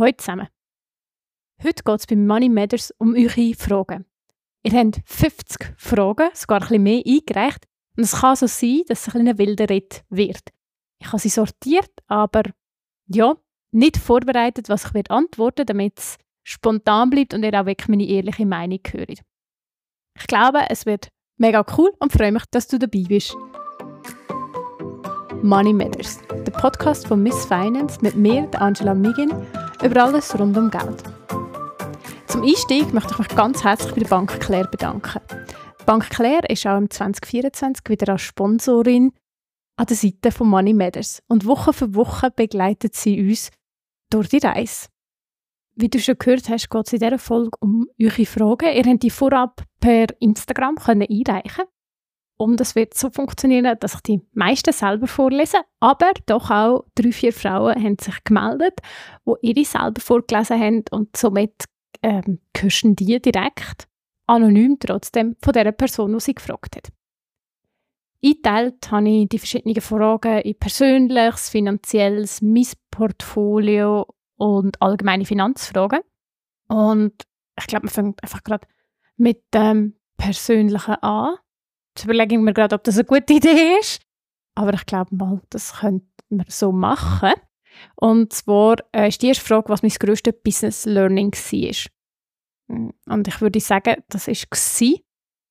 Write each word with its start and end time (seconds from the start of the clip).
Hallo 0.00 0.12
zusammen. 0.16 0.48
Heute 1.62 1.82
geht 1.84 2.00
es 2.00 2.06
bei 2.06 2.16
Money 2.16 2.48
Matters 2.48 2.90
um 2.96 3.14
eure 3.14 3.52
Fragen. 3.54 4.06
Ihr 4.62 4.72
habt 4.72 5.02
50 5.04 5.74
Fragen, 5.76 6.30
sogar 6.32 6.70
ein 6.70 6.82
mehr 6.82 7.02
eingereicht. 7.06 7.66
Und 7.98 8.04
es 8.04 8.12
kann 8.18 8.34
so 8.34 8.46
sein, 8.46 8.80
dass 8.88 9.06
es 9.06 9.14
ein 9.14 9.24
bisschen 9.24 9.38
wilder 9.38 9.68
Ritt 9.68 10.02
wird. 10.08 10.40
Ich 11.02 11.08
habe 11.08 11.18
sie 11.18 11.28
sortiert, 11.28 11.90
aber 12.06 12.44
ja, 13.08 13.36
nicht 13.72 13.98
vorbereitet, 13.98 14.70
was 14.70 14.86
ich 14.86 14.94
werde 14.94 15.64
damit 15.66 15.98
es 15.98 16.16
spontan 16.44 17.10
bleibt 17.10 17.34
und 17.34 17.42
ihr 17.42 17.60
auch 17.60 17.66
wirklich 17.66 17.88
meine 17.88 18.08
ehrliche 18.08 18.46
Meinung 18.46 18.80
hört. 18.90 19.20
Ich 20.18 20.26
glaube, 20.26 20.60
es 20.70 20.86
wird 20.86 21.08
mega 21.36 21.62
cool 21.76 21.92
und 21.98 22.10
freue 22.10 22.32
mich, 22.32 22.46
dass 22.50 22.68
du 22.68 22.78
dabei 22.78 23.04
bist. 23.06 23.36
Money 25.42 25.74
Matters, 25.74 26.20
der 26.30 26.52
Podcast 26.52 27.06
von 27.06 27.22
Miss 27.22 27.44
Finance 27.44 27.98
mit 28.00 28.14
mir, 28.14 28.48
Angela 28.58 28.94
Migin, 28.94 29.30
über 29.82 30.04
alles 30.04 30.38
rund 30.38 30.56
um 30.56 30.70
Geld. 30.70 31.02
Zum 32.26 32.42
Einstieg 32.42 32.92
möchte 32.92 33.12
ich 33.12 33.18
mich 33.18 33.28
ganz 33.28 33.64
herzlich 33.64 33.92
bei 33.94 34.00
der 34.00 34.08
Bank 34.08 34.40
Claire 34.40 34.68
bedanken. 34.68 35.20
Die 35.80 35.84
Bank 35.84 36.10
Claire 36.10 36.48
ist 36.48 36.66
auch 36.66 36.76
im 36.76 36.90
2024 36.90 37.88
wieder 37.88 38.12
als 38.12 38.22
Sponsorin 38.22 39.12
an 39.76 39.86
der 39.86 39.96
Seite 39.96 40.30
von 40.30 40.48
Money 40.48 40.74
Matters 40.74 41.22
und 41.28 41.46
Woche 41.46 41.72
für 41.72 41.94
Woche 41.94 42.30
begleitet 42.30 42.94
sie 42.94 43.20
uns 43.20 43.50
durch 44.10 44.28
die 44.28 44.38
Reise. 44.38 44.88
Wie 45.74 45.88
du 45.88 45.98
schon 45.98 46.18
gehört 46.18 46.48
hast, 46.50 46.68
geht 46.68 46.86
es 46.86 46.92
in 46.92 46.98
dieser 46.98 47.18
Folge 47.18 47.56
um 47.60 47.86
eure 48.00 48.26
Fragen. 48.26 48.74
Ihr 48.74 48.82
könnt 48.82 49.02
die 49.02 49.10
vorab 49.10 49.62
per 49.80 50.06
Instagram 50.20 50.76
einreichen 50.78 51.64
und 52.40 52.58
das 52.58 52.74
wird 52.74 52.94
so 52.94 53.10
funktionieren, 53.10 53.76
dass 53.80 53.96
ich 53.96 54.00
die 54.00 54.22
meisten 54.32 54.72
selber 54.72 55.06
vorlese, 55.06 55.58
aber 55.78 56.12
doch 56.24 56.50
auch 56.50 56.86
drei, 56.94 57.12
vier 57.12 57.34
Frauen 57.34 57.74
haben 57.74 57.98
sich 58.00 58.24
gemeldet, 58.24 58.80
die 59.26 59.50
ihre 59.50 59.64
selber 59.66 60.00
vorgelesen 60.00 60.58
haben 60.58 60.84
und 60.90 61.14
somit 61.14 61.66
ähm, 62.02 62.40
die 62.56 63.20
direkt 63.20 63.88
anonym 64.26 64.78
trotzdem 64.80 65.36
von 65.42 65.52
der 65.52 65.70
Person, 65.72 66.14
die 66.14 66.20
sie 66.20 66.34
gefragt 66.34 66.76
hat. 66.76 66.88
Eingeteilt 68.24 68.90
habe 68.90 69.10
ich 69.10 69.28
die 69.28 69.38
verschiedenen 69.38 69.82
Fragen 69.82 70.40
in 70.40 70.58
persönliches, 70.58 71.50
finanzielles, 71.50 72.40
mein 72.40 72.66
Portfolio 72.90 74.06
und 74.36 74.80
allgemeine 74.80 75.26
Finanzfragen. 75.26 76.00
Und 76.68 77.22
ich 77.58 77.66
glaube, 77.66 77.84
man 77.84 77.92
fängt 77.92 78.22
einfach 78.22 78.42
gerade 78.44 78.66
mit 79.18 79.42
dem 79.52 79.96
Persönlichen 80.16 80.94
an. 81.02 81.36
Jetzt 81.90 82.04
überlege 82.04 82.36
ich 82.36 82.40
mir 82.40 82.52
gerade, 82.52 82.74
ob 82.74 82.84
das 82.84 82.96
eine 82.96 83.04
gute 83.04 83.34
Idee 83.34 83.78
ist. 83.80 84.00
Aber 84.54 84.74
ich 84.74 84.86
glaube 84.86 85.14
mal, 85.14 85.40
das 85.50 85.80
könnte 85.80 86.06
man 86.28 86.46
so 86.48 86.72
machen. 86.72 87.32
Und 87.96 88.32
zwar 88.32 88.76
äh, 88.92 89.08
ist 89.08 89.22
die 89.22 89.28
erste 89.28 89.44
Frage, 89.44 89.68
was 89.68 89.82
mein 89.82 89.90
grösstes 89.90 90.34
Business 90.42 90.84
Learning 90.86 91.32
war. 91.32 91.90
Hm, 92.70 92.92
und 93.06 93.28
ich 93.28 93.40
würde 93.40 93.60
sagen, 93.60 94.02
das 94.08 94.28
war, 94.28 94.98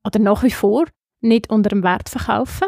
oder 0.06 0.20
nach 0.20 0.44
wie 0.44 0.52
vor, 0.52 0.86
nicht 1.22 1.50
unter 1.50 1.70
dem 1.70 1.84
Wert 1.84 2.10
verkaufen. 2.10 2.68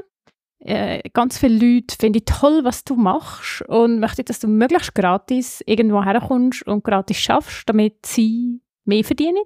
Äh, 0.60 1.10
ganz 1.14 1.40
viele 1.40 1.58
Leute 1.58 1.96
finden 2.00 2.24
toll, 2.24 2.64
was 2.64 2.84
du 2.84 2.96
machst 2.96 3.64
und 3.64 4.00
möchten, 4.00 4.26
dass 4.26 4.40
du 4.40 4.48
möglichst 4.48 4.94
gratis 4.94 5.64
irgendwo 5.66 6.04
herkommst 6.04 6.68
und 6.68 6.84
gratis 6.84 7.18
schaffst, 7.18 7.68
damit 7.68 8.06
sie 8.06 8.62
mehr 8.86 9.04
verdienen 9.04 9.44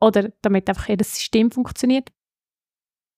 oder 0.00 0.30
damit 0.40 0.68
einfach 0.68 0.88
ihr 0.88 0.98
System 1.00 1.50
funktioniert. 1.50 2.10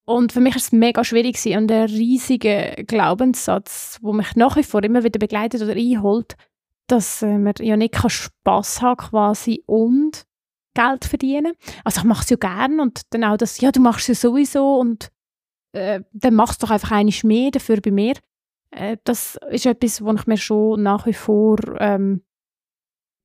Und 0.06 0.33
für 0.33 0.41
mich 0.41 0.55
war 0.55 0.60
es 0.60 0.72
mega 0.72 1.02
schwierig 1.02 1.44
und 1.56 1.72
ein 1.72 1.88
riesiger 1.88 2.74
Glaubenssatz, 2.84 3.98
der 4.02 4.12
mich 4.12 4.36
nach 4.36 4.56
wie 4.56 4.62
vor 4.62 4.83
immer 4.83 5.02
wieder 5.02 5.19
begleitet 5.19 5.62
oder 5.62 5.72
einholt, 5.72 6.36
dass 6.86 7.22
äh, 7.22 7.38
man 7.38 7.55
ja 7.58 7.77
nicht 7.77 7.97
Spass 8.10 8.82
haben 8.82 8.97
quasi 8.98 9.62
und 9.66 10.27
Geld 10.75 11.05
verdienen. 11.05 11.55
Also 11.84 12.00
ich 12.00 12.05
mache 12.05 12.22
es 12.25 12.30
ja 12.30 12.36
gerne 12.36 12.82
und 12.82 13.02
dann 13.10 13.25
auch 13.25 13.36
das, 13.36 13.60
ja, 13.60 13.72
du 13.72 13.80
machst 13.80 14.08
es 14.08 14.22
ja 14.22 14.28
sowieso 14.28 14.78
und 14.78 15.08
äh, 15.72 16.00
dann 16.12 16.34
machst 16.34 16.62
du 16.62 16.66
doch 16.66 16.72
einfach 16.72 16.91
einiges 16.91 17.25
mehr 17.25 17.50
dafür 17.50 17.81
bei 17.81 17.91
mir. 17.91 18.14
Äh, 18.70 18.98
das 19.04 19.38
ist 19.50 19.66
etwas, 19.66 20.04
wo 20.04 20.12
ich 20.12 20.26
mir 20.26 20.37
schon 20.37 20.82
nach 20.82 21.06
wie 21.06 21.14
vor 21.14 21.59
ähm, 21.78 22.22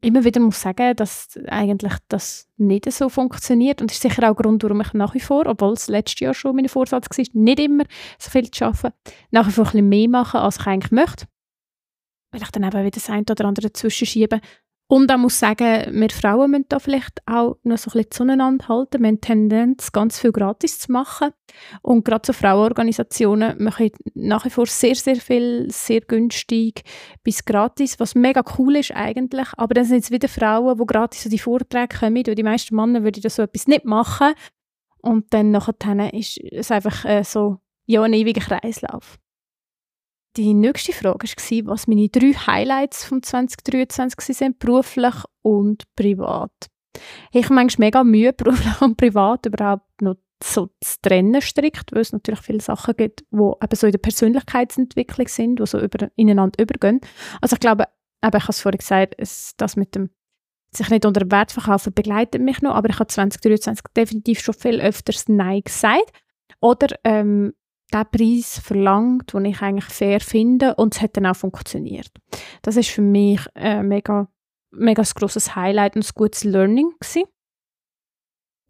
immer 0.02 0.24
wieder 0.24 0.40
muss 0.40 0.62
sagen, 0.62 0.96
dass 0.96 1.38
eigentlich 1.48 1.94
das 2.08 2.48
nicht 2.58 2.92
so 2.92 3.10
funktioniert 3.10 3.82
und 3.82 3.92
ist 3.92 4.02
sicher 4.02 4.30
auch 4.30 4.36
Grund, 4.36 4.64
warum 4.64 4.82
ich 4.82 4.94
nach 4.94 5.14
wie 5.14 5.20
vor, 5.20 5.46
obwohl 5.46 5.74
es 5.74 5.88
letztes 5.88 6.20
Jahr 6.20 6.34
schon 6.34 6.56
mein 6.56 6.70
Vorsatz 6.70 7.06
war, 7.10 7.26
nicht 7.34 7.60
immer 7.60 7.84
so 8.18 8.30
viel 8.30 8.50
zu 8.50 8.66
arbeiten, 8.66 8.96
nach 9.32 9.48
wie 9.48 9.52
vor 9.52 9.66
ein 9.66 9.72
bisschen 9.72 9.90
mehr 9.90 10.10
machen, 10.10 10.40
als 10.40 10.58
ich 10.60 10.68
eigentlich 10.68 10.92
möchte. 10.92 11.26
Weil 12.32 12.42
ich 12.42 12.52
dann 12.52 12.64
eben 12.64 12.80
wieder 12.80 12.92
das 12.92 13.10
eine 13.10 13.26
oder 13.30 13.46
andere 13.46 13.68
dazwischen 13.68 14.08
schiebe 14.08 14.40
und 14.91 15.11
ich 15.11 15.17
muss 15.17 15.38
sagen, 15.38 16.01
wir 16.01 16.09
Frauen 16.09 16.50
müssen 16.50 16.66
da 16.67 16.79
vielleicht 16.79 17.22
auch 17.27 17.57
noch 17.61 17.77
so 17.77 17.91
ein 17.91 17.94
bisschen 17.94 18.09
zueinander 18.09 18.67
halten. 18.69 19.01
Wir 19.01 19.09
haben 19.09 19.22
Tendenz, 19.22 19.91
ganz 19.91 20.19
viel 20.19 20.31
gratis 20.31 20.79
zu 20.79 20.91
machen. 20.91 21.29
Und 21.83 22.03
gerade 22.05 22.25
so 22.25 22.33
Frauenorganisationen 22.33 23.63
machen 23.63 23.91
nach 24.16 24.45
wie 24.45 24.50
vor 24.50 24.66
sehr, 24.66 24.95
sehr 24.95 25.17
viel, 25.17 25.67
sehr 25.69 26.01
günstig 26.01 26.81
bis 27.23 27.45
gratis, 27.45 28.00
was 28.00 28.16
mega 28.16 28.44
cool 28.57 28.77
ist 28.77 28.91
eigentlich. 28.95 29.50
Aber 29.57 29.75
dann 29.75 29.85
sind 29.85 30.05
es 30.05 30.09
wieder 30.09 30.27
Frauen, 30.27 30.79
die 30.79 30.85
gratis 30.88 31.23
an 31.23 31.29
die 31.29 31.38
Vorträge 31.38 32.00
kommen. 32.00 32.23
Und 32.27 32.35
die 32.35 32.41
meisten 32.41 32.75
Männer 32.75 33.03
würden 33.03 33.21
das 33.21 33.35
so 33.35 33.44
etwas 33.44 33.67
nicht 33.67 33.85
machen. 33.85 34.33
Und 35.03 35.31
dann 35.35 35.51
nachher 35.51 36.13
ist 36.16 36.39
es 36.51 36.71
einfach 36.71 37.06
äh, 37.06 37.23
so, 37.23 37.59
ja, 37.85 38.01
ein 38.01 38.13
ewiger 38.13 38.41
Kreislauf. 38.41 39.19
Die 40.38 40.53
nächste 40.53 40.94
Frage 40.94 41.28
war, 41.28 41.73
was 41.73 41.88
meine 41.88 42.09
drei 42.09 42.34
Highlights 42.34 43.03
von 43.03 43.23
2023 43.23 44.38
sind, 44.38 44.59
beruflich 44.59 45.16
und 45.41 45.84
privat. 45.95 46.51
Ich 47.31 47.45
habe 47.45 47.56
manchmal 47.56 47.88
mega 47.88 48.03
Mühe, 48.03 48.34
beruflich 48.38 48.81
und 48.81 48.97
privat 48.97 49.45
überhaupt 49.45 50.01
noch 50.01 50.16
so 50.41 50.69
zu 50.81 51.01
trennen 51.01 51.41
strikt, 51.41 51.91
weil 51.91 52.01
es 52.01 52.13
natürlich 52.13 52.39
viele 52.39 52.62
Sachen 52.62 52.95
gibt, 52.95 53.25
die 53.31 53.38
eben 53.38 53.75
so 53.75 53.88
in 53.88 53.91
der 53.91 54.00
Persönlichkeitsentwicklung 54.00 55.28
sind, 55.28 55.59
die 55.59 55.66
so 55.66 55.79
über, 55.79 56.09
ineinander 56.16 56.63
übergehen. 56.63 57.01
Also 57.41 57.56
ich 57.56 57.59
glaube, 57.59 57.85
eben, 58.23 58.38
ich 58.38 58.44
habe 58.44 58.51
es 58.51 58.62
vorhin 58.62 58.78
gesagt, 58.78 59.16
es, 59.18 59.53
das 59.57 59.75
mit 59.75 59.95
dem 59.95 60.09
sich 60.72 60.89
nicht 60.89 61.06
unter 61.06 61.22
dem 61.22 61.31
Wert 61.31 61.51
verkaufen 61.51 61.94
begleitet 61.94 62.41
mich 62.41 62.62
noch, 62.62 62.75
aber 62.75 62.89
ich 62.89 63.00
habe 63.00 63.07
2023 63.07 63.84
definitiv 63.95 64.39
schon 64.39 64.53
viel 64.53 64.79
öfters 64.79 65.28
Nein 65.28 65.62
gesagt. 65.63 66.12
Oder 66.62 66.95
ähm, 67.03 67.53
den 67.94 68.05
Preis 68.11 68.59
verlangt, 68.59 69.33
den 69.33 69.45
ich 69.45 69.61
eigentlich 69.61 69.85
fair 69.85 70.19
finde 70.19 70.75
und 70.75 70.95
es 70.95 71.01
hat 71.01 71.17
dann 71.17 71.25
auch 71.25 71.35
funktioniert. 71.35 72.11
Das 72.61 72.77
ist 72.77 72.89
für 72.89 73.01
mich 73.01 73.41
ein 73.55 73.88
mega, 73.88 74.27
mega 74.72 75.03
grosses 75.16 75.55
Highlight 75.55 75.95
und 75.95 76.05
ein 76.05 76.11
gutes 76.16 76.44
Learning 76.44 76.91
gewesen. 77.00 77.23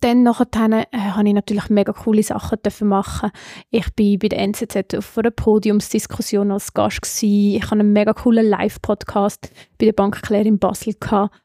Dann 0.01 0.23
nachher 0.23 0.47
äh, 0.55 0.97
habe 0.97 1.27
ich 1.27 1.33
natürlich 1.33 1.69
mega 1.69 1.91
coole 1.91 2.23
Sachen 2.23 2.61
dürfen 2.63 2.87
machen. 2.87 3.31
Ich 3.69 3.93
bin 3.95 4.17
bei 4.17 4.29
der 4.29 4.39
NZZ 4.39 4.95
auf 4.95 5.17
einer 5.17 5.31
Podiumsdiskussion 5.31 6.51
als 6.51 6.73
Gast 6.73 7.01
gewesen. 7.01 7.55
Ich 7.57 7.63
habe 7.65 7.81
einen 7.81 7.91
mega 7.91 8.13
coolen 8.13 8.47
Live-Podcast 8.47 9.51
bei 9.77 9.87
der 9.87 9.93
Bank 9.93 10.21
Claire 10.21 10.47
in 10.47 10.57
Basel 10.57 10.95
gehabt. 10.97 11.35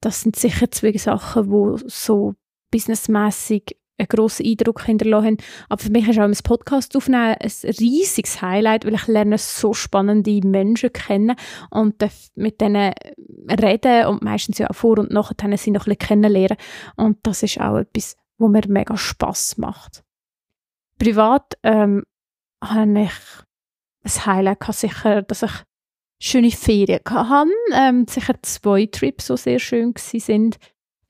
Das 0.00 0.22
sind 0.22 0.34
sicher 0.34 0.70
zwei 0.70 0.96
Sachen, 0.96 1.50
die 1.50 1.84
so 1.88 2.34
businessmäßig 2.72 3.76
einen 4.00 4.08
grossen 4.08 4.46
Eindruck 4.46 4.84
hinterlassen 4.84 5.26
haben. 5.26 5.36
Aber 5.68 5.82
für 5.82 5.90
mich 5.90 6.08
ist 6.08 6.18
auch 6.18 6.24
ein 6.24 6.36
Podcast 6.42 6.96
aufnehmen 6.96 7.36
ein 7.40 7.50
riesiges 7.80 8.42
Highlight, 8.42 8.84
weil 8.84 8.94
ich 8.94 9.06
lerne 9.06 9.38
so 9.38 9.72
spannende 9.72 10.40
Menschen 10.46 10.92
kennen 10.92 11.36
und 11.70 11.96
mit 12.34 12.60
denen 12.60 12.92
reden 13.48 14.06
und 14.06 14.22
meistens 14.22 14.58
ja 14.58 14.68
auch 14.70 14.74
vor 14.74 14.98
und 14.98 15.10
nachher 15.10 15.56
sie 15.56 15.70
noch 15.70 15.86
ein 15.86 15.96
bisschen 15.96 15.98
kennenlernen. 15.98 16.56
Und 16.96 17.18
das 17.22 17.42
ist 17.42 17.60
auch 17.60 17.78
etwas, 17.78 18.16
wo 18.38 18.48
mir 18.48 18.62
mega 18.68 18.96
Spass 18.96 19.58
macht. 19.58 20.02
Privat 20.98 21.54
ähm, 21.62 22.04
habe 22.62 23.02
ich 23.02 23.12
ein 24.04 24.26
Highlight 24.26 24.64
sicher, 24.72 25.22
dass 25.22 25.42
ich 25.42 25.52
schöne 26.20 26.50
Ferien 26.50 27.00
hatte. 27.08 27.50
Ähm, 27.74 28.06
sicher 28.08 28.34
zwei 28.42 28.86
Trips, 28.86 29.26
die 29.26 29.36
sehr 29.36 29.58
schön 29.58 29.94
waren. 29.94 30.50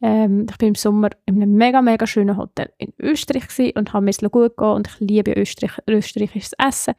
Ähm, 0.02 0.46
ich 0.50 0.56
bin 0.58 0.68
im 0.68 0.74
Sommer 0.74 1.10
in 1.26 1.36
einem 1.36 1.52
mega, 1.54 1.82
mega 1.82 2.06
schönen 2.06 2.36
Hotel 2.36 2.72
in 2.78 2.92
Österreich 2.98 3.74
und 3.76 3.92
habe 3.92 4.04
mir 4.04 4.10
es 4.10 4.18
gut 4.18 4.56
gehen 4.56 4.68
und 4.68 4.88
ich 4.88 5.00
liebe 5.00 5.32
Österreich, 5.32 5.78
österreichisches 5.88 6.52
Essen. 6.58 6.94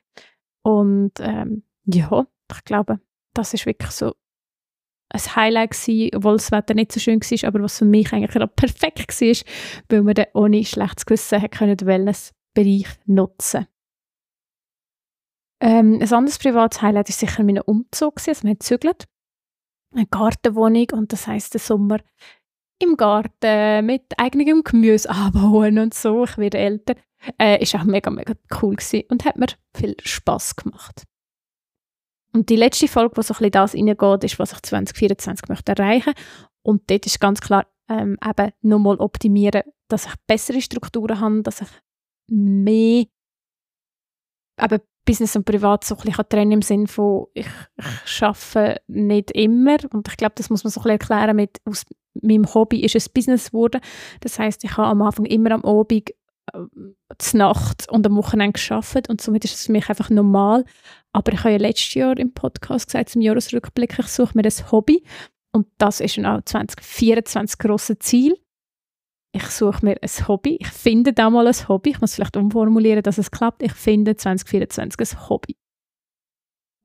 Und 0.63 1.13
ähm, 1.19 1.63
ja, 1.86 2.27
ich 2.51 2.63
glaube, 2.63 3.00
das 3.33 3.53
ist 3.53 3.65
wirklich 3.65 3.92
so 3.92 4.13
ein 5.09 5.36
Highlight 5.36 5.71
gewesen, 5.71 6.15
obwohl 6.15 6.33
das 6.33 6.51
Wetter 6.51 6.74
nicht 6.74 6.92
so 6.92 7.00
schön 7.00 7.19
war, 7.19 7.48
aber 7.48 7.63
was 7.63 7.80
für 7.80 7.86
mich 7.86 8.13
eigentlich 8.13 8.31
gerade 8.31 8.48
perfekt 8.48 9.21
war, 9.21 9.36
weil 9.89 10.03
wir 10.03 10.13
dann 10.13 10.27
ohne 10.33 10.63
schlechtes 10.63 11.06
Gewissen 11.06 11.50
können 11.50 11.77
den 11.77 11.88
Wellnessbereich 11.88 12.88
nutzen 13.06 13.68
ähm, 15.59 16.00
Ein 16.01 16.13
anderes 16.13 16.39
privates 16.39 16.81
Highlight 16.81 17.09
war 17.09 17.13
sicher 17.13 17.44
mein 17.44 17.59
Umzug. 17.59 18.13
Also 18.18 18.44
wir 18.44 18.50
haben 18.50 18.59
gezügelt, 18.59 19.07
eine 19.94 20.07
Gartenwohnung 20.07 20.88
und 20.94 21.12
das 21.12 21.27
heisst, 21.27 21.53
der 21.53 21.62
Sommer 21.62 22.00
im 22.81 22.98
Garten 22.98 23.86
mit 23.86 24.04
eigenem 24.18 24.63
Gemüse 24.63 25.10
anbauen 25.10 25.80
und 25.80 25.94
so. 25.94 26.24
Ich 26.24 26.38
werde 26.38 26.57
älter. 26.57 26.95
Äh, 27.39 27.62
ist 27.62 27.75
auch 27.75 27.83
mega, 27.83 28.10
mega 28.10 28.33
cool 28.62 28.75
gewesen 28.75 29.04
und 29.10 29.25
hat 29.25 29.38
mir 29.38 29.48
viel 29.75 29.95
Spaß 30.04 30.56
gemacht. 30.56 31.04
Und 32.33 32.50
die 32.50 32.56
letzte 32.56 32.88
Folge, 32.88 33.18
wo 33.18 33.22
so 33.22 33.33
ein 33.33 33.38
bisschen 33.38 33.51
das 33.51 33.75
reingeht, 33.75 34.24
ist, 34.24 34.39
was 34.39 34.54
ich 34.54 34.62
2024 34.62 35.50
möchte 35.50 35.74
erreichen 35.74 36.13
Und 36.63 36.89
dort 36.89 37.06
ist 37.06 37.19
ganz 37.19 37.42
klar 37.42 37.68
ähm, 37.89 38.18
eben 38.25 38.51
nochmal 38.62 38.98
optimieren, 38.98 39.63
dass 39.88 40.06
ich 40.06 40.13
bessere 40.27 40.62
Strukturen 40.62 41.19
habe, 41.19 41.42
dass 41.44 41.62
ich 41.62 41.68
mehr 42.27 43.06
eben 44.60 44.80
Business 45.06 45.36
und 45.36 45.45
Privat 45.45 45.83
so 45.83 45.95
ein 45.95 46.01
bisschen 46.03 46.30
trennen 46.30 46.51
im 46.51 46.62
Sinne 46.62 46.88
von, 46.88 47.27
ich, 47.33 47.48
ich 48.06 48.24
arbeite 48.24 48.81
nicht 48.88 49.31
immer 49.31 49.77
und 49.92 50.07
ich 50.07 50.18
glaube, 50.18 50.33
das 50.36 50.50
muss 50.50 50.63
man 50.63 50.71
so 50.71 50.81
ein 50.81 50.98
bisschen 50.98 51.00
erklären 51.00 51.36
mit, 51.36 51.59
aus 51.65 51.86
meinem 52.21 52.53
Hobby 52.53 52.81
ist 52.81 52.95
es 52.95 53.09
Business 53.09 53.51
geworden. 53.51 53.81
Das 54.19 54.38
heißt, 54.38 54.63
ich 54.63 54.77
habe 54.77 54.89
am 54.89 55.01
Anfang 55.01 55.25
immer 55.25 55.51
am 55.51 55.65
Abend 55.65 56.12
äh, 56.53 57.33
Nacht 57.33 57.89
und 57.89 58.06
am 58.06 58.15
Wochenende 58.18 58.53
geschafft 58.53 59.09
und 59.09 59.21
somit 59.21 59.45
ist 59.45 59.56
es 59.56 59.65
für 59.65 59.71
mich 59.71 59.89
einfach 59.89 60.09
normal. 60.09 60.65
Aber 61.13 61.33
ich 61.33 61.39
habe 61.39 61.51
ja 61.51 61.57
letztes 61.57 61.94
Jahr 61.94 62.18
im 62.18 62.33
Podcast 62.33 62.88
gesagt, 62.88 63.09
zum 63.09 63.21
Jahresrückblick, 63.21 63.98
ich 64.00 64.07
suche 64.07 64.31
mir 64.36 64.44
ein 64.44 64.71
Hobby 64.71 65.03
und 65.51 65.68
das 65.77 66.00
ist 66.00 66.18
dann 66.18 66.25
auch 66.25 66.42
2024 66.44 67.57
grosse 67.57 68.00
Ziel. 68.00 68.38
Ich 69.33 69.45
suche 69.45 69.86
mir 69.86 69.98
ein 70.01 70.28
Hobby. 70.28 70.57
Ich 70.60 70.68
finde 70.68 71.13
da 71.13 71.30
mal 71.30 71.48
ein 71.48 71.68
Hobby. 71.68 71.92
Ich 71.92 72.01
muss 72.01 72.16
vielleicht 72.16 72.36
umformulieren, 72.36 73.01
dass 73.01 73.18
es 73.18 73.31
klappt. 73.31 73.63
Ich 73.63 73.74
finde 73.74 74.16
2024 74.18 75.18
ein 75.18 75.30
Hobby. 75.30 75.57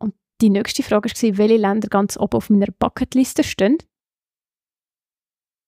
Und 0.00 0.14
die 0.40 0.50
nächste 0.50 0.82
Frage 0.82 1.10
war, 1.10 1.38
welche 1.38 1.56
Länder 1.56 1.88
ganz 1.88 2.16
oben 2.16 2.36
auf 2.36 2.50
meiner 2.50 2.70
Bucketliste 2.78 3.42
stehen. 3.42 3.78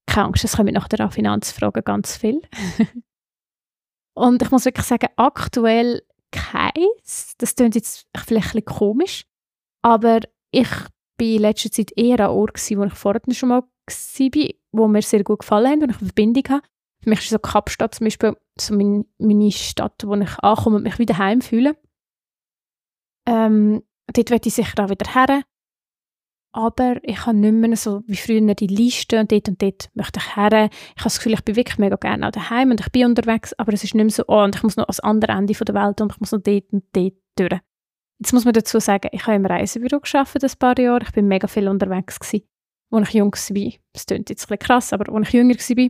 Keine 0.07 0.29
Angst, 0.29 0.45
es 0.45 0.57
kommen 0.57 0.73
nach 0.73 0.89
der 0.89 1.11
Finanzfrage 1.11 1.83
ganz 1.83 2.17
viel. 2.17 2.43
Und 4.15 4.43
ich 4.43 4.51
muss 4.51 4.65
wirklich 4.65 4.87
sagen, 4.87 5.09
aktuell 5.17 6.03
keins. 6.33 7.35
Das 7.39 7.55
klingt 7.55 7.75
jetzt 7.75 8.07
vielleicht 8.17 8.55
ein 8.55 8.63
bisschen 8.63 8.65
komisch, 8.65 9.25
aber 9.83 10.21
ich 10.51 10.69
bin 11.17 11.37
in 11.37 11.43
letzter 11.43 11.71
Zeit 11.71 11.93
eher 11.97 12.21
an 12.21 12.31
Ort, 12.31 12.59
wo 12.71 12.85
ich 12.85 12.95
vorher 12.95 13.21
schon 13.33 13.49
mal 13.51 13.63
war, 13.63 14.49
wo 14.73 14.88
mir 14.88 15.03
sehr 15.03 15.25
gut 15.25 15.41
gefallen 15.41 15.67
haben 15.67 15.82
und 15.82 15.91
ich 15.91 15.99
eine 15.99 16.06
Verbindung 16.06 16.44
habe. 16.49 16.62
Für 17.03 17.11
mich 17.11 17.20
ist 17.20 17.31
so 17.31 17.38
Kapstadt 17.38 17.94
zum 17.94 18.06
Beispiel 18.06 18.37
so 18.59 18.75
meine, 18.75 19.05
meine 19.19 19.53
Stadt, 19.53 20.03
wo 20.05 20.15
ich 20.15 20.38
ankomme 20.41 20.76
und 20.76 20.82
mich 20.82 20.99
wieder 20.99 21.19
heim 21.19 21.41
fühle. 21.41 21.76
Ähm, 23.26 23.82
dort 24.12 24.31
werde 24.31 24.49
ich 24.49 24.55
sicher 24.55 24.85
auch 24.85 24.91
wieder 24.91 25.12
her. 25.15 25.43
Aber 26.53 26.97
ich 27.03 27.26
habe 27.26 27.37
nicht 27.37 27.53
mehr 27.53 27.76
so 27.76 28.03
wie 28.06 28.17
früher 28.17 28.55
die 28.55 28.67
Liste 28.67 29.20
und 29.20 29.31
dort 29.31 29.49
und 29.49 29.62
dort 29.62 29.91
möchte 29.94 30.19
ich 30.19 30.37
her. 30.37 30.50
Ich 30.50 31.00
habe 31.00 31.05
das 31.05 31.19
Gefühl, 31.19 31.35
ich 31.35 31.44
bin 31.44 31.56
wirklich 31.56 31.79
mega 31.79 31.97
gerne 31.97 32.26
auch 32.26 32.32
daheim 32.32 32.71
und 32.71 32.81
ich 32.81 32.91
bin 32.91 33.05
unterwegs, 33.05 33.53
aber 33.59 33.73
es 33.75 33.85
ist 33.85 33.94
nicht 33.94 34.05
mehr 34.05 34.11
so, 34.11 34.25
oh, 34.26 34.43
und 34.43 34.56
ich 34.56 34.62
muss 34.62 34.76
noch 34.76 34.87
ans 34.87 35.00
andere 35.00 35.32
Ende 35.32 35.53
der 35.53 35.75
Welt 35.75 36.00
und 36.00 36.12
ich 36.12 36.21
muss 36.21 36.32
noch 36.32 36.41
dort 36.41 36.73
und 36.73 36.85
dort 36.93 37.14
durch. 37.37 37.61
Jetzt 38.19 38.32
muss 38.32 38.44
man 38.44 38.55
dazu 38.55 38.81
sagen, 38.81 39.09
ich 39.12 39.26
habe 39.26 39.37
im 39.37 39.47
Reisebüro 39.47 40.00
gearbeitet 40.00 40.44
ein 40.44 40.59
paar 40.59 40.79
Jahre. 40.79 41.05
Ich 41.05 41.12
bin 41.12 41.29
mega 41.29 41.47
viel 41.47 41.69
unterwegs 41.69 42.19
gewesen, 42.19 42.49
als 42.90 43.08
ich 43.08 43.14
jung 43.14 43.32
war. 43.32 43.73
Das 43.93 44.06
klingt 44.06 44.31
jetzt 44.31 44.50
ein 44.50 44.58
krass, 44.58 44.93
aber 44.93 45.12
als 45.14 45.29
ich 45.29 45.35
jünger 45.35 45.55
war. 45.55 45.88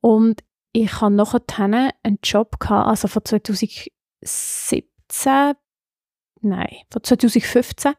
Und 0.00 0.42
ich 0.72 1.00
hatte 1.00 1.14
nachher 1.14 1.92
einen 2.02 2.18
Job, 2.22 2.58
gehabt, 2.58 2.88
also 2.88 3.08
von 3.08 3.24
2017, 3.24 4.84
nein, 6.40 6.76
von 6.90 7.02
2015 7.02 7.94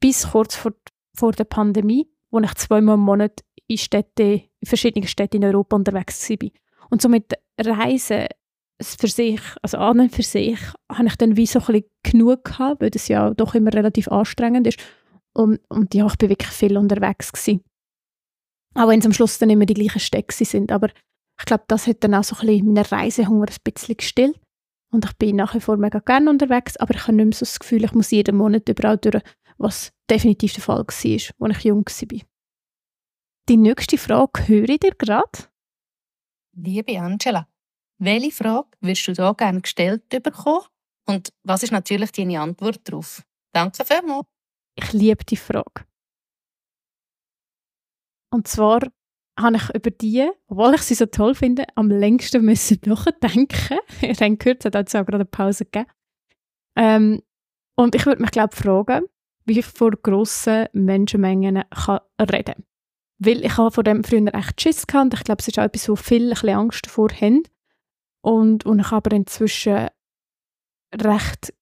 bis 0.00 0.30
kurz 0.30 0.54
vor, 0.54 0.72
vor 1.14 1.32
der 1.32 1.44
Pandemie, 1.44 2.08
wo 2.30 2.38
ich 2.40 2.54
zweimal 2.54 2.94
im 2.94 3.00
Monat 3.00 3.44
in, 3.66 3.78
Städte, 3.78 4.22
in 4.60 4.66
verschiedenen 4.66 5.08
Städten 5.08 5.38
in 5.38 5.44
Europa 5.44 5.76
unterwegs 5.76 6.30
war. 6.30 6.50
Und 6.90 7.02
somit 7.02 7.32
Reisen 7.58 8.26
für 8.80 9.08
sich, 9.08 9.40
also 9.62 9.78
an 9.78 10.00
und 10.00 10.14
für 10.14 10.22
sich, 10.22 10.58
habe 10.90 11.08
ich 11.08 11.16
dann 11.16 11.36
wie 11.36 11.46
so 11.46 11.60
ein 11.60 11.66
bisschen 11.66 11.84
genug 12.02 12.44
gehabt, 12.44 12.82
weil 12.82 12.90
das 12.90 13.08
ja 13.08 13.32
doch 13.32 13.54
immer 13.54 13.72
relativ 13.72 14.08
anstrengend 14.08 14.66
ist. 14.66 14.78
Und, 15.36 15.60
und 15.68 15.94
ja, 15.94 16.06
ich 16.06 16.16
bin 16.16 16.30
wirklich 16.30 16.50
viel 16.50 16.78
unterwegs 16.78 17.30
gewesen. 17.30 17.62
Auch 18.74 18.88
wenn 18.88 19.00
es 19.00 19.06
am 19.06 19.12
Schluss 19.12 19.38
dann 19.38 19.50
immer 19.50 19.66
die 19.66 19.74
gleichen 19.74 20.00
Städte 20.00 20.44
sind. 20.44 20.72
Aber 20.72 20.88
ich 21.38 21.44
glaube, 21.44 21.64
das 21.68 21.86
hat 21.86 22.02
dann 22.02 22.14
auch 22.14 22.24
so 22.24 22.36
ein 22.36 22.46
bisschen 22.46 22.72
meinen 22.72 22.84
Reisehunger 22.84 23.46
ein 23.48 23.56
bisschen 23.62 23.96
gestillt. 23.98 24.40
Und 24.90 25.04
ich 25.04 25.12
bin 25.18 25.36
nach 25.36 25.54
wie 25.54 25.60
vor 25.60 25.76
mega 25.76 25.98
gerne 25.98 26.30
unterwegs, 26.30 26.76
aber 26.78 26.94
ich 26.94 27.02
habe 27.02 27.14
nicht 27.14 27.24
mehr 27.26 27.34
so 27.34 27.44
das 27.44 27.58
Gefühl, 27.58 27.84
ich 27.84 27.92
muss 27.92 28.12
jeden 28.12 28.36
Monat 28.36 28.68
überall 28.68 28.96
durch, 28.96 29.22
was 29.58 29.92
definitiv 30.08 30.54
der 30.54 30.62
Fall 30.62 30.78
war, 30.78 30.86
als 30.86 31.04
ich 31.58 31.64
jung 31.64 31.84
war. 31.84 32.20
Die 33.48 33.56
nächste 33.56 33.98
Frage 33.98 34.48
höre 34.48 34.68
ich 34.68 34.80
dir 34.80 34.94
gerade. 34.94 35.48
Liebe 36.56 36.98
Angela, 36.98 37.46
welche 37.98 38.30
Frage 38.30 38.68
wirst 38.80 39.06
du 39.08 39.12
da 39.12 39.32
gerne 39.32 39.60
gestellt 39.60 40.08
bekommen? 40.08 40.64
Und 41.06 41.32
was 41.42 41.62
ist 41.62 41.72
natürlich 41.72 42.12
deine 42.12 42.40
Antwort 42.40 42.80
darauf? 42.88 43.22
Danke 43.52 43.84
vielmals. 43.84 44.26
Ich 44.76 44.92
liebe 44.92 45.24
die 45.24 45.36
Frage. 45.36 45.84
Und 48.30 48.46
zwar 48.46 48.80
habe 49.38 49.56
ich 49.56 49.74
über 49.74 49.90
die, 49.90 50.30
obwohl 50.48 50.74
ich 50.74 50.82
sie 50.82 50.94
so 50.94 51.06
toll 51.06 51.34
finde, 51.34 51.64
am 51.74 51.90
längsten 51.90 52.44
müssen 52.44 52.80
nachdenken. 52.84 53.78
ich 54.00 54.18
gehört, 54.18 54.64
es 54.64 54.72
hat 54.72 54.76
auch 54.76 55.06
gerade 55.06 55.16
eine 55.16 55.24
Pause 55.24 55.64
gegeben. 55.64 55.90
Ähm, 56.76 57.22
und 57.76 57.94
ich 57.94 58.06
würde 58.06 58.20
mich, 58.20 58.30
glaube 58.30 58.54
fragen, 58.54 59.04
wie 59.44 59.58
ich 59.58 59.66
vor 59.66 59.90
grossen 59.90 60.66
Menschenmengen 60.72 61.64
kann 61.70 62.00
reden 62.20 62.54
kann. 62.54 62.64
Weil 63.18 63.44
ich 63.44 63.56
habe 63.56 63.70
vor 63.70 63.84
dem 63.84 64.04
früher 64.04 64.34
echt 64.34 64.60
Schiss 64.60 64.86
gehabt 64.86 65.14
ich 65.14 65.24
glaube, 65.24 65.40
es 65.40 65.48
ist 65.48 65.58
auch 65.58 65.64
etwas, 65.64 65.88
wo 65.88 65.96
viele 65.96 66.34
Angst 66.54 66.86
davor 66.86 67.08
haben. 67.10 67.42
Und, 68.22 68.66
und 68.66 68.80
ich 68.80 68.92
aber 68.92 69.12
inzwischen 69.12 69.88
recht 70.94 71.54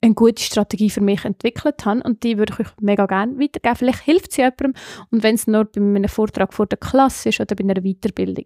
eine 0.00 0.14
gute 0.14 0.42
Strategie 0.42 0.90
für 0.90 1.00
mich 1.00 1.24
entwickelt 1.24 1.84
habe 1.84 2.02
und 2.02 2.22
die 2.22 2.38
würde 2.38 2.52
ich 2.52 2.60
euch 2.60 2.72
mega 2.80 3.06
gerne 3.06 3.38
weitergeben. 3.38 3.76
Vielleicht 3.76 4.02
hilft 4.04 4.32
sie 4.32 4.42
jemandem 4.42 4.74
und 5.10 5.22
wenn 5.22 5.34
es 5.34 5.46
nur 5.46 5.64
bei 5.64 5.80
einem 5.80 6.08
Vortrag 6.08 6.54
vor 6.54 6.66
der 6.66 6.78
Klasse 6.78 7.30
ist 7.30 7.40
oder 7.40 7.56
bei 7.56 7.64
einer 7.64 7.82
Weiterbildung. 7.82 8.44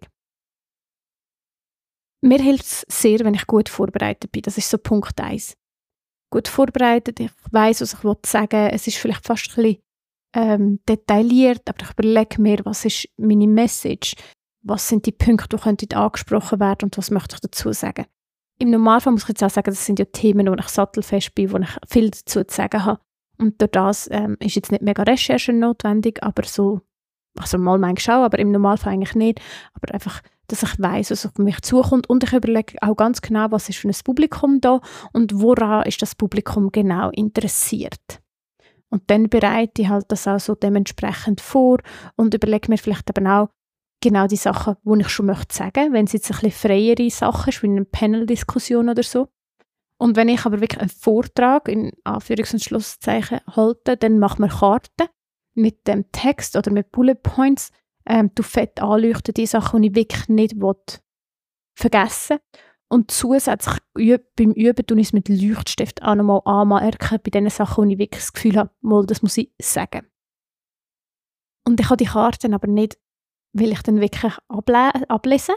Mir 2.21 2.39
hilft 2.39 2.63
es 2.63 2.85
sehr, 2.87 3.19
wenn 3.19 3.33
ich 3.33 3.45
gut 3.47 3.69
vorbereitet 3.69 4.31
bin. 4.31 4.43
Das 4.43 4.57
ist 4.57 4.69
so 4.69 4.77
Punkt 4.77 5.19
1. 5.19 5.55
Gut 6.31 6.47
vorbereitet, 6.47 7.19
ich 7.19 7.31
weiß, 7.51 7.81
was 7.81 7.93
ich 7.93 7.99
sagen 8.25 8.51
will. 8.51 8.69
Es 8.71 8.87
ist 8.87 8.97
vielleicht 8.97 9.25
fast 9.25 9.49
ein 9.49 9.55
bisschen 9.63 9.83
ähm, 10.33 10.79
detailliert, 10.87 11.69
aber 11.69 11.83
ich 11.83 11.91
überlege 11.91 12.41
mir, 12.41 12.59
was 12.63 12.85
ist 12.85 13.09
meine 13.17 13.47
Message? 13.47 14.15
Was 14.65 14.87
sind 14.87 15.05
die 15.05 15.11
Punkte, 15.11 15.57
die 15.57 15.95
angesprochen 15.95 16.59
werden 16.59 16.85
und 16.85 16.97
was 16.97 17.11
möchte 17.11 17.35
ich 17.35 17.41
dazu 17.41 17.73
sagen? 17.73 18.05
Im 18.63 18.69
Normalfall 18.69 19.11
muss 19.11 19.23
ich 19.23 19.27
jetzt 19.27 19.43
auch 19.43 19.49
sagen, 19.49 19.71
das 19.71 19.85
sind 19.85 19.99
ja 19.99 20.05
Themen, 20.05 20.47
wo 20.47 20.53
ich 20.53 20.69
sattelfest 20.69 21.35
bin, 21.35 21.51
wo 21.51 21.57
ich 21.57 21.77
viel 21.85 22.11
dazu 22.11 22.45
zu 22.45 22.55
sagen 22.55 22.85
habe. 22.85 23.01
Und 23.37 23.59
durch 23.59 23.71
das 23.71 24.07
ähm, 24.09 24.37
ist 24.39 24.55
jetzt 24.55 24.71
nicht 24.71 24.81
mega 24.81 25.03
Recherche 25.03 25.51
notwendig, 25.51 26.23
aber 26.23 26.43
so, 26.45 26.79
also 27.37 27.57
mal 27.57 27.77
manchmal 27.77 28.21
auch, 28.21 28.23
aber 28.23 28.39
im 28.39 28.53
Normalfall 28.53 28.93
eigentlich 28.93 29.15
nicht. 29.15 29.41
Aber 29.73 29.93
einfach, 29.93 30.21
dass 30.47 30.63
ich 30.63 30.79
weiß, 30.79 31.11
was 31.11 31.25
auf 31.25 31.37
mich 31.39 31.61
zukommt 31.61 32.09
und 32.09 32.23
ich 32.23 32.31
überlege 32.31 32.77
auch 32.81 32.95
ganz 32.95 33.21
genau, 33.21 33.47
was 33.51 33.67
ist 33.67 33.79
für 33.79 33.89
ein 33.89 33.95
Publikum 34.01 34.61
da 34.61 34.79
und 35.11 35.41
woran 35.41 35.85
ist 35.85 36.01
das 36.01 36.15
Publikum 36.15 36.71
genau 36.71 37.09
interessiert. 37.09 38.21
Und 38.87 39.03
dann 39.07 39.27
bereite 39.27 39.81
ich 39.81 39.89
halt 39.89 40.05
das 40.07 40.25
auch 40.25 40.39
so 40.39 40.55
dementsprechend 40.55 41.41
vor 41.41 41.79
und 42.15 42.33
überlege 42.33 42.71
mir 42.71 42.77
vielleicht 42.77 43.09
eben 43.09 43.27
auch, 43.27 43.49
genau 44.03 44.27
die 44.27 44.35
Sachen, 44.35 44.75
die 44.83 45.01
ich 45.01 45.09
schon 45.09 45.27
möchte 45.27 45.55
sagen, 45.55 45.93
wenn 45.93 46.05
es 46.05 46.13
jetzt 46.13 46.29
ein 46.29 46.39
bisschen 46.39 46.51
freiere 46.51 47.09
Sachen 47.09 47.49
ist, 47.49 47.63
wie 47.63 47.67
eine 47.67 47.85
Panel-Diskussion 47.85 48.89
oder 48.89 49.01
so. 49.01 49.29
Und 49.97 50.17
wenn 50.17 50.27
ich 50.27 50.45
aber 50.45 50.59
wirklich 50.59 50.81
einen 50.81 50.89
Vortrag 50.89 51.69
in 51.69 51.93
Anführungs- 52.03 52.53
und 52.53 52.63
Schlusszeichen 52.63 53.39
halte, 53.55 53.95
dann 53.95 54.19
mache 54.19 54.41
man 54.41 54.49
Karten 54.49 55.07
mit 55.53 55.87
dem 55.87 56.11
Text 56.11 56.57
oder 56.57 56.71
mit 56.71 56.91
Bullet 56.91 57.15
Points, 57.15 57.71
ähm, 58.05 58.31
du 58.35 58.43
fett 58.43 58.81
anleuchten, 58.81 59.33
die 59.33 59.45
Sachen, 59.45 59.81
die 59.81 59.87
ich 59.87 59.95
wirklich 59.95 60.27
nicht 60.27 60.59
will, 60.59 60.75
vergessen 61.73 62.39
Und 62.89 63.11
zusätzlich 63.11 63.77
beim 63.93 64.51
Üben 64.51 64.85
tue 64.85 64.99
ich 64.99 65.07
es 65.07 65.13
mit 65.13 65.29
Leuchtstift 65.29 66.03
auch 66.03 66.15
nochmal 66.15 66.41
anmerken, 66.43 67.19
bei 67.23 67.29
den 67.29 67.49
Sachen, 67.49 67.85
wo 67.85 67.89
ich 67.89 67.97
wirklich 67.97 68.23
das 68.23 68.33
Gefühl 68.33 68.57
habe, 68.57 68.71
mal, 68.81 69.05
das 69.05 69.21
muss 69.21 69.37
ich 69.37 69.53
sagen. 69.61 70.05
Und 71.65 71.79
ich 71.79 71.85
habe 71.85 71.97
die 71.97 72.05
Karten 72.05 72.53
aber 72.53 72.67
nicht 72.67 72.97
will 73.53 73.71
ich 73.71 73.81
dann 73.83 74.01
wirklich 74.01 74.33
able 74.49 75.09
ablesen, 75.09 75.55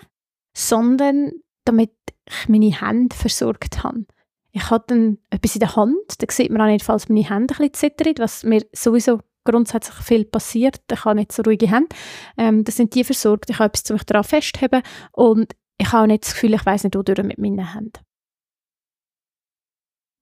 sondern 0.56 1.32
damit 1.64 1.92
ich 2.28 2.48
meine 2.48 2.80
Hände 2.80 3.14
versorgt 3.14 3.82
habe. 3.82 4.06
Ich 4.52 4.70
habe 4.70 4.84
dann 4.86 5.18
etwas 5.30 5.54
in 5.54 5.60
der 5.60 5.76
Hand, 5.76 5.96
da 6.18 6.26
sieht 6.30 6.50
man 6.50 6.62
auch 6.62 6.66
nicht, 6.66 6.84
falls 6.84 7.08
meine 7.08 7.28
Hände 7.28 7.54
ein 7.54 7.70
bisschen 7.70 7.74
zittern, 7.74 8.14
was 8.18 8.42
mir 8.44 8.64
sowieso 8.72 9.20
grundsätzlich 9.44 9.96
viel 9.96 10.24
passiert. 10.24 10.80
Ich 10.90 11.04
habe 11.04 11.16
nicht 11.16 11.32
so 11.32 11.42
ruhige 11.42 11.70
Hände. 11.70 11.94
Ähm, 12.36 12.64
das 12.64 12.76
sind 12.76 12.94
die 12.94 13.04
versorgt. 13.04 13.50
Ich 13.50 13.58
habe 13.58 13.68
etwas, 13.68 13.90
um 13.90 13.94
mich 13.94 14.04
daran 14.04 14.24
festzuhalten 14.24 14.82
und 15.12 15.54
ich 15.78 15.92
habe 15.92 16.04
auch 16.04 16.06
nicht 16.06 16.24
das 16.24 16.34
Gefühl, 16.34 16.54
ich 16.54 16.64
weiß 16.64 16.84
nicht, 16.84 16.96
wodurch 16.96 17.22
mit 17.22 17.38
meinen 17.38 17.72
Händen. 17.72 18.00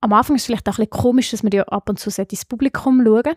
Am 0.00 0.12
Anfang 0.12 0.36
ist 0.36 0.42
es 0.42 0.46
vielleicht 0.46 0.68
auch 0.68 0.78
ein 0.78 0.86
bisschen 0.86 1.02
komisch, 1.02 1.30
dass 1.30 1.42
man 1.42 1.52
ja 1.52 1.62
ab 1.64 1.88
und 1.88 1.98
zu 1.98 2.10
ins 2.20 2.44
Publikum 2.44 3.02
schauen 3.04 3.36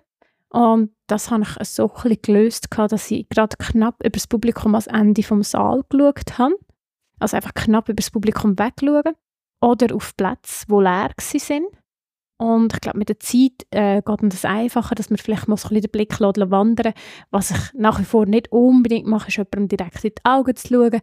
und 0.50 0.92
das 1.08 1.30
habe 1.30 1.44
ich 1.44 1.68
so 1.68 1.92
ein 2.04 2.18
gelöst, 2.22 2.68
dass 2.76 3.12
ich 3.12 3.28
gerade 3.30 3.58
knapp 3.58 3.96
über 4.02 4.10
das 4.12 4.28
Publikum 4.28 4.76
ans 4.76 4.88
Ende 4.88 5.24
vom 5.24 5.44
Saal 5.44 5.84
geschaut 5.90 6.38
habe. 6.38 6.56
Also 7.20 7.36
einfach 7.36 7.54
knapp 7.54 7.90
über 7.90 7.96
das 7.96 8.12
Publikum 8.12 8.58
wegschauen. 8.58 9.16
Oder 9.60 9.96
auf 9.96 10.16
Plätze, 10.16 10.66
die 10.70 10.74
leer 10.74 11.12
waren. 11.18 11.66
Und 12.40 12.74
ich 12.74 12.82
glaube, 12.82 13.00
mit 13.00 13.10
der 13.10 13.20
Zeit 13.20 13.66
äh, 13.72 14.02
geht 14.04 14.34
das 14.34 14.46
einfacher, 14.46 14.94
dass 14.94 15.10
man 15.10 15.18
vielleicht 15.18 15.48
mal 15.48 15.58
so 15.58 15.70
ein 15.70 15.70
bisschen 15.70 15.90
den 15.90 15.92
Blick 15.92 16.20
wandern 16.20 16.94
Was 17.32 17.50
ich 17.50 17.74
nach 17.74 18.00
wie 18.00 18.06
vor 18.06 18.28
nicht 18.28 18.52
unbedingt 18.52 19.08
mache, 19.08 19.30
ist 19.30 19.38
jemandem 19.38 19.68
direkt 19.68 20.06
in 20.06 20.12
die 20.12 20.26
Augen 20.26 20.56
zu 20.56 20.68
schauen 20.68 21.02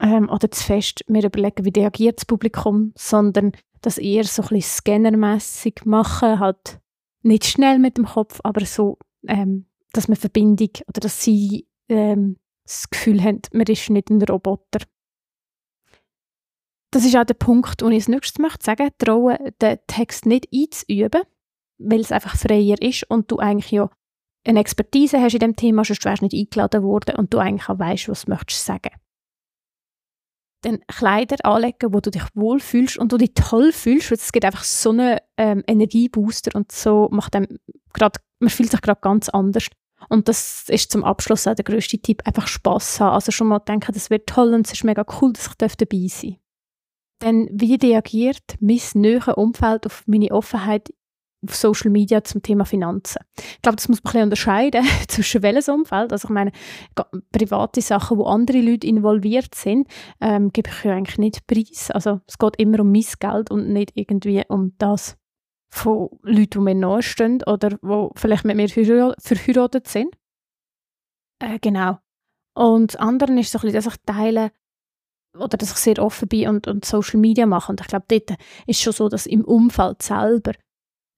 ähm, 0.00 0.28
oder 0.28 0.50
zu 0.50 0.62
fest 0.62 1.02
mir 1.08 1.24
überlegen, 1.24 1.64
wie 1.64 1.80
reagiert 1.80 2.18
das 2.18 2.26
Publikum, 2.26 2.92
sondern 2.94 3.52
das 3.80 3.96
eher 3.96 4.24
so 4.24 4.42
ein 4.42 4.48
bisschen 4.48 4.62
scannermässig 4.78 5.86
machen, 5.86 6.40
halt 6.40 6.80
nicht 7.26 7.44
schnell 7.44 7.78
mit 7.78 7.96
dem 7.96 8.06
Kopf, 8.06 8.40
aber 8.42 8.64
so, 8.64 8.98
ähm, 9.26 9.66
dass 9.92 10.08
man 10.08 10.16
Verbindung 10.16 10.70
oder 10.88 11.00
dass 11.00 11.22
sie 11.22 11.66
ähm, 11.88 12.36
das 12.64 12.88
Gefühl 12.90 13.22
haben, 13.22 13.42
man 13.52 13.66
ist 13.66 13.90
nicht 13.90 14.10
ein 14.10 14.22
Roboter. 14.22 14.80
Das 16.90 17.04
ist 17.04 17.16
auch 17.16 17.24
der 17.24 17.34
Punkt, 17.34 17.80
den 17.80 17.92
ich 17.92 18.02
als 18.02 18.08
nächstes 18.08 18.38
möchte 18.38 18.64
sagen, 18.64 18.90
trauen, 18.98 19.36
den 19.60 19.78
Text 19.86 20.26
nicht 20.26 20.48
einzuüben, 20.52 21.22
weil 21.78 22.00
es 22.00 22.12
einfach 22.12 22.36
freier 22.36 22.80
ist 22.80 23.08
und 23.10 23.30
du 23.30 23.38
eigentlich 23.38 23.70
ja 23.70 23.90
eine 24.44 24.60
Expertise 24.60 25.20
hast 25.20 25.34
in 25.34 25.40
dem 25.40 25.56
Thema, 25.56 25.84
sonst 25.84 26.04
wärst 26.04 26.22
du 26.22 26.26
nicht 26.26 26.34
eingeladen 26.34 26.82
worden 26.84 27.16
und 27.16 27.34
du 27.34 27.38
eigentlich 27.38 27.68
auch 27.68 27.78
weißt, 27.78 28.08
was 28.08 28.24
du 28.24 28.30
möchtest 28.30 28.64
sagen. 28.64 28.90
Dann 30.66 30.80
Kleider 30.88 31.36
anlegen, 31.44 31.92
wo 31.92 32.00
du 32.00 32.10
dich 32.10 32.24
wohlfühlst 32.34 32.98
und 32.98 33.12
du 33.12 33.18
dich 33.18 33.34
toll 33.34 33.72
fühlst, 33.72 34.10
weil 34.10 34.18
es 34.18 34.32
gibt 34.32 34.44
einfach 34.44 34.64
so 34.64 34.90
einen 34.90 35.18
ähm, 35.36 35.62
Energiebooster 35.66 36.50
und 36.54 36.72
so 36.72 37.08
macht 37.12 37.36
einem 37.36 37.46
grad, 37.92 38.16
man 38.40 38.50
fühlt 38.50 38.72
sich 38.72 38.80
gerade 38.80 39.00
ganz 39.00 39.28
anders. 39.28 39.68
Und 40.08 40.28
das 40.28 40.64
ist 40.68 40.90
zum 40.90 41.04
Abschluss 41.04 41.46
auch 41.46 41.54
der 41.54 41.64
grösste 41.64 41.98
Tipp, 41.98 42.22
einfach 42.26 42.48
Spass 42.48 43.00
haben. 43.00 43.14
Also 43.14 43.32
schon 43.32 43.46
mal 43.46 43.60
denken, 43.60 43.92
das 43.92 44.10
wird 44.10 44.26
toll 44.26 44.54
und 44.54 44.66
es 44.66 44.72
ist 44.72 44.84
mega 44.84 45.04
cool, 45.20 45.32
dass 45.32 45.46
ich 45.46 45.76
dabei 45.76 46.06
sein 46.08 46.30
darf. 46.30 46.40
Dann, 47.20 47.48
wie 47.50 47.76
reagiert 47.76 48.56
mein 48.60 48.80
näheres 48.94 49.36
Umfeld 49.36 49.86
auf 49.86 50.02
meine 50.06 50.32
Offenheit 50.32 50.92
auf 51.48 51.56
Social 51.56 51.90
Media 51.90 52.22
zum 52.24 52.42
Thema 52.42 52.64
Finanzen. 52.64 53.20
Ich 53.36 53.62
glaube, 53.62 53.76
das 53.76 53.88
muss 53.88 54.02
man 54.02 54.10
ein 54.10 54.12
bisschen 54.12 54.22
unterscheiden 54.24 54.86
zwischen 55.08 55.42
welches 55.42 55.68
Umfeld. 55.68 56.12
Also 56.12 56.28
ich 56.28 56.34
meine, 56.34 56.52
private 57.32 57.80
Sachen, 57.80 58.18
wo 58.18 58.24
andere 58.24 58.60
Leute 58.60 58.86
involviert 58.86 59.54
sind, 59.54 59.88
ähm, 60.20 60.50
gebe 60.52 60.70
ich 60.70 60.84
ja 60.84 60.94
eigentlich 60.94 61.18
nicht 61.18 61.46
preis. 61.46 61.90
Also 61.90 62.20
es 62.26 62.38
geht 62.38 62.56
immer 62.56 62.80
um 62.80 62.92
mein 62.92 63.04
Geld 63.18 63.50
und 63.50 63.68
nicht 63.68 63.92
irgendwie 63.94 64.42
um 64.48 64.74
das 64.78 65.16
von 65.68 66.08
Leuten, 66.22 66.50
die 66.50 66.58
mir 66.58 66.74
nahestehen 66.74 67.42
oder 67.46 67.70
die 67.70 68.08
vielleicht 68.14 68.44
mit 68.44 68.56
mir 68.56 68.68
verheiratet 68.68 69.88
sind. 69.88 70.16
Äh, 71.38 71.58
genau. 71.60 71.98
Und 72.54 72.94
das 72.94 73.00
andere 73.00 73.38
ist 73.38 73.52
so 73.52 73.58
ein 73.58 73.62
bisschen, 73.62 73.74
dass 73.74 73.86
ich 73.86 74.00
teile, 74.06 74.50
oder 75.38 75.56
dass 75.58 75.72
ich 75.72 75.76
sehr 75.76 76.02
offen 76.02 76.28
bin 76.28 76.48
und, 76.48 76.66
und 76.66 76.84
Social 76.84 77.20
Media 77.20 77.46
mache. 77.46 77.70
Und 77.70 77.80
ich 77.80 77.86
glaube, 77.86 78.06
dort 78.08 78.38
ist 78.66 78.80
schon 78.80 78.92
so, 78.92 79.08
dass 79.08 79.26
im 79.26 79.44
Umfeld 79.44 80.02
selber 80.02 80.52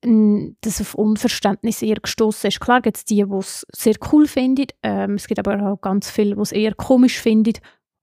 das 0.03 0.81
auf 0.81 0.95
Unverständnis 0.95 1.83
eher 1.83 1.97
gestoßen 1.97 2.49
ist. 2.49 2.61
Klar 2.61 2.83
gibt 2.83 2.99
es 2.99 3.05
die, 3.05 3.25
die 3.25 3.37
es 3.37 3.67
sehr 3.75 3.97
cool 4.13 4.27
finden. 4.27 4.67
Ähm, 4.83 5.15
es 5.15 5.27
gibt 5.27 5.39
aber 5.39 5.73
auch 5.73 5.81
ganz 5.81 6.11
viele, 6.11 6.37
die 6.37 6.41
es 6.41 6.53
eher 6.53 6.75
komisch 6.75 7.19
finden. 7.21 7.55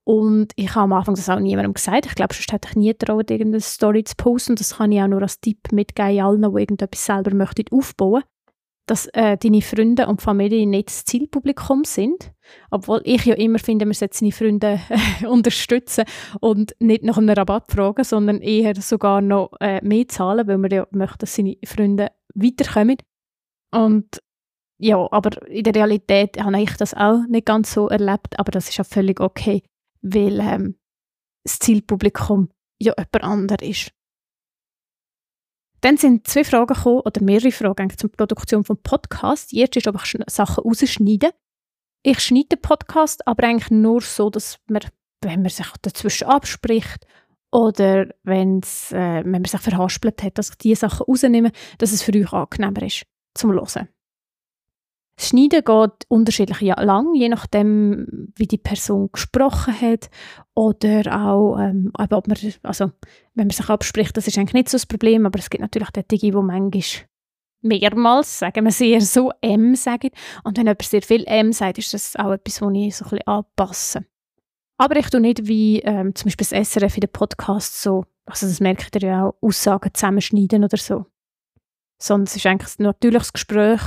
Und 0.03 0.51
ich 0.55 0.69
habe 0.75 0.83
am 0.83 0.93
Anfang 0.93 1.15
das 1.15 1.29
auch 1.29 1.39
niemandem 1.39 1.73
gesagt. 1.73 2.05
Ich 2.05 2.15
glaube, 2.15 2.33
sonst 2.33 2.51
hätte 2.51 2.67
ich 2.69 2.75
nie 2.75 2.89
getraut, 2.89 3.31
irgendeine 3.31 3.61
Story 3.61 4.03
zu 4.03 4.15
posten. 4.15 4.55
Das 4.55 4.77
kann 4.77 4.91
ich 4.91 5.01
auch 5.01 5.07
nur 5.07 5.21
als 5.21 5.39
Tipp 5.39 5.71
mitgeben 5.71 6.21
allen, 6.21 6.41
die 6.41 6.59
irgendetwas 6.59 7.05
selber 7.05 7.33
möchten 7.33 7.65
aufbauen 7.71 8.23
dass 8.85 9.07
äh, 9.07 9.37
deine 9.37 9.61
Freunde 9.61 10.07
und 10.07 10.21
Familie 10.21 10.67
nicht 10.67 10.89
das 10.89 11.05
Zielpublikum 11.05 11.83
sind. 11.83 12.31
Obwohl 12.69 13.01
ich 13.03 13.25
ja 13.25 13.35
immer 13.35 13.57
finde, 13.57 13.85
man 13.85 13.93
sollte 13.93 14.17
seine 14.17 14.31
Freunde 14.31 14.79
äh, 14.89 15.25
unterstützen 15.27 16.05
und 16.39 16.75
nicht 16.79 17.03
nach 17.03 17.17
einem 17.17 17.29
Rabatt 17.29 17.71
fragen, 17.71 18.03
sondern 18.03 18.41
eher 18.41 18.75
sogar 18.75 19.21
noch 19.21 19.51
äh, 19.59 19.83
mehr 19.83 20.07
zahlen, 20.07 20.47
weil 20.47 20.57
man 20.57 20.71
ja 20.71 20.87
möchte, 20.91 21.19
dass 21.19 21.35
seine 21.35 21.57
Freunde 21.65 22.11
weiterkommen. 22.35 22.97
Und 23.71 24.21
ja, 24.77 25.07
aber 25.11 25.47
in 25.47 25.63
der 25.63 25.75
Realität 25.75 26.41
habe 26.41 26.61
ich 26.61 26.75
das 26.77 26.93
auch 26.93 27.21
nicht 27.27 27.45
ganz 27.45 27.73
so 27.73 27.87
erlebt, 27.87 28.37
aber 28.37 28.51
das 28.51 28.69
ist 28.69 28.79
auch 28.79 28.85
völlig 28.85 29.19
okay, 29.19 29.63
weil 30.01 30.39
ähm, 30.39 30.75
das 31.43 31.59
Zielpublikum 31.59 32.49
ja 32.79 32.93
jemand 32.97 33.23
anderes 33.23 33.67
ist. 33.67 33.91
Dann 35.85 35.97
sind 35.97 36.25
zwei 36.25 36.43
Fragen 36.43 36.65
gekommen, 36.65 37.01
oder 37.01 37.21
mehrere 37.21 37.51
Fragen 37.51 37.95
zur 37.95 38.11
Produktion 38.11 38.63
des 38.63 38.75
Podcasts. 38.81 39.49
Die 39.49 39.59
erste 39.59 39.77
ist, 39.77 39.87
ob 39.87 40.03
ich 40.03 40.17
Sachen 40.25 40.63
rausschneide. 40.63 41.29
Ich 42.01 42.19
schneide 42.21 42.47
den 42.47 42.61
Podcast, 42.61 43.27
aber 43.27 43.43
eigentlich 43.43 43.69
nur 43.69 44.01
so, 44.01 44.31
dass 44.31 44.57
man, 44.67 44.81
wenn 45.21 45.43
man 45.43 45.51
sich 45.51 45.67
dazwischen 45.83 46.27
abspricht 46.27 47.05
oder 47.51 48.07
äh, 48.07 48.09
wenn 48.23 48.61
man 49.29 49.45
sich 49.45 49.61
verhaspelt 49.61 50.23
hat, 50.23 50.39
dass 50.39 50.49
ich 50.49 50.55
diese 50.55 50.89
Sachen 50.89 51.05
rausnehme, 51.05 51.51
dass 51.77 51.91
es 51.91 52.01
für 52.01 52.15
euch 52.15 52.33
angenehmer 52.33 52.81
ist 52.81 53.03
zum 53.35 53.51
Hören. 53.51 53.87
Das 55.17 55.29
Schneiden 55.29 55.63
geht 55.63 56.05
unterschiedlich 56.09 56.59
lang, 56.61 57.13
je 57.15 57.29
nachdem, 57.29 58.31
wie 58.35 58.47
die 58.47 58.57
Person 58.57 59.09
gesprochen 59.13 59.79
hat 59.79 60.09
oder 60.55 61.25
auch, 61.25 61.57
ähm, 61.57 61.91
ob 61.97 62.27
man, 62.27 62.37
also, 62.63 62.91
wenn 63.33 63.47
man 63.47 63.49
sich 63.49 63.69
abspricht, 63.69 64.17
das 64.17 64.27
ist 64.27 64.37
eigentlich 64.37 64.53
nicht 64.53 64.69
so 64.69 64.75
das 64.75 64.85
Problem, 64.85 65.25
aber 65.25 65.39
es 65.39 65.49
gibt 65.49 65.61
natürlich 65.61 65.89
solche, 65.95 66.17
die 66.17 66.31
manchmal 66.31 66.81
mehrmals, 67.61 68.39
sagen 68.39 68.65
wir 68.65 68.71
sehr 68.71 69.01
so, 69.01 69.31
M 69.41 69.75
sagen. 69.75 70.09
Und 70.43 70.57
wenn 70.57 70.65
jemand 70.65 70.81
sehr 70.83 71.01
viel 71.01 71.23
M 71.25 71.51
sagt, 71.53 71.77
ist 71.77 71.93
das 71.93 72.15
auch 72.15 72.31
etwas, 72.31 72.61
was 72.61 72.73
ich 72.73 72.95
so 72.95 73.05
ein 73.05 73.09
bisschen 73.09 73.27
anpasse. 73.27 74.05
Aber 74.77 74.97
ich 74.97 75.09
tue 75.09 75.21
nicht 75.21 75.47
wie 75.47 75.79
ähm, 75.79 76.13
zum 76.15 76.25
Beispiel 76.25 76.47
das 76.49 76.69
SRF 76.69 76.95
in 76.95 77.01
den 77.01 77.11
Podcasts 77.11 77.81
so, 77.81 78.05
also 78.25 78.45
das 78.45 78.59
merkt 78.59 78.95
ihr 78.95 79.07
ja 79.07 79.25
auch, 79.27 79.35
Aussagen 79.41 79.93
zusammenschneiden 79.93 80.63
oder 80.63 80.77
so. 80.77 81.05
Sondern 82.01 82.25
es 82.25 82.35
ist 82.35 82.45
eigentlich 82.45 82.79
ein 82.79 82.83
natürliches 82.83 83.31
Gespräch 83.31 83.81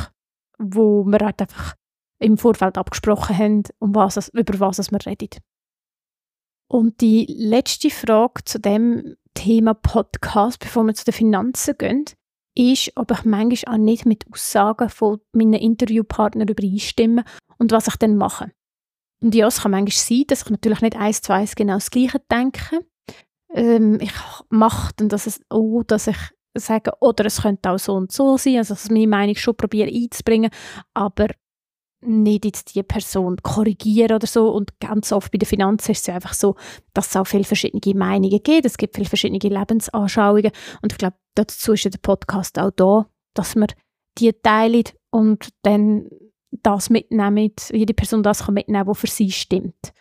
wo 0.58 1.04
wir 1.04 1.18
halt 1.20 1.40
einfach 1.40 1.74
im 2.20 2.36
Vorfeld 2.36 2.76
abgesprochen 2.76 3.36
haben, 3.36 3.62
um 3.78 3.94
was, 3.94 4.28
über 4.28 4.60
was 4.60 4.90
wir 4.90 5.06
reden. 5.06 5.40
Und 6.70 7.00
die 7.00 7.26
letzte 7.28 7.90
Frage 7.90 8.44
zu 8.44 8.60
dem 8.60 9.16
Thema 9.34 9.74
Podcast, 9.74 10.58
bevor 10.58 10.84
wir 10.84 10.94
zu 10.94 11.04
den 11.04 11.14
Finanzen 11.14 11.78
gehen, 11.78 12.04
ist, 12.54 12.92
ob 12.96 13.10
ich 13.12 13.24
manchmal 13.24 13.74
auch 13.74 13.78
nicht 13.78 14.04
mit 14.04 14.26
Aussagen 14.30 14.90
von 14.90 15.20
meinen 15.32 15.54
Interviewpartnern 15.54 16.48
übereinstimme 16.48 17.24
und 17.58 17.72
was 17.72 17.86
ich 17.86 17.96
dann 17.96 18.16
mache. 18.16 18.50
Und 19.22 19.34
ja, 19.34 19.46
es 19.46 19.62
kann 19.62 19.70
manchmal 19.70 19.92
sein, 19.92 20.24
dass 20.26 20.42
ich 20.42 20.50
natürlich 20.50 20.80
nicht 20.80 20.96
eins 20.96 21.22
zu 21.22 21.32
eins 21.32 21.54
genau 21.54 21.74
das 21.74 21.90
Gleiche 21.90 22.20
denke. 22.30 22.84
Ähm, 23.54 23.98
ich 24.00 24.12
mache 24.50 24.92
dann, 24.96 25.08
dass 25.08 25.26
es, 25.26 25.40
oh, 25.50 25.82
dass 25.84 26.06
ich 26.06 26.18
sagen, 26.54 26.92
oder 27.00 27.26
es 27.26 27.42
könnte 27.42 27.70
auch 27.70 27.78
so 27.78 27.94
und 27.94 28.12
so 28.12 28.36
sein, 28.36 28.58
also 28.58 28.74
dass 28.74 28.90
meine 28.90 29.06
Meinung 29.06 29.36
schon 29.36 29.56
probiere 29.56 29.90
einzubringen, 29.90 30.50
aber 30.94 31.28
nicht 32.00 32.44
jetzt 32.44 32.74
die 32.74 32.82
Person 32.82 33.36
korrigieren 33.42 34.14
oder 34.14 34.26
so. 34.26 34.50
Und 34.50 34.78
ganz 34.80 35.12
oft 35.12 35.32
bei 35.32 35.38
den 35.38 35.46
Finanzen 35.46 35.92
ist 35.92 36.00
es 36.00 36.06
ja 36.06 36.14
einfach 36.14 36.34
so, 36.34 36.54
dass 36.94 37.08
es 37.08 37.16
auch 37.16 37.26
viele 37.26 37.44
verschiedene 37.44 37.98
Meinungen 37.98 38.40
gibt, 38.42 38.66
es 38.66 38.76
gibt 38.76 38.94
viele 38.94 39.08
verschiedene 39.08 39.38
Lebensanschauungen. 39.38 40.52
Und 40.82 40.92
ich 40.92 40.98
glaube, 40.98 41.16
dazu 41.34 41.72
ist 41.72 41.84
ja 41.84 41.90
der 41.90 41.98
Podcast 41.98 42.58
auch 42.58 42.70
da, 42.70 43.06
dass 43.34 43.56
man 43.56 43.68
die 44.18 44.32
teilt 44.32 44.96
und 45.10 45.48
dann 45.62 46.08
das 46.50 46.90
mitnimmt, 46.90 47.70
jede 47.72 47.94
Person 47.94 48.22
das 48.22 48.44
kann 48.44 48.54
mitnehmen, 48.54 48.86
was 48.86 48.98
für 48.98 49.06
sie 49.06 49.30
stimmt. 49.30 49.92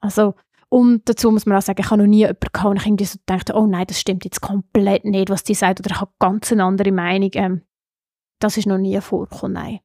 Also 0.00 0.34
und 0.70 1.08
dazu 1.08 1.30
muss 1.30 1.46
man 1.46 1.56
auch 1.56 1.62
sagen, 1.62 1.80
ich 1.80 1.90
habe 1.90 2.02
noch 2.02 2.08
nie 2.08 2.18
jemanden 2.18 2.40
gehabt, 2.52 2.70
und 2.70 2.76
ich 2.76 2.86
irgendwie 2.86 3.04
so 3.04 3.18
gedacht, 3.18 3.54
oh 3.54 3.66
nein, 3.66 3.86
das 3.86 4.00
stimmt 4.00 4.24
jetzt 4.24 4.40
komplett 4.40 5.04
nicht, 5.04 5.30
was 5.30 5.44
die 5.44 5.54
sagt, 5.54 5.80
oder 5.80 5.90
ich 5.90 6.00
habe 6.00 6.12
ganz 6.18 6.52
eine 6.52 6.64
andere 6.64 6.92
Meinung. 6.92 7.30
Ähm, 7.34 7.62
das 8.40 8.56
ist 8.56 8.66
noch 8.66 8.78
nie 8.78 9.00
vorgekommen, 9.00 9.54
nein. 9.54 9.80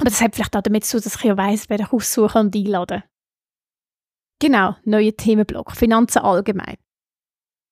Aber 0.00 0.10
das 0.10 0.20
hat 0.20 0.34
vielleicht 0.34 0.56
auch 0.56 0.62
damit 0.62 0.84
zu 0.84 0.98
tun, 0.98 1.04
dass 1.04 1.16
ich 1.16 1.24
ja 1.24 1.36
weiss, 1.36 1.68
wer 1.68 1.80
ich 1.80 1.92
aussuchen 1.92 2.46
und 2.46 2.56
einladen. 2.56 3.02
Genau, 4.40 4.76
neuer 4.84 5.16
Themenblock, 5.16 5.72
Finanzen 5.72 6.20
allgemein. 6.20 6.76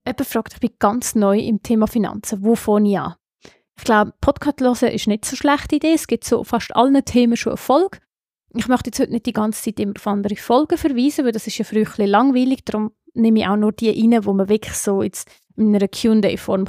Jemand 0.04 0.26
fragt, 0.26 0.54
ich 0.54 0.60
bin 0.60 0.74
ganz 0.78 1.14
neu 1.14 1.38
im 1.38 1.62
Thema 1.62 1.86
Finanzen, 1.86 2.42
wo 2.42 2.54
fange 2.56 2.90
ich 2.90 2.98
an? 2.98 3.14
Ich 3.78 3.84
glaube, 3.84 4.14
Podcast 4.20 4.60
hören 4.60 4.94
ist 4.94 5.06
nicht 5.06 5.24
so 5.24 5.30
eine 5.30 5.36
schlechte 5.36 5.76
Idee. 5.76 5.92
Es 5.92 6.06
gibt 6.06 6.24
so 6.24 6.42
fast 6.44 6.74
allen 6.74 7.04
Themen 7.04 7.36
schon 7.36 7.52
Erfolg. 7.52 8.00
Ich 8.58 8.68
möchte 8.68 8.88
jetzt 8.88 9.00
heute 9.00 9.12
nicht 9.12 9.26
die 9.26 9.34
ganze 9.34 9.62
Zeit 9.62 9.80
immer 9.80 9.92
auf 9.96 10.06
andere 10.06 10.36
Folgen 10.36 10.78
verweisen, 10.78 11.24
weil 11.24 11.32
das 11.32 11.46
ist 11.46 11.58
ja 11.58 11.64
früher 11.64 11.86
ein 11.98 12.08
langweilig. 12.08 12.64
Darum 12.64 12.92
nehme 13.12 13.40
ich 13.40 13.46
auch 13.46 13.56
nur 13.56 13.72
die 13.72 13.90
rein, 13.90 14.22
die 14.22 14.32
man 14.32 14.48
wirklich 14.48 14.74
so 14.74 15.02
jetzt 15.02 15.30
in 15.56 15.74
einer 15.74 15.88
Q&A-Form 15.88 16.64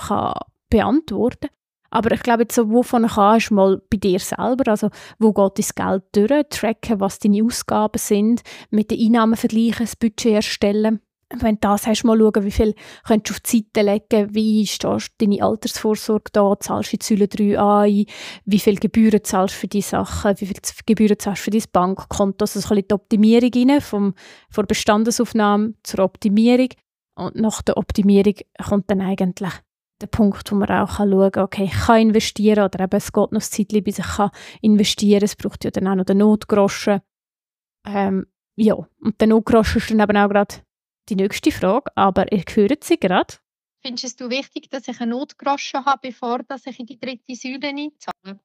beantworten 0.70 1.48
kann. 1.48 1.58
Aber 1.90 2.12
ich 2.12 2.22
glaube, 2.22 2.44
jetzt 2.44 2.56
so, 2.56 2.70
wovon 2.70 3.08
kannst 3.08 3.50
du 3.50 3.54
mal 3.54 3.82
bei 3.90 3.98
dir 3.98 4.20
selber, 4.20 4.70
also 4.70 4.90
wo 5.20 5.32
geht 5.32 5.60
dein 5.78 5.88
Geld 5.88 6.04
durch, 6.12 6.50
tracken, 6.50 7.00
was 7.00 7.20
deine 7.20 7.42
Ausgaben 7.44 7.98
sind, 7.98 8.42
mit 8.70 8.92
den 8.92 9.00
Einnahmen 9.00 9.38
vergleichen, 9.38 9.86
das 9.86 9.96
Budget 9.96 10.34
erstellen 10.34 11.00
wenn 11.30 11.56
du 11.56 11.62
das 11.62 11.88
hast, 11.88 12.04
mal 12.04 12.18
schauen, 12.18 12.44
wie 12.44 12.52
viel 12.52 12.74
könntest 13.06 13.30
du 13.30 13.34
auf 13.34 13.40
die 13.42 13.68
Seite 13.74 13.86
legen, 13.86 14.34
wie 14.34 14.66
stehst 14.66 15.12
deine 15.18 15.44
Altersvorsorge 15.44 16.32
da, 16.32 16.58
zahlst 16.60 16.94
du 16.94 16.96
in 16.96 17.02
Säule 17.02 17.28
3 17.28 17.60
ein, 17.60 18.06
wie 18.46 18.60
viel 18.60 18.76
Gebühren 18.78 19.24
zahlst 19.24 19.56
du 19.56 19.60
für 19.60 19.68
die 19.68 19.82
Sachen, 19.82 20.40
wie 20.40 20.46
viel 20.46 20.60
Gebühren 20.86 21.20
zahlst 21.20 21.42
du 21.42 21.44
für 21.46 21.52
dein 21.52 21.64
Bankkonto, 21.72 22.44
also 22.44 22.60
so 22.60 22.68
ein 22.68 22.70
bisschen 22.70 22.88
die 22.88 22.94
Optimierung 22.94 23.52
rein, 23.54 23.82
vom, 23.82 24.14
von 24.50 24.64
der 24.64 24.68
Bestandesaufnahme 24.68 25.74
zur 25.84 26.00
Optimierung. 26.00 26.70
Und 27.16 27.36
nach 27.36 27.62
der 27.62 27.78
Optimierung 27.78 28.36
kommt 28.64 28.90
dann 28.90 29.02
eigentlich 29.02 29.52
der 30.00 30.08
Punkt, 30.08 30.52
wo 30.52 30.56
man 30.56 30.70
auch 30.70 30.98
schauen 30.98 31.32
kann, 31.32 31.44
okay, 31.44 31.64
ich 31.66 31.86
kann 31.86 32.02
investieren 32.02 32.64
oder 32.64 32.84
eben 32.84 32.96
es 32.96 33.12
geht 33.12 33.32
noch 33.32 33.42
ein 33.42 33.42
Zeitchen, 33.42 33.84
bis 33.84 34.00
ich 34.00 34.06
kann 34.06 34.30
investieren 34.62 35.20
kann. 35.20 35.26
Es 35.26 35.36
braucht 35.36 35.66
ja 35.66 35.72
dann 35.72 35.88
auch 35.88 35.96
noch 35.96 36.06
den 36.06 36.20
Notgroschen. 36.20 37.02
Ähm, 37.86 38.28
ja, 38.56 38.76
und 38.76 39.20
der 39.20 39.28
Notgroschen 39.28 39.82
ist 39.82 39.90
dann 39.90 40.00
eben 40.00 40.18
auch 40.18 40.30
gerade 40.30 40.56
die 41.10 41.16
nächste 41.16 41.52
Frage, 41.52 41.92
aber 41.96 42.32
ihr 42.32 42.44
hört 42.54 42.84
sie 42.84 43.00
gerade. 43.00 43.36
Findest 43.86 44.20
du 44.20 44.30
wichtig, 44.30 44.70
dass 44.70 44.88
ich 44.88 45.00
einen 45.00 45.12
Notgroschen 45.12 45.86
habe, 45.86 46.00
bevor 46.02 46.40
dass 46.40 46.66
ich 46.66 46.80
in 46.80 46.86
die 46.86 47.00
dritte 47.00 47.36
Säule 47.36 47.68
einzahle? 47.68 48.40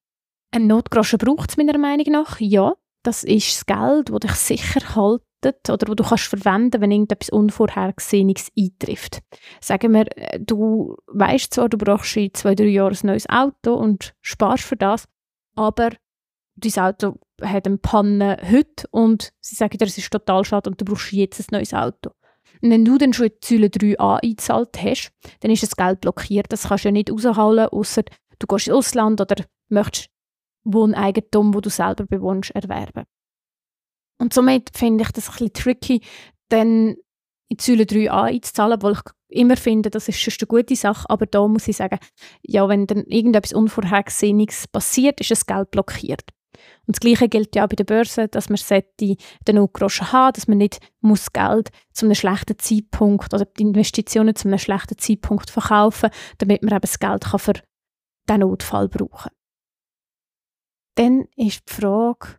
Ein 0.52 0.66
Notgroschen 0.66 1.18
braucht 1.18 1.50
es 1.50 1.56
meiner 1.56 1.78
Meinung 1.78 2.06
nach, 2.10 2.38
ja. 2.40 2.74
Das 3.02 3.24
ist 3.24 3.48
das 3.48 3.66
Geld, 3.66 4.10
das 4.10 4.20
dich 4.20 4.58
sicher 4.58 4.94
haltet 4.94 5.68
oder 5.68 5.88
wo 5.88 5.94
du 5.94 6.04
kannst 6.04 6.26
verwenden, 6.26 6.80
wenn 6.80 6.92
irgendetwas 6.92 7.30
Unvorhergesehenes 7.30 8.52
eintrifft. 8.56 9.22
Sagen 9.60 9.92
wir, 9.92 10.06
äh, 10.16 10.38
du 10.38 10.96
weißt 11.08 11.52
zwar, 11.52 11.68
du 11.68 11.78
brauchst 11.78 12.16
in 12.16 12.32
zwei, 12.32 12.54
drei 12.54 12.66
Jahren 12.66 12.96
ein 13.02 13.06
neues 13.06 13.28
Auto 13.28 13.74
und 13.74 14.14
sparst 14.20 14.64
für 14.64 14.76
das, 14.76 15.08
aber 15.56 15.90
dein 16.54 16.84
Auto 16.84 17.18
hat 17.42 17.66
eine 17.66 17.78
Panne 17.78 18.36
heute 18.48 18.86
und 18.92 19.32
sie 19.40 19.56
sagen 19.56 19.78
dir, 19.78 19.86
es 19.86 19.98
ist 19.98 20.12
total 20.12 20.44
schade 20.44 20.70
und 20.70 20.80
du 20.80 20.84
brauchst 20.84 21.12
jetzt 21.12 21.40
ein 21.40 21.56
neues 21.56 21.74
Auto. 21.74 22.10
Und 22.60 22.70
wenn 22.70 22.84
du 22.84 22.98
dann 22.98 23.12
schon 23.12 23.26
in 23.26 23.32
Säule 23.42 23.66
3a 23.66 24.22
eingezahlt 24.22 24.82
hast, 24.82 25.12
dann 25.40 25.50
ist 25.50 25.62
das 25.62 25.76
Geld 25.76 26.00
blockiert. 26.00 26.46
Das 26.50 26.68
kannst 26.68 26.84
du 26.84 26.88
ja 26.88 26.92
nicht 26.92 27.10
rausholen, 27.10 27.66
außer 27.68 28.02
du 28.38 28.46
gehst 28.46 28.68
ins 28.68 28.76
Ausland 28.76 29.20
oder 29.20 29.44
möchtest 29.68 30.10
Wohneigentum, 30.64 31.54
wo 31.54 31.60
du 31.60 31.70
selber 31.70 32.06
bewohnst, 32.06 32.50
erwerben. 32.50 33.04
Und 34.18 34.32
somit 34.32 34.70
finde 34.76 35.02
ich 35.04 35.10
das 35.10 35.28
ein 35.28 35.32
bisschen 35.32 35.52
tricky, 35.52 36.00
dann 36.48 36.96
in 37.48 37.58
Säule 37.58 37.84
3a 37.84 38.22
einzuzahlen, 38.22 38.82
weil 38.82 38.92
ich 38.92 39.00
immer 39.28 39.56
finde, 39.56 39.90
das 39.90 40.08
ist 40.08 40.20
schon 40.20 40.32
eine 40.40 40.46
gute 40.46 40.76
Sache, 40.76 41.08
aber 41.10 41.26
da 41.26 41.46
muss 41.46 41.68
ich 41.68 41.76
sagen, 41.76 41.98
ja, 42.42 42.68
wenn 42.68 42.86
dann 42.86 43.04
irgendetwas 43.04 43.52
Unvorhergesehenes 43.52 44.68
passiert, 44.68 45.20
ist 45.20 45.30
das 45.30 45.46
Geld 45.46 45.70
blockiert. 45.70 46.22
Und 46.86 46.96
das 46.96 47.00
Gleiche 47.00 47.28
gilt 47.28 47.54
ja 47.54 47.64
auch 47.64 47.68
bei 47.68 47.76
der 47.76 47.84
Börse, 47.84 48.28
dass 48.28 48.48
man 48.48 48.58
den 48.98 49.16
Notgroschen 49.54 50.12
haben 50.12 50.32
dass 50.32 50.48
man 50.48 50.58
nicht 50.58 50.80
muss 51.00 51.32
Geld 51.32 51.70
zu 51.92 52.06
einem 52.06 52.14
schlechten 52.14 52.58
Zeitpunkt 52.58 53.32
oder 53.32 53.44
die 53.44 53.62
Investitionen 53.62 54.34
zu 54.34 54.48
einem 54.48 54.58
schlechten 54.58 54.98
Zeitpunkt 54.98 55.50
verkaufen 55.50 56.10
damit 56.38 56.62
man 56.62 56.72
eben 56.72 56.80
das 56.80 56.98
Geld 56.98 57.22
kann 57.24 57.38
für 57.38 57.54
den 58.28 58.40
Notfall 58.40 58.88
brauchen 58.88 59.30
Dann 60.96 61.28
ist 61.36 61.62
die 61.68 61.72
Frage, 61.72 62.38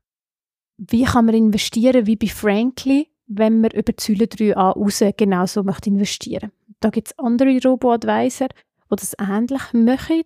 wie 0.77 1.03
kann 1.03 1.25
man 1.25 1.35
investieren, 1.35 2.05
wie 2.05 2.15
bei 2.15 2.27
Frankly, 2.27 3.09
wenn 3.27 3.61
man 3.61 3.71
über 3.71 3.93
die 3.93 4.03
Säule 4.03 4.25
3a 4.25 4.73
raus 4.73 5.03
genauso 5.17 5.63
möchte 5.63 5.89
investieren. 5.89 6.51
Da 6.79 6.89
gibt 6.89 7.09
es 7.09 7.19
andere 7.19 7.57
Robo-Advisor, 7.63 8.49
die 8.49 8.95
das 8.95 9.15
ähnlich 9.19 9.73
machen. 9.73 10.23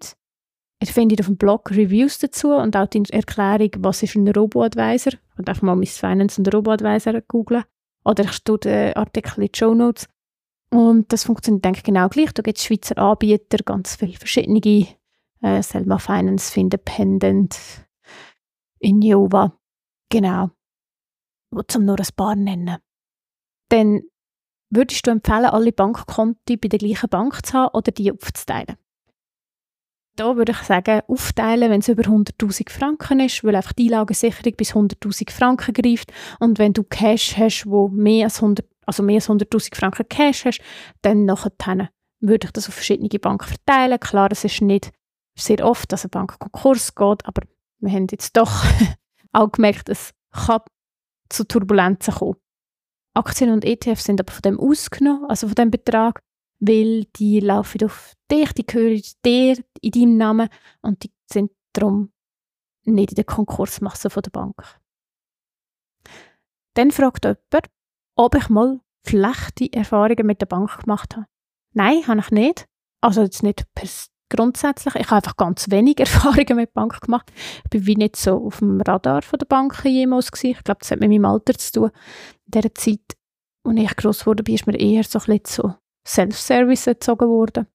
Ihr 0.80 0.88
findet 0.88 1.20
auf 1.22 1.26
dem 1.26 1.38
Blog 1.38 1.72
Reviews 1.72 2.20
dazu 2.20 2.50
und 2.50 2.76
auch 2.76 2.88
die 2.88 3.04
Erklärung, 3.10 3.72
was 3.80 4.04
ist 4.04 4.16
ein 4.16 4.28
Robo-Advisor. 4.28 5.14
Und 5.38 5.50
einfach 5.50 5.64
mal 5.64 5.76
Miss 5.76 5.98
Finance 5.98 6.40
und 6.40 6.54
Robo-Advisor 6.54 7.22
googeln. 7.22 7.64
Oder 8.06 8.26
ich 8.26 8.44
tue 8.44 8.60
den 8.60 8.94
Artikel 8.94 9.44
in 9.44 9.50
die 9.52 9.58
Show 9.58 9.74
Notes. 9.74 10.08
Und 10.70 11.12
das 11.12 11.24
funktioniert, 11.24 11.66
denke 11.66 11.80
ich, 11.80 11.84
genau 11.84 12.10
gleich. 12.10 12.32
Da 12.34 12.44
gibt 12.44 12.58
es 12.58 12.64
Schweizer 12.64 12.98
Anbieter, 12.98 13.58
ganz 13.64 13.96
viele 13.96 14.14
verschiedene. 14.14 14.88
Äh, 15.42 15.62
Selma 15.62 15.98
Finance, 15.98 16.60
Independent, 16.60 17.58
Innova. 18.80 19.58
Genau. 20.10 20.52
Zum 21.68 21.86
nur 21.86 22.00
ein 22.00 22.06
paar 22.16 22.36
nennen. 22.36 22.78
Dann 23.70 24.02
würdest 24.70 25.06
du 25.08 25.12
empfehlen, 25.12 25.46
alle 25.46 25.72
Bankkonti 25.72 26.58
bei 26.58 26.68
der 26.68 26.80
gleichen 26.80 27.10
Bank 27.10 27.46
zu 27.46 27.54
haben 27.54 27.74
oder 27.74 27.92
die 27.92 28.12
aufzuteilen? 28.12 28.78
Da 30.20 30.36
würde 30.36 30.52
ich 30.52 30.60
sagen, 30.60 31.02
aufteilen, 31.08 31.72
wenn 31.72 31.80
es 31.80 31.88
über 31.88 32.04
100'000 32.04 32.70
Franken 32.70 33.20
ist, 33.20 33.44
weil 33.44 33.56
einfach 33.56 33.74
die 33.74 33.86
Einlagensicherung 33.86 34.54
bis 34.58 34.74
100'000 34.74 35.32
Franken 35.32 35.74
greift. 35.74 36.12
Und 36.40 36.60
wenn 36.60 36.74
du 36.74 36.84
Cash 36.84 37.38
hast, 37.38 37.66
wo 37.66 37.88
mehr 37.88 38.26
als 38.26 38.42
100, 38.42 38.66
also 38.86 39.04
mehr 39.04 39.16
als 39.16 39.30
100'000 39.30 39.76
Franken 39.76 40.08
Cash 40.10 40.46
hast, 40.46 40.62
dann 41.02 41.26
nachher 41.26 41.52
würde 42.20 42.48
ich 42.48 42.52
das 42.52 42.68
auf 42.68 42.74
verschiedene 42.74 43.10
Banken 43.20 43.48
verteilen. 43.48 44.00
Klar, 44.00 44.30
es 44.32 44.44
ist 44.44 44.62
nicht 44.62 44.91
sehr 45.36 45.63
oft, 45.65 45.91
dass 45.91 46.04
eine 46.04 46.10
Bank 46.10 46.39
Konkurs 46.39 46.96
geht, 46.96 47.26
aber 47.26 47.44
wir 47.80 47.91
haben 47.91 48.08
jetzt 48.10 48.36
doch 48.36 48.65
auch 49.34 49.52
gemerkt, 49.52 49.89
es 49.89 50.13
kann 50.32 50.62
zu 51.30 51.44
Turbulenzen 51.44 52.15
kommen. 52.15 52.36
Aktien 53.13 53.52
und 53.52 53.65
ETFs 53.65 54.06
sind 54.06 54.20
aber 54.20 54.32
von 54.32 54.41
dem 54.41 54.60
ausgenommen, 54.60 55.26
also 55.30 55.48
von 55.48 55.56
dem 55.56 55.72
Betrag 55.72 56.22
weil 56.60 57.06
die 57.15 57.39
laufen 57.39 57.84
auf 57.84 58.13
dich, 58.32 58.54
die 58.54 58.65
gehören 58.65 59.02
dir 59.26 59.63
in 59.82 59.91
deinem 59.91 60.17
Namen 60.17 60.50
und 60.82 61.04
die 61.04 61.12
sind 61.32 61.52
darum 61.74 62.12
nicht 62.84 63.12
in 63.12 63.15
der 63.15 63.26
Konkursmasse 63.26 64.10
der 64.10 64.32
Bank. 64.32 64.56
Dann 66.74 66.91
fragt 66.91 67.26
jemand, 67.26 67.67
ob 68.15 68.36
ich 68.36 68.50
mal 68.50 68.80
schlechte 69.08 69.72
Erfahrungen 69.74 70.26
mit 70.26 70.41
der 70.41 70.46
Bank 70.48 70.80
gemacht 70.80 71.15
habe. 71.15 71.28
Nein, 71.74 72.08
habe 72.08 72.20
ich 72.20 72.32
nicht. 72.32 72.65
Also 73.02 73.22
jetzt 73.22 73.43
nicht 73.43 73.65
grundsätzlich. 74.30 74.96
Ich 74.96 75.08
habe 75.08 75.17
einfach 75.17 75.38
ganz 75.38 75.70
wenig 75.70 76.00
Erfahrungen 76.00 76.56
mit 76.56 76.70
der 76.70 76.74
Bank 76.74 77.00
gemacht. 77.02 77.32
Ich 77.63 77.70
bin 77.70 77.86
wie 77.86 77.96
nicht 77.96 78.15
so 78.15 78.46
auf 78.46 78.60
dem 78.60 78.82
Radar 78.82 79.22
von 79.22 79.39
der 79.39 79.46
Bank 79.46 79.84
jemals 79.86 80.32
gewesen. 80.32 80.52
Ich 80.58 80.63
glaube, 80.63 80.80
das 80.80 80.91
hat 80.91 81.00
mit 81.00 81.10
meinem 81.10 81.26
Alter 81.26 81.54
zu 81.54 81.72
tun. 81.72 81.91
In 82.46 82.52
dieser 82.52 82.76
Zeit, 82.76 83.17
als 83.63 83.80
ich 83.80 83.96
gross 83.96 84.26
wurde, 84.26 84.52
ist 84.52 84.67
mir 84.67 84.80
eher 84.80 85.04
so 85.04 85.20
ein 85.20 85.39
bisschen 85.39 85.63
so 85.63 85.76
Self-Service 86.08 86.88
erzogen 86.88 87.28
worden. 87.28 87.67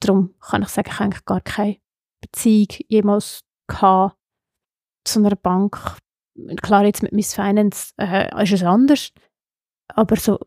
Darum 0.00 0.34
kann 0.40 0.62
ich 0.62 0.68
sagen, 0.68 0.88
ich 0.88 0.94
habe 0.94 1.04
eigentlich 1.04 1.24
gar 1.24 1.40
keine 1.40 1.78
Beziehung 2.20 2.68
jemals 2.88 3.44
gehabt 3.66 4.16
zu 5.04 5.20
einer 5.20 5.36
Bank. 5.36 5.96
Klar, 6.62 6.84
jetzt 6.84 7.02
mit 7.02 7.12
Miss 7.12 7.34
Finance 7.34 7.92
äh, 7.98 8.42
ist 8.42 8.52
es 8.52 8.62
anders, 8.62 9.12
aber 9.88 10.16
so, 10.16 10.38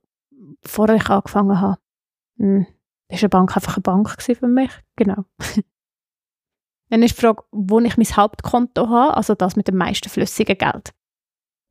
bevor 0.61 0.89
ich 0.89 1.09
angefangen 1.09 1.59
habe, 1.59 1.79
mh, 2.35 2.65
hm, 2.65 2.67
eine 3.09 3.29
Bank 3.29 3.55
einfach 3.57 3.75
eine 3.75 3.81
Bank 3.81 4.21
für 4.21 4.47
mich. 4.47 4.71
Genau. 4.95 5.25
Dann 6.89 7.03
ist 7.03 7.17
die 7.17 7.21
Frage, 7.21 7.43
wo 7.51 7.79
ich 7.79 7.97
mein 7.97 8.05
Hauptkonto 8.05 8.89
habe, 8.89 9.15
also 9.15 9.35
das 9.35 9.55
mit 9.55 9.67
dem 9.67 9.77
meisten 9.77 10.09
flüssigen 10.09 10.57
Geld. 10.57 10.93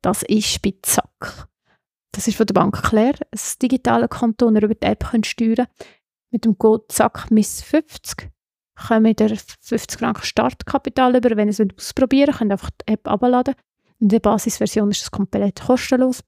Das 0.01 0.23
ist 0.23 0.61
bei 0.61 0.73
Zack. 0.81 1.47
Das 2.13 2.27
ist 2.27 2.35
von 2.35 2.45
der 2.45 2.53
Bank 2.53 2.81
Claire, 2.83 3.17
ein 3.31 3.39
digitales 3.61 4.09
Konto, 4.09 4.49
das 4.49 4.55
ihr 4.55 4.63
über 4.63 4.75
die 4.75 4.85
App 4.85 5.09
könnt 5.09 5.25
steuern 5.25 5.67
Mit 6.31 6.45
dem 6.45 6.57
Code 6.57 6.85
ZACK-50 6.89 8.29
kommt 8.87 9.21
ihr 9.21 9.29
50 9.29 9.99
Franken 9.99 10.23
Startkapital 10.23 11.15
über. 11.15 11.35
Wenn 11.37 11.47
ihr 11.47 11.57
es 11.57 11.61
ausprobieren 11.77 12.29
wollt, 12.29 12.37
könnt 12.37 12.49
ihr 12.49 12.53
einfach 12.53 12.71
die 12.71 12.93
App 12.93 13.07
abladen. 13.07 13.55
In 13.99 14.09
der 14.09 14.19
Basisversion 14.19 14.89
ist 14.91 15.03
es 15.03 15.11
komplett 15.11 15.61
kostenlos. 15.61 16.23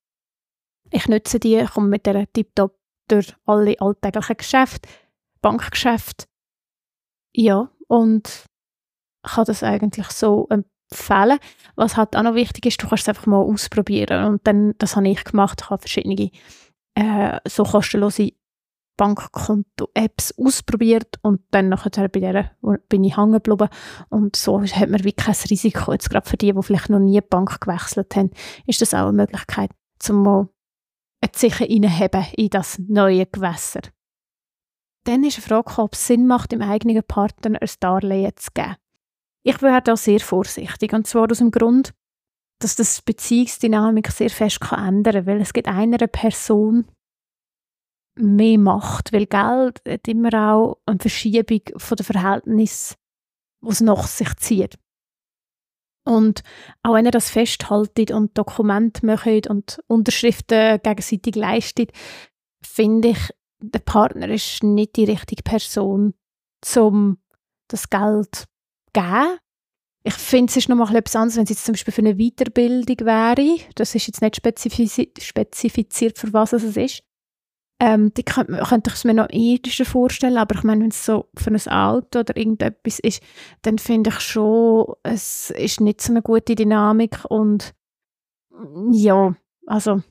Ich 0.92 1.08
nutze 1.08 1.40
die, 1.40 1.66
komme 1.66 1.88
mit 1.88 2.06
der 2.06 2.32
Tiptop 2.32 2.78
durch 3.08 3.36
alle 3.46 3.80
alltäglichen 3.80 4.38
Geschäfte, 4.38 4.88
Bankgeschäfte. 5.42 6.26
Ja, 7.34 7.72
und 7.88 8.46
kann 9.24 9.46
das 9.46 9.64
eigentlich 9.64 10.08
so 10.12 10.48
empfehlen. 10.94 11.40
Was 11.76 11.98
halt 11.98 12.16
auch 12.16 12.24
noch 12.24 12.36
wichtig 12.36 12.66
ist, 12.68 12.82
du 12.82 12.88
kannst 12.88 13.04
es 13.04 13.10
einfach 13.10 13.26
mal 13.26 13.42
ausprobieren. 13.42 14.26
Und 14.26 14.48
dann, 14.48 14.74
das 14.78 14.96
habe 14.96 15.08
ich 15.08 15.24
gemacht, 15.24 15.62
ich 15.64 15.70
habe 15.70 15.82
verschiedene 15.82 16.32
äh, 16.96 17.40
so 17.48 17.64
kostenlose 17.64 18.32
Bankkonto-Apps 18.98 20.36
ausprobiert 20.38 21.18
und 21.24 21.42
dann 21.52 21.70
nachher 21.70 22.10
bei 22.10 22.20
der 22.20 22.52
bin 22.90 23.04
ich 23.04 23.18
hängen 23.18 23.34
geblieben 23.34 23.70
und 24.10 24.36
so 24.36 24.62
hat 24.62 24.90
man 24.90 25.04
wie 25.04 25.14
kein 25.14 25.36
Risiko. 25.50 25.92
Jetzt 25.92 26.10
gerade 26.10 26.30
für 26.30 26.38
die, 26.38 26.54
die 26.54 26.62
vielleicht 26.62 26.90
noch 26.90 27.00
nie 27.00 27.20
die 27.20 27.28
Bank 27.28 27.60
gewechselt 27.60 28.16
haben, 28.16 28.32
ist 28.68 28.82
das 28.82 28.94
auch 28.94 29.08
eine 29.08 29.14
Möglichkeit, 29.14 29.72
zum 29.98 30.22
mal 30.22 30.48
sicher 31.36 31.66
reinheben 31.66 32.26
in 32.38 32.50
das 32.50 32.78
neue 32.80 33.26
Gewässer. 33.26 33.82
Dann 35.06 35.24
ist 35.24 35.38
eine 35.38 35.48
Frage, 35.48 35.82
ob 35.82 35.94
es 35.94 36.08
Sinn 36.08 36.28
macht, 36.28 36.52
dem 36.52 36.62
eigenen 36.62 37.04
Partner 37.04 37.60
ein 37.62 37.70
Darlehen 37.80 38.34
zu 38.36 38.52
geben. 38.54 38.76
Ich 39.46 39.62
wäre 39.62 39.82
da 39.82 39.98
sehr 39.98 40.20
vorsichtig. 40.20 40.94
Und 40.94 41.06
zwar 41.06 41.30
aus 41.30 41.40
dem 41.40 41.52
Grund, 41.52 41.94
dass 42.60 42.76
das 42.76 43.02
Beziehungsdynamik 43.02 44.10
sehr 44.10 44.30
fest 44.30 44.62
kann 44.62 44.96
ändern 44.96 45.14
kann, 45.14 45.26
weil 45.26 45.42
es 45.42 45.54
gibt 45.54 45.68
einer 45.68 46.08
Person 46.08 46.86
mehr 48.16 48.58
Macht, 48.58 49.12
weil 49.12 49.26
Geld 49.26 49.82
hat 49.88 50.08
immer 50.08 50.54
auch 50.54 50.78
eine 50.86 51.00
Verschiebung 51.00 51.62
von 51.78 51.98
der 51.98 52.06
Verhältnis, 52.06 52.96
was 53.62 53.82
nach 53.82 54.08
sich 54.08 54.34
zieht. 54.36 54.78
Und 56.06 56.44
auch 56.84 56.94
wenn 56.94 57.06
er 57.06 57.12
das 57.12 57.30
festhaltet 57.30 58.12
und 58.12 58.38
Dokumente 58.38 59.06
macht 59.06 59.48
und 59.48 59.80
Unterschriften 59.88 60.80
gegenseitig 60.84 61.36
leistet, 61.36 61.92
finde 62.64 63.10
ich, 63.10 63.30
der 63.62 63.80
Partner 63.80 64.28
ist 64.28 64.64
nicht 64.64 64.98
die 64.98 65.06
richtige 65.06 65.44
Person, 65.44 66.14
um 66.76 67.18
das 67.70 67.90
Geld 67.90 68.46
geben. 68.94 69.38
Ich 70.06 70.16
finde, 70.16 70.50
es 70.50 70.58
ist 70.58 70.70
noch 70.70 70.76
mal 70.76 70.96
etwas 70.96 71.16
anderes, 71.16 71.38
wenn 71.38 71.44
es 71.44 71.50
jetzt 71.52 71.66
zum 71.66 71.74
Beispiel 71.74 71.94
für 71.94 72.02
eine 72.02 72.16
Weiterbildung 72.18 73.06
wäre. 73.06 73.58
Das 73.76 73.96
ist 73.96 74.08
jetzt 74.08 74.22
nicht 74.22 74.36
spezifiziert, 74.36 76.18
für 76.18 76.34
was 76.34 76.54
es 76.54 76.76
ist. 76.76 77.04
Ähm, 77.80 78.14
die 78.14 78.24
könnte, 78.24 78.54
könnte 78.68 78.90
ich 78.90 78.96
es 78.96 79.04
mir 79.04 79.14
noch 79.14 79.28
ethischer 79.30 79.86
vorstellen, 79.86 80.38
aber 80.38 80.56
ich 80.56 80.64
meine, 80.64 80.82
wenn 80.82 80.92
es 80.92 81.06
so 81.06 81.30
für 81.36 81.52
ein 81.52 81.68
Auto 81.68 82.20
oder 82.20 82.38
irgendetwas 82.38 83.00
ist, 83.00 83.22
dann 83.62 83.78
finde 83.78 84.12
ich 84.12 84.20
schon, 84.20 84.94
es 85.04 85.50
ist 85.52 85.82
nicht 85.82 86.00
so 86.00 86.14
eine 86.14 86.22
gute 86.22 86.56
Dynamik 86.56 87.26
und 87.30 87.74
ja, 88.92 89.36
also 89.66 90.02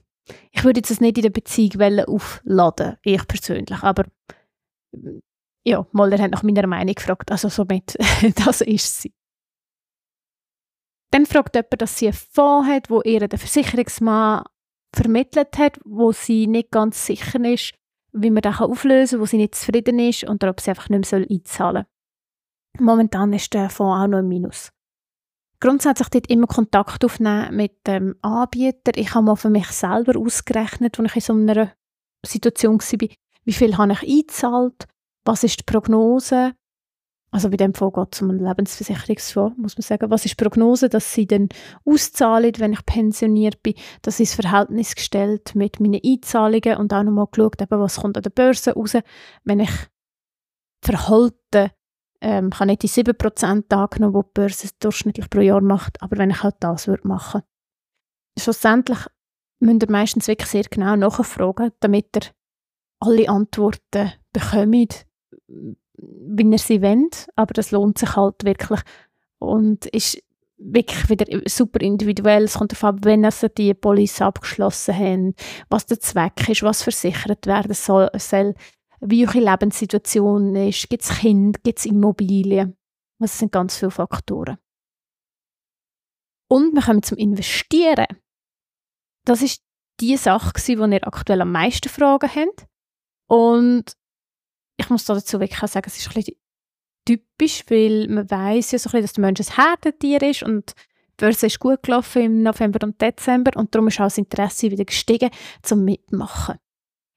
ich 0.50 0.64
würde 0.64 0.80
jetzt 0.80 1.00
nicht 1.00 1.16
in 1.16 1.22
der 1.22 1.30
Beziehung 1.30 2.04
aufladen, 2.06 2.96
ich 3.02 3.26
persönlich, 3.26 3.82
aber 3.82 4.04
ja, 5.64 5.87
Moller 5.92 6.18
hat 6.18 6.33
nach 6.33 6.42
meiner 6.42 6.66
Meinung 6.66 6.94
gefragt, 6.94 7.31
also 7.31 7.48
somit, 7.48 7.96
das 8.44 8.61
ist 8.61 9.03
sie. 9.03 9.12
Dann 11.11 11.27
fragt 11.27 11.55
jemand, 11.55 11.81
dass 11.81 11.98
sie 11.98 12.07
einen 12.07 12.14
Fonds 12.14 12.68
hat, 12.68 12.90
wo 12.90 13.03
ihr 13.03 13.29
der 13.29 13.38
Versicherungsmann 13.38 14.44
vermittelt 14.94 15.59
hat, 15.59 15.79
wo 15.85 16.12
sie 16.12 16.46
nicht 16.46 16.70
ganz 16.70 17.07
sicher 17.07 17.44
ist, 17.44 17.75
wie 18.12 18.31
man 18.31 18.42
den 18.42 18.55
auflösen 18.55 19.16
kann, 19.16 19.20
wo 19.20 19.27
sie 19.27 19.37
nicht 19.37 19.55
zufrieden 19.55 19.98
ist 19.98 20.25
und 20.25 20.42
ob 20.44 20.61
sie 20.61 20.70
einfach 20.70 20.88
nicht 20.88 21.12
mehr 21.12 21.27
einzahlen 21.29 21.85
soll. 21.85 22.85
Momentan 22.85 23.33
ist 23.33 23.53
der 23.53 23.70
Fonds 23.70 24.03
auch 24.03 24.07
noch 24.07 24.20
im 24.20 24.29
Minus. 24.29 24.70
Grundsätzlich 25.61 26.09
dort 26.09 26.29
immer 26.29 26.46
Kontakt 26.46 27.05
aufnehmen 27.05 27.55
mit 27.55 27.87
dem 27.87 28.16
Anbieter. 28.22 28.92
Ich 28.96 29.14
habe 29.14 29.27
mal 29.27 29.37
für 29.37 29.51
mich 29.51 29.68
selber 29.68 30.18
ausgerechnet, 30.18 30.98
als 30.98 31.11
ich 31.11 31.16
in 31.16 31.20
so 31.20 31.33
einer 31.35 31.72
Situation 32.25 32.81
war, 32.81 33.09
wie 33.44 33.53
viel 33.53 33.77
habe 33.77 33.92
ich 33.92 34.03
eingezahlt, 34.03 34.87
was 35.24 35.44
ist 35.44 35.61
die 35.61 35.64
Prognose, 35.64 36.54
also 37.32 37.48
bei 37.48 37.56
dem 37.56 37.72
Fall 37.72 37.90
geht 37.92 38.14
es 38.14 38.20
um 38.20 38.28
einen 38.28 38.44
Lebensversicherungsfonds, 38.44 39.56
muss 39.56 39.76
man 39.76 39.82
sagen. 39.82 40.11
Was 40.11 40.26
ist 40.26 40.38
die 40.38 40.44
Prognose, 40.44 40.90
dass 40.90 41.14
sie 41.14 41.26
dann 41.26 41.48
auszahlen, 41.87 42.52
wenn 42.58 42.74
ich 42.74 42.85
pensioniert 42.85 43.62
bin? 43.62 43.74
Das 44.02 44.20
ist 44.20 44.35
Verhältnis 44.35 44.94
gestellt 44.94 45.54
mit 45.54 45.80
meinen 45.80 46.00
Einzahlungen 46.04 46.76
und 46.76 46.92
auch 46.92 47.02
nochmal 47.02 47.26
geschaut, 47.32 47.61
eben, 47.62 47.80
was 47.80 48.00
kommt 48.00 48.18
an 48.18 48.22
der 48.22 48.30
Börse 48.30 48.74
raus. 48.74 48.98
Wenn 49.44 49.61
ich 49.61 49.70
verhalte, 50.85 51.70
ähm, 52.20 52.50
kann 52.50 52.68
nicht 52.68 52.82
die 52.82 52.88
7% 52.88 53.72
angenommen, 53.72 54.12
die 54.12 54.28
die 54.28 54.32
Börse 54.35 54.68
durchschnittlich 54.78 55.30
pro 55.30 55.40
Jahr 55.40 55.62
macht, 55.62 56.02
aber 56.02 56.18
wenn 56.18 56.30
ich 56.30 56.42
halt 56.42 56.56
das 56.61 56.87
würde 56.87 57.08
machen. 57.08 57.42
Schlussendlich 58.38 58.98
müsst 59.58 59.82
ihr 59.82 59.90
meistens 59.90 60.28
wirklich 60.28 60.50
sehr 60.50 60.64
genau 60.64 60.96
nachfragen, 60.96 61.70
damit 61.80 62.14
ihr 62.14 62.30
alle 63.00 63.28
Antworten 63.30 64.12
bekommt, 64.32 65.06
wie 65.96 66.50
ihr 66.50 66.58
sie 66.58 66.82
wollt, 66.82 67.28
aber 67.36 67.54
das 67.54 67.70
lohnt 67.70 67.98
sich 67.98 68.16
halt 68.16 68.44
wirklich 68.44 68.80
und 69.38 69.86
ist 69.86 70.22
wirklich 70.56 71.08
wieder 71.08 71.26
super 71.46 71.80
individuell. 71.80 72.44
Es 72.44 72.54
kommt 72.54 72.72
darauf 72.72 72.84
ab, 72.84 72.98
wenn 73.02 73.28
sie 73.30 73.50
die 73.50 73.74
Police 73.74 74.20
abgeschlossen 74.20 74.96
haben, 74.96 75.34
was 75.68 75.86
der 75.86 76.00
Zweck 76.00 76.48
ist, 76.48 76.62
was 76.62 76.82
versichert 76.82 77.46
werden 77.46 77.74
soll, 77.74 78.10
soll 78.16 78.54
wie 79.00 79.26
eure 79.26 79.40
Lebenssituation 79.40 80.54
ist, 80.54 80.88
gibt 80.88 81.02
es 81.02 81.18
Kinder, 81.18 81.58
gibt 81.62 81.80
es 81.80 81.86
Immobilien. 81.86 82.76
Das 83.18 83.38
sind 83.38 83.50
ganz 83.50 83.76
viele 83.76 83.90
Faktoren. 83.90 84.58
Und 86.48 86.74
wir 86.74 86.82
kommen 86.82 87.02
zum 87.02 87.18
Investieren. 87.18 88.06
Das 89.24 89.42
ist 89.42 89.62
die 90.00 90.16
Sache, 90.16 90.52
die 90.66 90.72
ihr 90.72 91.06
aktuell 91.06 91.40
am 91.40 91.50
meisten 91.50 91.88
Fragen 91.88 92.30
habt. 92.30 92.66
Und 93.26 93.96
ich 94.76 94.90
muss 94.90 95.04
dazu 95.04 95.40
wirklich 95.40 95.70
sagen, 95.70 95.87
es 95.87 95.98
ist 95.98 96.08
ein 96.08 96.14
bisschen 96.14 96.37
typisch, 97.06 97.64
weil 97.68 98.08
man 98.08 98.30
weiß 98.30 98.72
ja 98.72 98.78
so 98.78 98.88
ein 98.88 98.92
bisschen, 98.92 99.02
dass 99.02 99.12
der 99.12 99.22
Mensch 99.22 99.40
ein 99.40 99.56
Herdentier 99.56 100.22
ist 100.22 100.42
und 100.42 100.72
die 101.20 101.24
Börse 101.24 101.46
ist 101.46 101.61
gut 101.61 101.82
gelaufen 101.82 102.22
im 102.22 102.42
November 102.42 102.87
und 102.87 103.00
Dezember 103.00 103.52
und 103.56 103.74
darum 103.74 103.88
ist 103.88 104.00
auch 104.00 104.04
das 104.04 104.18
Interesse 104.18 104.70
wieder 104.70 104.85
gestiegen 104.85 105.30
zum 105.62 105.85
Mitmachen. 105.85 106.56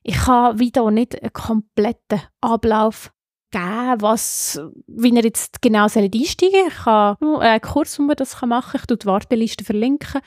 Ich 0.04 0.18
kann 0.18 0.60
wieder 0.60 0.90
nicht 0.92 1.20
einen 1.22 1.34
kompletten 1.34 2.22
Ablauf 2.42 3.12
geben, 3.52 4.02
was, 4.02 4.62
wie 4.88 5.16
er 5.16 5.24
jetzt 5.24 5.62
genau 5.62 5.86
einsteigen 5.86 6.20
soll. 6.20 6.68
Ich 6.68 6.86
habe 6.86 7.40
einen 7.40 7.62
Kurs, 7.62 7.98
wo 7.98 8.04
man 8.04 8.16
das 8.16 8.40
machen 8.42 8.72
kann. 8.72 8.82
Ich 8.82 8.88
tue 8.88 8.98
die 8.98 9.06
Warteliste 9.06 9.64
verlinken, 9.64 10.22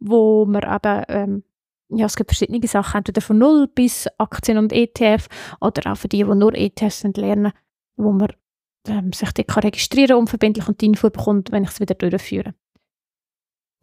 wo 0.00 0.44
man 0.44 0.62
eben 0.62 1.04
ähm, 1.08 1.44
ja, 1.96 2.06
es 2.06 2.16
gibt 2.16 2.30
verschiedene 2.30 2.66
Sachen, 2.66 2.98
entweder 2.98 3.20
von 3.20 3.38
null 3.38 3.68
bis 3.68 4.08
Aktien 4.18 4.58
und 4.58 4.72
ETF 4.72 5.28
oder 5.60 5.92
auch 5.92 5.96
für 5.96 6.08
die, 6.08 6.24
die 6.24 6.34
nur 6.34 6.54
ETFs 6.54 7.02
lernen, 7.02 7.52
wo 7.96 8.12
man 8.12 8.32
ähm, 8.88 9.12
sich 9.12 9.30
dort 9.32 9.48
kann 9.48 9.62
registrieren 9.62 10.16
unverbindlich 10.16 10.66
und 10.68 10.80
die 10.80 10.86
Info 10.86 11.10
bekommt, 11.10 11.52
wenn 11.52 11.64
ich 11.64 11.70
es 11.70 11.80
wieder 11.80 11.94
durchführe. 11.94 12.54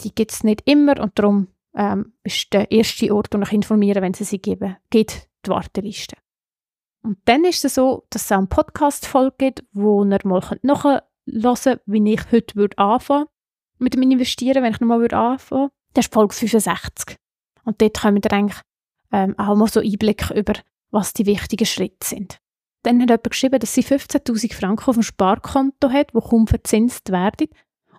Die 0.02 0.14
gibt 0.14 0.32
es 0.32 0.44
nicht 0.44 0.62
immer 0.66 1.00
und 1.00 1.18
darum 1.18 1.48
ähm, 1.76 2.14
ist 2.24 2.52
der 2.54 2.72
erste 2.72 3.14
Ort, 3.14 3.34
wo 3.34 3.42
ich 3.42 3.54
informiere, 3.54 4.02
wenn 4.02 4.14
sie 4.14 4.24
sie 4.24 4.40
geben, 4.40 4.78
geht 4.90 5.30
die 5.46 5.50
Warteliste. 5.50 6.18
Und 7.02 7.18
dann 7.26 7.46
ist 7.46 7.64
es 7.64 7.76
so, 7.76 8.06
dass 8.10 8.26
es 8.26 8.32
auch 8.32 8.38
eine 8.38 8.48
Podcast-Folge 8.48 9.36
gibt, 9.38 9.64
wo 9.72 10.04
ihr 10.04 10.20
mal 10.24 10.42
nachhören 10.62 11.04
könnt, 11.26 11.82
wie 11.86 12.14
ich 12.14 12.32
heute 12.32 12.56
würde 12.56 13.26
mit 13.78 13.94
dem 13.94 14.02
Investieren, 14.02 14.64
wenn 14.64 14.74
ich 14.74 14.80
nochmal 14.80 15.02
anfangen 15.14 15.62
würde. 15.62 15.74
Das 15.94 16.06
ist 16.06 16.14
Folge 16.14 16.36
65. 16.36 17.18
Und 17.64 17.82
dort 17.82 18.02
können 18.02 18.24
wir 18.24 18.32
eigentlich 18.32 18.62
ähm, 19.12 19.38
auch 19.38 19.56
mal 19.56 19.68
so 19.68 19.80
Einblick 19.80 20.30
über, 20.32 20.54
was 20.92 21.14
die 21.14 21.26
wichtigen 21.26 21.66
Schritte 21.66 22.06
sind. 22.08 22.40
Dann 22.84 23.02
hat 23.02 23.10
jemand 23.10 23.30
geschrieben, 23.30 23.60
dass 23.60 23.74
sie 23.74 23.84
15.000 23.84 24.54
Franken 24.54 24.90
auf 24.90 24.96
dem 24.96 25.04
Sparkonto 25.04 25.90
hat, 25.90 26.14
wo 26.14 26.22
kaum 26.22 26.48
verzinst 26.48 27.12
werden 27.12 27.48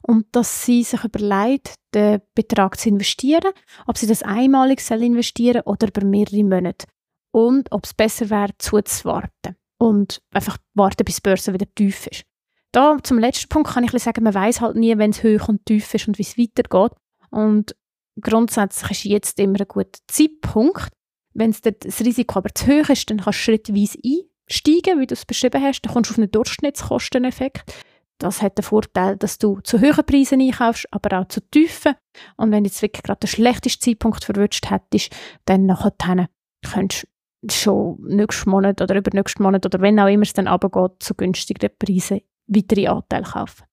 und 0.02 0.26
dass 0.32 0.64
sie 0.64 0.82
sich 0.82 1.04
überlegt, 1.04 1.74
den 1.94 2.20
Betrag 2.34 2.78
zu 2.78 2.88
investieren, 2.88 3.52
ob 3.86 3.98
sie 3.98 4.06
das 4.06 4.22
einmalig 4.22 4.80
soll 4.80 5.02
investieren 5.02 5.62
oder 5.66 5.88
über 5.88 6.06
mehrere 6.06 6.44
Monate 6.44 6.86
und 7.32 7.70
ob 7.72 7.84
es 7.84 7.94
besser 7.94 8.30
wäre, 8.30 8.56
zuzuwarten 8.58 9.56
und 9.78 10.22
einfach 10.32 10.56
warten, 10.74 11.04
bis 11.04 11.16
die 11.16 11.22
Börse 11.22 11.52
wieder 11.52 11.66
tief 11.74 12.06
ist. 12.06 12.24
Da 12.72 12.98
zum 13.02 13.18
letzten 13.18 13.48
Punkt 13.48 13.70
kann 13.70 13.84
ich 13.84 13.90
sagen, 13.90 14.22
man 14.22 14.34
weiß 14.34 14.60
halt 14.60 14.76
nie, 14.76 14.96
wenn 14.96 15.10
es 15.10 15.24
hoch 15.24 15.48
und 15.48 15.66
tief 15.66 15.92
ist 15.92 16.06
und 16.06 16.18
wie 16.18 16.22
es 16.22 16.38
weitergeht. 16.38 16.92
Und 17.30 17.74
grundsätzlich 18.20 19.04
ist 19.04 19.04
jetzt 19.04 19.38
immer 19.40 19.60
ein 19.60 19.68
guter 19.68 20.00
Zeitpunkt. 20.08 20.88
Wenn 21.32 21.54
das 21.62 22.00
Risiko 22.00 22.38
aber 22.38 22.54
zu 22.54 22.66
hoch 22.66 22.88
ist, 22.88 23.10
dann 23.10 23.18
kannst 23.20 23.38
du 23.38 23.42
schrittweise 23.42 23.98
einsteigen, 24.04 25.00
wie 25.00 25.06
du 25.06 25.14
es 25.14 25.24
beschrieben 25.24 25.62
hast. 25.62 25.82
Dann 25.82 25.92
kommst 25.92 26.10
du 26.10 26.14
auf 26.14 26.18
einen 26.18 26.30
Durchschnittskosteneffekt. 26.30 27.72
Das 28.18 28.42
hat 28.42 28.58
den 28.58 28.64
Vorteil, 28.64 29.16
dass 29.16 29.38
du 29.38 29.60
zu 29.60 29.80
hohen 29.80 30.04
Preisen 30.04 30.40
einkaufst, 30.40 30.86
aber 30.90 31.20
auch 31.20 31.28
zu 31.28 31.40
tiefen. 31.40 31.94
Und 32.36 32.50
wenn 32.50 32.64
du 32.64 32.68
jetzt 32.68 32.82
wirklich 32.82 33.02
gerade 33.02 33.20
den 33.20 33.28
schlechtesten 33.28 33.82
Zeitpunkt 33.82 34.24
verwünscht 34.24 34.68
hättest, 34.68 35.14
dann 35.46 35.66
nachher 35.66 36.28
könntest 36.62 37.06
du 37.42 37.50
schon 37.50 37.98
nächsten 38.02 38.50
Monat 38.50 38.82
oder 38.82 38.96
übernächsten 38.96 39.42
Monat 39.42 39.64
oder 39.64 39.80
wenn 39.80 39.98
auch 39.98 40.08
immer 40.08 40.24
es 40.24 40.34
dann 40.34 40.48
runtergeht, 40.48 41.02
zu 41.02 41.14
günstigeren 41.14 41.74
Preisen 41.78 42.20
weitere 42.46 42.88
Anteile 42.88 43.24
kaufen. 43.24 43.64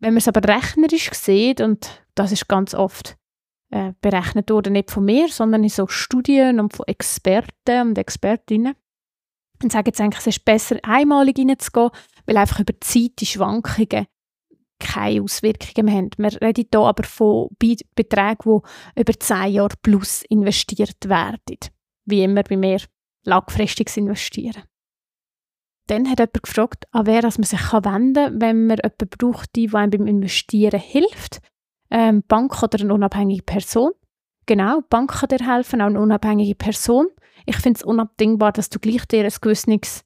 Wenn 0.00 0.14
man 0.14 0.18
es 0.18 0.28
aber 0.28 0.46
rechnerisch 0.48 1.10
sieht, 1.12 1.60
und 1.60 2.02
das 2.14 2.32
ist 2.32 2.48
ganz 2.48 2.74
oft 2.74 3.16
äh, 3.74 3.92
berechnet 4.00 4.50
wurde, 4.50 4.70
nicht 4.70 4.92
von 4.92 5.04
mir, 5.04 5.28
sondern 5.28 5.64
in 5.64 5.68
so 5.68 5.88
Studien 5.88 6.60
und 6.60 6.72
von 6.72 6.86
Experten 6.86 7.88
und 7.88 7.98
Expertinnen. 7.98 8.74
Und 9.62 9.72
sagen 9.72 9.86
jetzt 9.86 10.00
eigentlich, 10.00 10.20
es 10.20 10.26
ist 10.28 10.44
besser, 10.44 10.76
einmalig 10.84 11.38
reinzugehen, 11.38 11.90
weil 12.26 12.36
einfach 12.36 12.60
über 12.60 12.72
die 12.72 12.80
Zeit 12.80 13.12
die 13.18 13.26
Schwankungen 13.26 14.06
keine 14.78 15.22
Auswirkungen 15.22 15.92
haben. 15.92 16.10
Wir 16.18 16.40
reden 16.40 16.66
hier 16.72 16.80
aber 16.80 17.02
von 17.02 17.48
Beträgen, 17.58 18.62
die 18.96 19.00
über 19.00 19.12
10 19.18 19.52
Jahre 19.52 19.74
plus 19.82 20.22
investiert 20.28 21.08
werden. 21.08 21.58
Wie 22.04 22.22
immer 22.22 22.44
bei 22.44 22.56
mir 22.56 22.80
langfristiges 23.24 23.96
Investieren. 23.96 24.62
Dann 25.88 26.08
hat 26.08 26.20
jemand 26.20 26.42
gefragt, 26.42 26.84
an 26.92 27.06
wer 27.06 27.22
man 27.22 27.42
sich 27.42 27.72
wenden 27.72 28.14
kann, 28.14 28.40
wenn 28.40 28.66
man 28.66 28.76
jemanden 28.76 29.08
braucht, 29.18 29.56
der 29.56 29.74
einem 29.74 29.90
beim 29.90 30.06
Investieren 30.06 30.80
hilft 30.80 31.40
ähm, 31.94 32.24
Bank 32.26 32.60
oder 32.60 32.80
eine 32.80 32.92
unabhängige 32.92 33.44
Person. 33.44 33.92
Genau, 34.46 34.80
Bank 34.90 35.12
kann 35.12 35.28
dir 35.28 35.46
helfen, 35.46 35.80
auch 35.80 35.86
eine 35.86 36.00
unabhängige 36.00 36.56
Person. 36.56 37.06
Ich 37.46 37.56
finde 37.56 37.78
es 37.78 37.84
unabdingbar, 37.84 38.50
dass 38.50 38.68
du 38.68 38.80
gleich 38.80 39.06
dir 39.06 39.24
ein 39.24 39.32
gewisses 39.40 40.04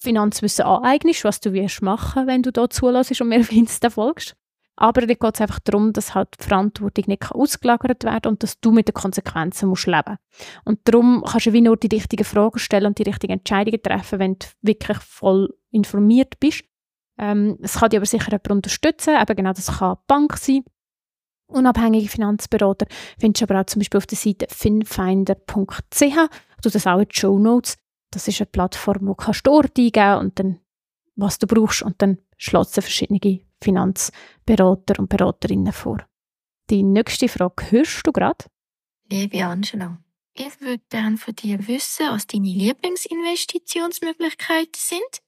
Finanzwissen 0.00 0.64
aneignest, 0.64 1.24
was 1.24 1.40
du 1.40 1.52
wirst 1.52 1.82
machen, 1.82 2.26
wenn 2.26 2.42
du 2.42 2.50
da 2.50 2.70
zulässt 2.70 3.20
und 3.20 3.28
mir 3.28 3.40
auf 3.40 3.92
folgst. 3.92 4.34
Aber 4.76 5.02
da 5.02 5.08
geht 5.08 5.34
es 5.34 5.42
einfach 5.42 5.58
darum, 5.60 5.92
dass 5.92 6.14
halt 6.14 6.28
die 6.40 6.44
Verantwortung 6.44 7.04
nicht 7.08 7.30
ausgelagert 7.30 8.02
werden 8.02 8.28
und 8.30 8.42
dass 8.42 8.58
du 8.60 8.72
mit 8.72 8.88
den 8.88 8.94
Konsequenzen 8.94 9.68
musst 9.68 9.86
leben 9.86 10.16
Und 10.64 10.80
darum 10.84 11.22
kannst 11.26 11.46
du 11.46 11.52
wie 11.52 11.60
nur 11.60 11.76
die 11.76 11.94
richtigen 11.94 12.24
Fragen 12.24 12.58
stellen 12.58 12.86
und 12.86 12.98
die 12.98 13.02
richtigen 13.02 13.34
Entscheidungen 13.34 13.82
treffen, 13.82 14.18
wenn 14.18 14.38
du 14.38 14.46
wirklich 14.62 14.98
voll 15.00 15.54
informiert 15.70 16.40
bist. 16.40 16.64
Ähm, 17.18 17.58
es 17.60 17.74
kann 17.74 17.90
dich 17.90 17.98
aber 17.98 18.06
sicher 18.06 18.30
jemand 18.30 18.50
unterstützen, 18.50 19.16
eben 19.20 19.36
genau 19.36 19.52
das 19.52 19.78
kann 19.78 19.96
die 19.96 20.04
Bank 20.06 20.38
sein, 20.38 20.64
unabhängige 21.50 22.08
Finanzberater 22.08 22.86
findest 23.18 23.42
du 23.42 23.46
aber 23.46 23.60
auch 23.60 23.66
zum 23.66 23.80
Beispiel 23.80 23.98
auf 23.98 24.06
der 24.06 24.18
Seite 24.18 24.46
finfinder.ch. 24.50 26.16
Du 26.62 26.68
das 26.68 26.86
auch 26.86 26.98
in 26.98 27.08
die 27.08 27.18
Show 27.18 27.38
Notes. 27.38 27.78
Das 28.10 28.28
ist 28.28 28.40
eine 28.40 28.46
Plattform, 28.46 29.06
wo 29.06 29.14
kannst 29.14 29.46
du 29.46 29.52
Ort 29.52 29.78
eingeben 29.78 30.18
und 30.18 30.38
dann, 30.38 30.60
was 31.16 31.38
du 31.38 31.46
brauchst 31.46 31.82
und 31.82 32.02
dann 32.02 32.18
schlägt 32.36 32.70
verschiedene 32.70 33.40
Finanzberater 33.62 34.98
und 34.98 35.08
Beraterinnen 35.08 35.72
vor. 35.72 36.04
Die 36.70 36.82
nächste 36.82 37.28
Frage 37.28 37.70
hörst 37.70 38.06
du 38.06 38.12
gerade? 38.12 38.44
Liebe 39.10 39.44
Angela, 39.44 39.98
ich 40.34 40.60
würde 40.60 40.82
gerne 40.88 41.16
von 41.16 41.34
dir 41.34 41.66
wissen, 41.66 42.06
was 42.10 42.26
deine 42.26 42.48
Lieblingsinvestitionsmöglichkeiten 42.48 44.72
sind 44.76 45.22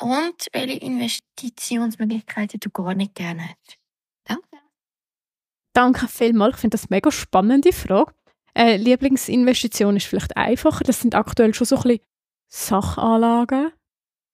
und 0.00 0.46
welche 0.52 0.78
Investitionsmöglichkeiten 0.78 2.60
du 2.60 2.70
gar 2.70 2.94
nicht 2.94 3.16
gerne 3.16 3.42
hättest. 3.42 3.77
Danke. 5.78 6.08
Vielmals. 6.08 6.56
Ich 6.56 6.60
finde 6.62 6.76
das 6.76 6.86
eine 6.90 6.96
mega 6.96 7.12
spannende 7.12 7.72
Frage. 7.72 8.12
Äh, 8.52 8.78
Lieblingsinvestition 8.78 9.96
ist 9.96 10.06
vielleicht 10.06 10.36
einfacher. 10.36 10.82
Das 10.82 11.00
sind 11.00 11.14
aktuell 11.14 11.54
schon 11.54 11.68
so 11.68 11.76
ein 11.76 11.82
bisschen 11.82 12.00
Sachanlagen. 12.48 13.70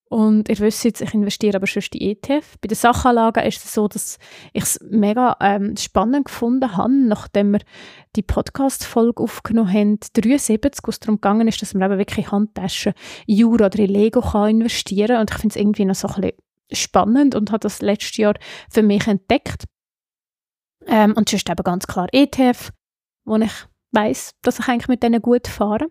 Und 0.09 0.49
ihr 0.49 0.59
wisst 0.61 0.85
jetzt, 0.85 1.03
ich 1.03 1.13
investiere 1.13 1.57
aber 1.57 1.67
schon 1.67 1.83
in 1.93 2.13
ETF. 2.13 2.57
Bei 2.63 2.69
den 2.69 2.77
Sachanlagen 2.77 3.45
ist 3.45 3.63
es 3.63 3.75
so, 3.75 3.89
dass 3.89 4.17
ich 4.55 4.63
es 4.63 4.81
mega 4.89 5.37
ähm, 5.39 5.77
spannend 5.77 6.25
gefunden 6.25 6.79
habe, 6.79 6.95
nachdem 6.95 7.53
wir 7.53 7.61
die 8.17 8.23
Podcast-Folge 8.23 9.23
aufgenommen 9.23 9.71
haben, 9.71 9.99
73, 10.15 10.81
wo 10.87 10.89
es 10.89 11.01
darum 11.01 11.17
gegangen 11.17 11.47
ist, 11.47 11.61
dass 11.61 11.75
man 11.75 11.91
eben 11.91 11.99
wirklich 11.99 12.33
Handtaschen 12.33 12.95
Jura 13.27 13.67
oder 13.67 13.81
in 13.81 13.91
Lego 13.91 14.23
kann 14.23 14.49
investieren 14.49 15.09
kann. 15.09 15.21
Und 15.21 15.31
ich 15.31 15.37
finde 15.37 15.53
es 15.53 15.61
irgendwie 15.61 15.85
noch 15.85 15.95
so 15.95 16.09
ein 16.09 16.23
bisschen 16.23 16.39
spannend 16.73 17.35
und 17.35 17.51
habe 17.51 17.61
das 17.61 17.83
letztes 17.83 18.17
Jahr 18.17 18.35
für 18.71 18.83
mich 18.83 19.07
entdeckt. 19.07 19.65
Ähm, 20.87 21.15
und 21.17 21.29
sonst 21.29 21.49
eben 21.49 21.63
ganz 21.63 21.87
klar 21.87 22.09
ETF, 22.13 22.71
wo 23.25 23.37
ich 23.37 23.53
weiß, 23.93 24.33
dass 24.43 24.59
ich 24.59 24.69
eigentlich 24.69 24.89
mit 24.89 25.03
denen 25.03 25.23
gut 25.23 25.47
fahre. 25.49 25.87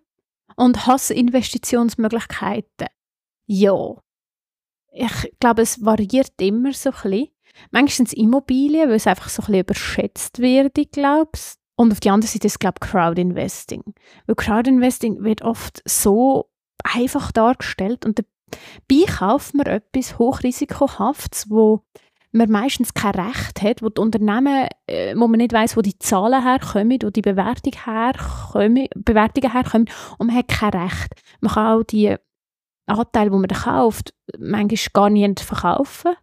Und 0.55 0.85
hasse 0.85 1.13
Investitionsmöglichkeiten. 1.13 2.87
Ja. 3.47 3.95
Ich 4.91 5.33
glaube, 5.39 5.63
es 5.63 5.83
variiert 5.83 6.33
immer 6.39 6.73
so 6.73 6.91
ein 6.91 6.95
bisschen. 7.01 7.27
Manchmal 7.71 8.13
Immobilien, 8.13 8.89
weil 8.89 8.97
es 8.97 9.07
einfach 9.07 9.29
so 9.29 9.41
ein 9.41 9.45
bisschen 9.45 9.61
überschätzt 9.61 10.39
wird, 10.39 10.77
ich 10.77 10.91
glaube 10.91 11.31
Und 11.75 11.91
auf 11.91 11.99
die 11.99 12.09
andere 12.09 12.29
Seite 12.29 12.47
ist, 12.47 12.59
glaube 12.59 12.75
ich, 12.83 12.89
Crowdinvesting. 12.89 13.83
Weil 14.27 14.35
Crowdinvesting 14.35 15.23
wird 15.23 15.41
oft 15.41 15.81
so 15.85 16.51
einfach 16.83 17.31
dargestellt 17.31 18.05
und 18.05 18.19
dabei 18.19 19.05
kauft 19.11 19.55
man 19.55 19.65
etwas 19.65 20.19
hochrisikohaftes, 20.19 21.49
wo 21.49 21.83
man 22.33 22.49
meistens 22.49 22.93
kein 22.93 23.15
Recht 23.15 23.61
hat, 23.61 23.81
wo 23.81 23.89
die 23.89 24.01
Unternehmen, 24.01 24.67
äh, 24.87 25.15
wo 25.15 25.27
man 25.27 25.37
nicht 25.37 25.53
weiß, 25.53 25.77
wo 25.77 25.81
die 25.81 25.97
Zahlen 25.99 26.43
herkommen, 26.43 26.97
wo 27.01 27.09
die 27.09 27.21
Bewertung 27.21 27.73
herkommen, 27.85 28.87
Bewertungen 28.95 29.51
herkommen 29.51 29.89
und 30.17 30.27
man 30.27 30.35
hat 30.35 30.47
kein 30.47 30.71
Recht. 30.71 31.13
Man 31.41 31.53
kann 31.53 31.79
auch 31.79 31.83
die 31.83 32.15
Anteile, 32.87 33.29
die 33.29 33.37
man 33.37 33.47
kauft, 33.47 34.13
manchmal 34.37 34.77
gar 34.93 35.09
nicht 35.09 35.39
verkaufen. 35.39 36.15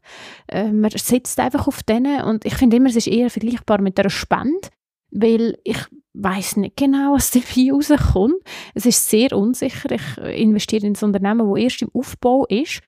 Äh, 0.49 0.73
man 0.73 0.91
sitzt 0.91 1.39
einfach 1.39 1.69
auf 1.69 1.83
denen 1.85 2.23
und 2.25 2.45
ich 2.45 2.55
finde 2.55 2.77
immer, 2.77 2.91
es 2.91 2.97
ist 2.97 3.07
eher 3.07 3.31
vergleichbar 3.31 3.81
mit 3.81 3.99
einer 3.99 4.11
Spende, 4.11 4.69
weil 5.13 5.59
ich 5.65 5.79
weiß 6.15 6.57
nicht 6.57 6.77
genau, 6.77 7.15
was 7.15 7.31
dabei 7.31 7.73
rauskommt. 7.73 8.43
Es 8.75 8.85
ist 8.85 9.09
sehr 9.09 9.37
unsicher. 9.37 9.93
Ich 9.93 10.19
investiere 10.19 10.87
in 10.87 10.95
ein 10.95 11.05
Unternehmen, 11.05 11.49
das 11.49 11.63
erst 11.63 11.83
im 11.83 11.91
Aufbau 11.95 12.47
ist 12.47 12.83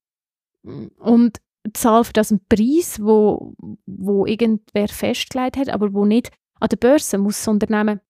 und 0.99 1.39
zahle 1.75 2.05
für 2.05 2.13
das 2.13 2.31
einen 2.31 2.45
Preis, 2.49 2.99
wo, 3.01 3.55
wo 3.87 4.27
irgendwer 4.27 4.89
festgelegt 4.89 5.57
hat, 5.57 5.69
aber 5.69 5.93
wo 5.93 6.05
nicht 6.05 6.31
an 6.61 6.69
der 6.69 6.77
Börse 6.77 7.19
muss 7.19 7.39
das 7.39 7.49
Unternehmen 7.49 8.01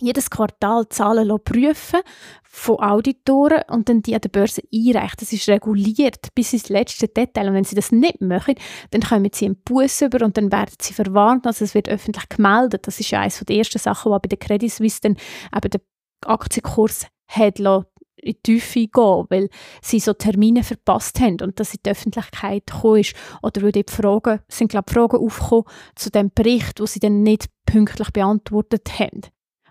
jedes 0.00 0.30
Quartal 0.30 0.88
Zahlen 0.88 1.28
prüfen 1.44 2.00
von 2.42 2.80
Auditoren 2.80 3.62
und 3.68 3.88
dann 3.88 4.02
die 4.02 4.14
an 4.14 4.20
der 4.20 4.28
Börse 4.30 4.62
einreichen. 4.72 5.16
Das 5.18 5.32
ist 5.32 5.48
reguliert 5.48 6.34
bis 6.34 6.52
ins 6.52 6.68
letzte 6.68 7.08
Detail. 7.08 7.48
Und 7.48 7.54
wenn 7.54 7.64
sie 7.64 7.76
das 7.76 7.92
nicht 7.92 8.20
machen, 8.20 8.54
dann 8.90 9.02
kommen 9.02 9.30
sie 9.32 9.46
einen 9.46 9.62
Bus 9.62 10.00
über 10.00 10.24
und 10.24 10.36
dann 10.36 10.50
werden 10.50 10.74
sie 10.80 10.94
verwarnt. 10.94 11.46
Also 11.46 11.64
es 11.64 11.74
wird 11.74 11.88
öffentlich 11.88 12.28
gemeldet. 12.28 12.86
Das 12.86 12.98
ist 12.98 13.10
ja 13.10 13.20
eines 13.20 13.40
der 13.40 13.56
ersten 13.56 13.78
Sachen, 13.78 14.12
die 14.12 14.18
bei 14.18 14.28
der 14.28 14.38
Credit 14.38 14.72
Suisse 14.72 15.00
dann 15.02 15.16
eben 15.54 15.70
der 15.70 15.80
Aktienkurs 16.26 17.06
hat 17.28 17.58
in 18.22 18.32
die 18.32 18.42
Tiefe 18.42 18.86
gehen, 18.86 19.26
weil 19.28 19.48
sie 19.82 20.00
so 20.00 20.12
Termine 20.12 20.62
verpasst 20.62 21.20
haben 21.20 21.38
und 21.42 21.58
dass 21.60 21.74
in 21.74 21.80
die 21.84 21.90
Öffentlichkeit 21.90 22.66
gekommen 22.66 23.00
ist. 23.00 23.14
Oder 23.42 23.62
weil 23.62 23.72
die 23.72 23.84
Fragen, 23.88 24.40
sind 24.48 24.70
glaube 24.70 24.92
Fragen 24.92 25.16
aufgekommen 25.16 25.64
zu 25.94 26.10
dem 26.10 26.30
Bericht, 26.34 26.80
wo 26.80 26.86
sie 26.86 27.00
dann 27.00 27.22
nicht 27.22 27.46
pünktlich 27.66 28.10
beantwortet 28.10 28.98
haben. 28.98 29.22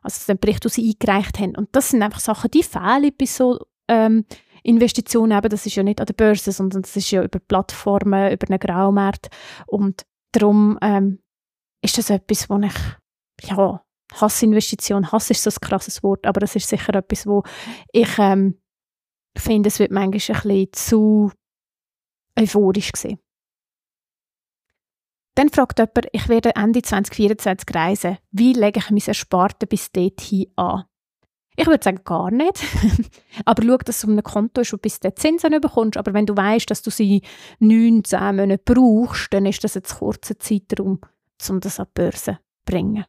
Also 0.01 0.19
zu 0.19 0.27
dem 0.27 0.39
Bericht, 0.39 0.63
den 0.63 0.69
sie 0.69 0.89
eingereicht 0.89 1.39
haben. 1.39 1.55
Und 1.55 1.69
das 1.73 1.89
sind 1.89 2.03
einfach 2.03 2.19
Sachen, 2.19 2.51
die 2.51 2.63
fehlen 2.63 3.11
bei 3.17 3.25
so 3.25 3.59
ähm, 3.87 4.25
Investitionen. 4.63 5.37
Eben, 5.37 5.49
das 5.49 5.65
ist 5.65 5.75
ja 5.75 5.83
nicht 5.83 5.99
an 5.99 6.05
der 6.05 6.13
Börse, 6.13 6.51
sondern 6.51 6.83
das 6.83 6.95
ist 6.95 7.11
ja 7.11 7.23
über 7.23 7.39
Plattformen, 7.39 8.31
über 8.31 8.47
einen 8.49 8.59
Graumarkt. 8.59 9.29
Und 9.67 10.05
darum 10.31 10.77
ähm, 10.81 11.19
ist 11.81 11.97
das 11.97 12.09
etwas, 12.09 12.49
wo 12.49 12.57
ich 12.59 12.73
ja, 13.47 13.83
Hassinvestition, 14.13 15.11
Hass 15.11 15.29
ist 15.29 15.43
so 15.43 15.49
ein 15.49 15.61
krasses 15.61 16.03
Wort, 16.03 16.25
aber 16.25 16.39
das 16.39 16.55
ist 16.55 16.67
sicher 16.67 16.95
etwas, 16.95 17.27
wo 17.27 17.43
ich 17.91 18.17
ähm, 18.17 18.59
finde, 19.37 19.67
es 19.67 19.79
wird 19.79 19.91
manchmal 19.91 20.37
ein 20.37 20.43
bisschen 20.43 20.67
zu 20.73 21.31
euphorisch 22.37 22.91
gesehen. 22.91 23.19
Dann 25.35 25.49
fragt 25.49 25.79
jemand, 25.79 26.07
ich 26.11 26.27
werde 26.27 26.55
Ende 26.55 26.81
2024 26.81 27.73
reisen. 27.73 28.17
Wie 28.31 28.53
lege 28.53 28.79
ich 28.79 28.89
mein 28.89 29.01
Ersparte 29.05 29.67
bis 29.67 29.91
dorthin 29.91 30.51
an? 30.55 30.83
Ich 31.55 31.67
würde 31.67 31.83
sagen, 31.83 32.01
gar 32.03 32.31
nicht. 32.31 32.63
aber 33.45 33.63
schau, 33.63 33.77
dass 33.77 33.97
es 33.97 34.03
um 34.05 34.17
ein 34.17 34.23
Konto 34.23 34.61
ist, 34.61 34.71
wo 34.73 34.77
du 34.77 34.81
bis 34.81 34.99
den 34.99 35.15
Zinsen 35.15 35.61
bekommst. 35.61 35.97
Aber 35.97 36.13
wenn 36.13 36.25
du 36.25 36.35
weißt, 36.35 36.69
dass 36.69 36.81
du 36.81 36.89
sie 36.89 37.21
9, 37.59 38.03
10 38.03 38.35
Monate 38.35 38.61
brauchst, 38.63 39.33
dann 39.33 39.45
ist 39.45 39.63
das 39.63 39.77
ein 39.77 39.83
kurzer 39.83 40.39
Zeitraum, 40.39 40.99
um 41.49 41.59
das 41.59 41.79
an 41.79 41.87
die 41.87 42.01
Börse 42.01 42.33
zu 42.33 42.39
bringen 42.65 43.05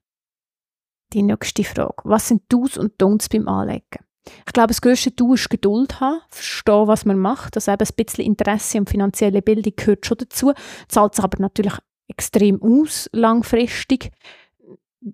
die 1.12 1.23
nächste 1.23 1.64
Frage. 1.64 2.03
Was 2.05 2.29
sind 2.29 2.42
Do's 2.49 2.77
und 2.77 3.01
Don'ts 3.01 3.31
beim 3.31 3.49
Anlegen? 3.49 4.05
Ich 4.46 4.53
glaube, 4.53 4.68
das 4.68 4.81
grösste 4.81 5.11
Du 5.11 5.35
ist 5.35 5.51
Geduld 5.51 6.01
haben, 6.01 6.20
verstehen, 6.29 6.87
was 6.87 7.05
man 7.05 7.18
macht. 7.18 7.57
Also 7.57 7.73
eben 7.73 7.83
ein 7.83 8.05
bisschen 8.05 8.25
Interesse 8.25 8.79
und 8.79 8.90
finanzielle 8.90 9.42
Bildung 9.42 9.73
gehört 9.77 10.07
schon 10.07 10.18
dazu, 10.18 10.53
zahlt 10.88 11.14
sich 11.14 11.25
aber 11.25 11.40
natürlich 11.40 11.75
extrem 12.09 12.62
aus, 12.62 13.09
langfristig. 13.12 14.11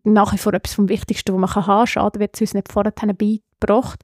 Nach 0.02 0.32
wie 0.32 0.38
vor 0.38 0.52
etwas 0.52 0.74
vom 0.74 0.88
Wichtigsten, 0.88 1.32
was 1.32 1.40
man 1.40 1.54
haben 1.54 1.66
kann. 1.66 1.86
Schade 1.86 2.18
wird 2.18 2.34
es 2.34 2.40
uns 2.40 2.54
nicht 2.54 2.72
vorher 2.72 2.92
beigebracht. 2.92 4.00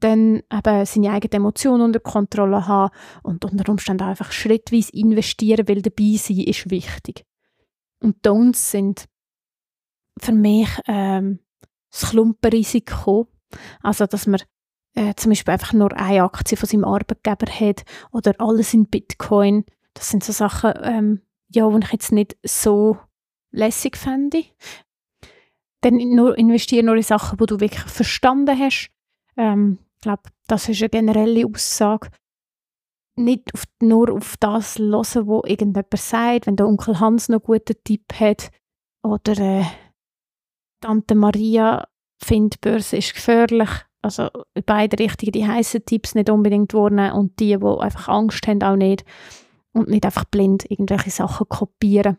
Dann 0.00 0.42
eben 0.50 0.86
seine 0.86 1.10
eigenen 1.10 1.32
Emotionen 1.32 1.82
unter 1.82 2.00
Kontrolle 2.00 2.66
haben 2.66 2.94
und 3.22 3.44
unter 3.44 3.70
Umständen 3.70 4.04
einfach 4.04 4.32
schrittweise 4.32 4.92
investieren, 4.92 5.68
weil 5.68 5.82
dabei 5.82 6.16
sein 6.16 6.38
ist 6.38 6.70
wichtig. 6.70 7.26
Und 8.00 8.24
Don'ts 8.24 8.70
sind 8.70 9.04
für 10.20 10.32
mich 10.32 10.68
ähm, 10.86 11.40
das 11.90 12.10
Klumpenrisiko. 12.10 13.28
Also, 13.82 14.06
dass 14.06 14.26
man 14.26 14.40
äh, 14.94 15.14
zum 15.14 15.30
Beispiel 15.30 15.52
einfach 15.52 15.72
nur 15.72 15.92
eine 15.96 16.22
Aktie 16.22 16.56
von 16.56 16.68
seinem 16.68 16.84
Arbeitgeber 16.84 17.50
hat 17.50 17.84
oder 18.12 18.34
alles 18.38 18.74
in 18.74 18.86
Bitcoin. 18.86 19.64
Das 19.94 20.10
sind 20.10 20.24
so 20.24 20.32
Sachen, 20.32 20.72
ähm, 20.82 21.22
ja, 21.48 21.68
die 21.68 21.84
ich 21.84 21.92
jetzt 21.92 22.12
nicht 22.12 22.36
so 22.44 22.98
lässig 23.50 23.96
fände. 23.96 24.44
Dann 25.82 25.96
nur 25.96 26.36
investieren 26.36 26.86
nur 26.86 26.96
in 26.96 27.02
Sachen, 27.02 27.38
die 27.38 27.46
du 27.46 27.60
wirklich 27.60 27.82
verstanden 27.82 28.58
hast. 28.58 28.90
Ähm, 29.36 29.78
ich 29.94 30.00
glaube, 30.02 30.22
das 30.46 30.68
ist 30.68 30.82
eine 30.82 30.90
generelle 30.90 31.46
Aussage. 31.46 32.08
Nicht 33.16 33.52
auf, 33.54 33.64
nur 33.80 34.12
auf 34.12 34.36
das 34.38 34.78
hören, 34.78 34.92
was 34.92 35.14
irgendjemand 35.14 35.96
sagt. 35.96 36.46
Wenn 36.46 36.56
der 36.56 36.66
Onkel 36.66 37.00
Hans 37.00 37.28
noch 37.28 37.36
einen 37.36 37.58
guten 37.58 37.76
Tipp 37.84 38.12
hat 38.18 38.50
oder 39.02 39.38
äh, 39.38 39.64
Tante 40.80 41.14
Maria 41.14 41.88
findet, 42.22 42.60
Börse 42.60 42.96
ist 42.96 43.14
gefährlich. 43.14 43.70
Also 44.00 44.28
beide 44.64 44.98
Richtungen, 44.98 45.32
die 45.32 45.46
heißen 45.46 45.84
Tipps 45.84 46.14
nicht 46.14 46.30
unbedingt 46.30 46.72
wurden 46.72 47.10
und 47.10 47.38
die, 47.40 47.56
die 47.58 47.64
einfach 47.64 48.08
Angst 48.08 48.46
haben, 48.46 48.62
auch 48.62 48.76
nicht. 48.76 49.04
Und 49.72 49.88
nicht 49.88 50.04
einfach 50.04 50.24
blind 50.24 50.70
irgendwelche 50.70 51.10
Sachen 51.10 51.48
kopieren. 51.48 52.18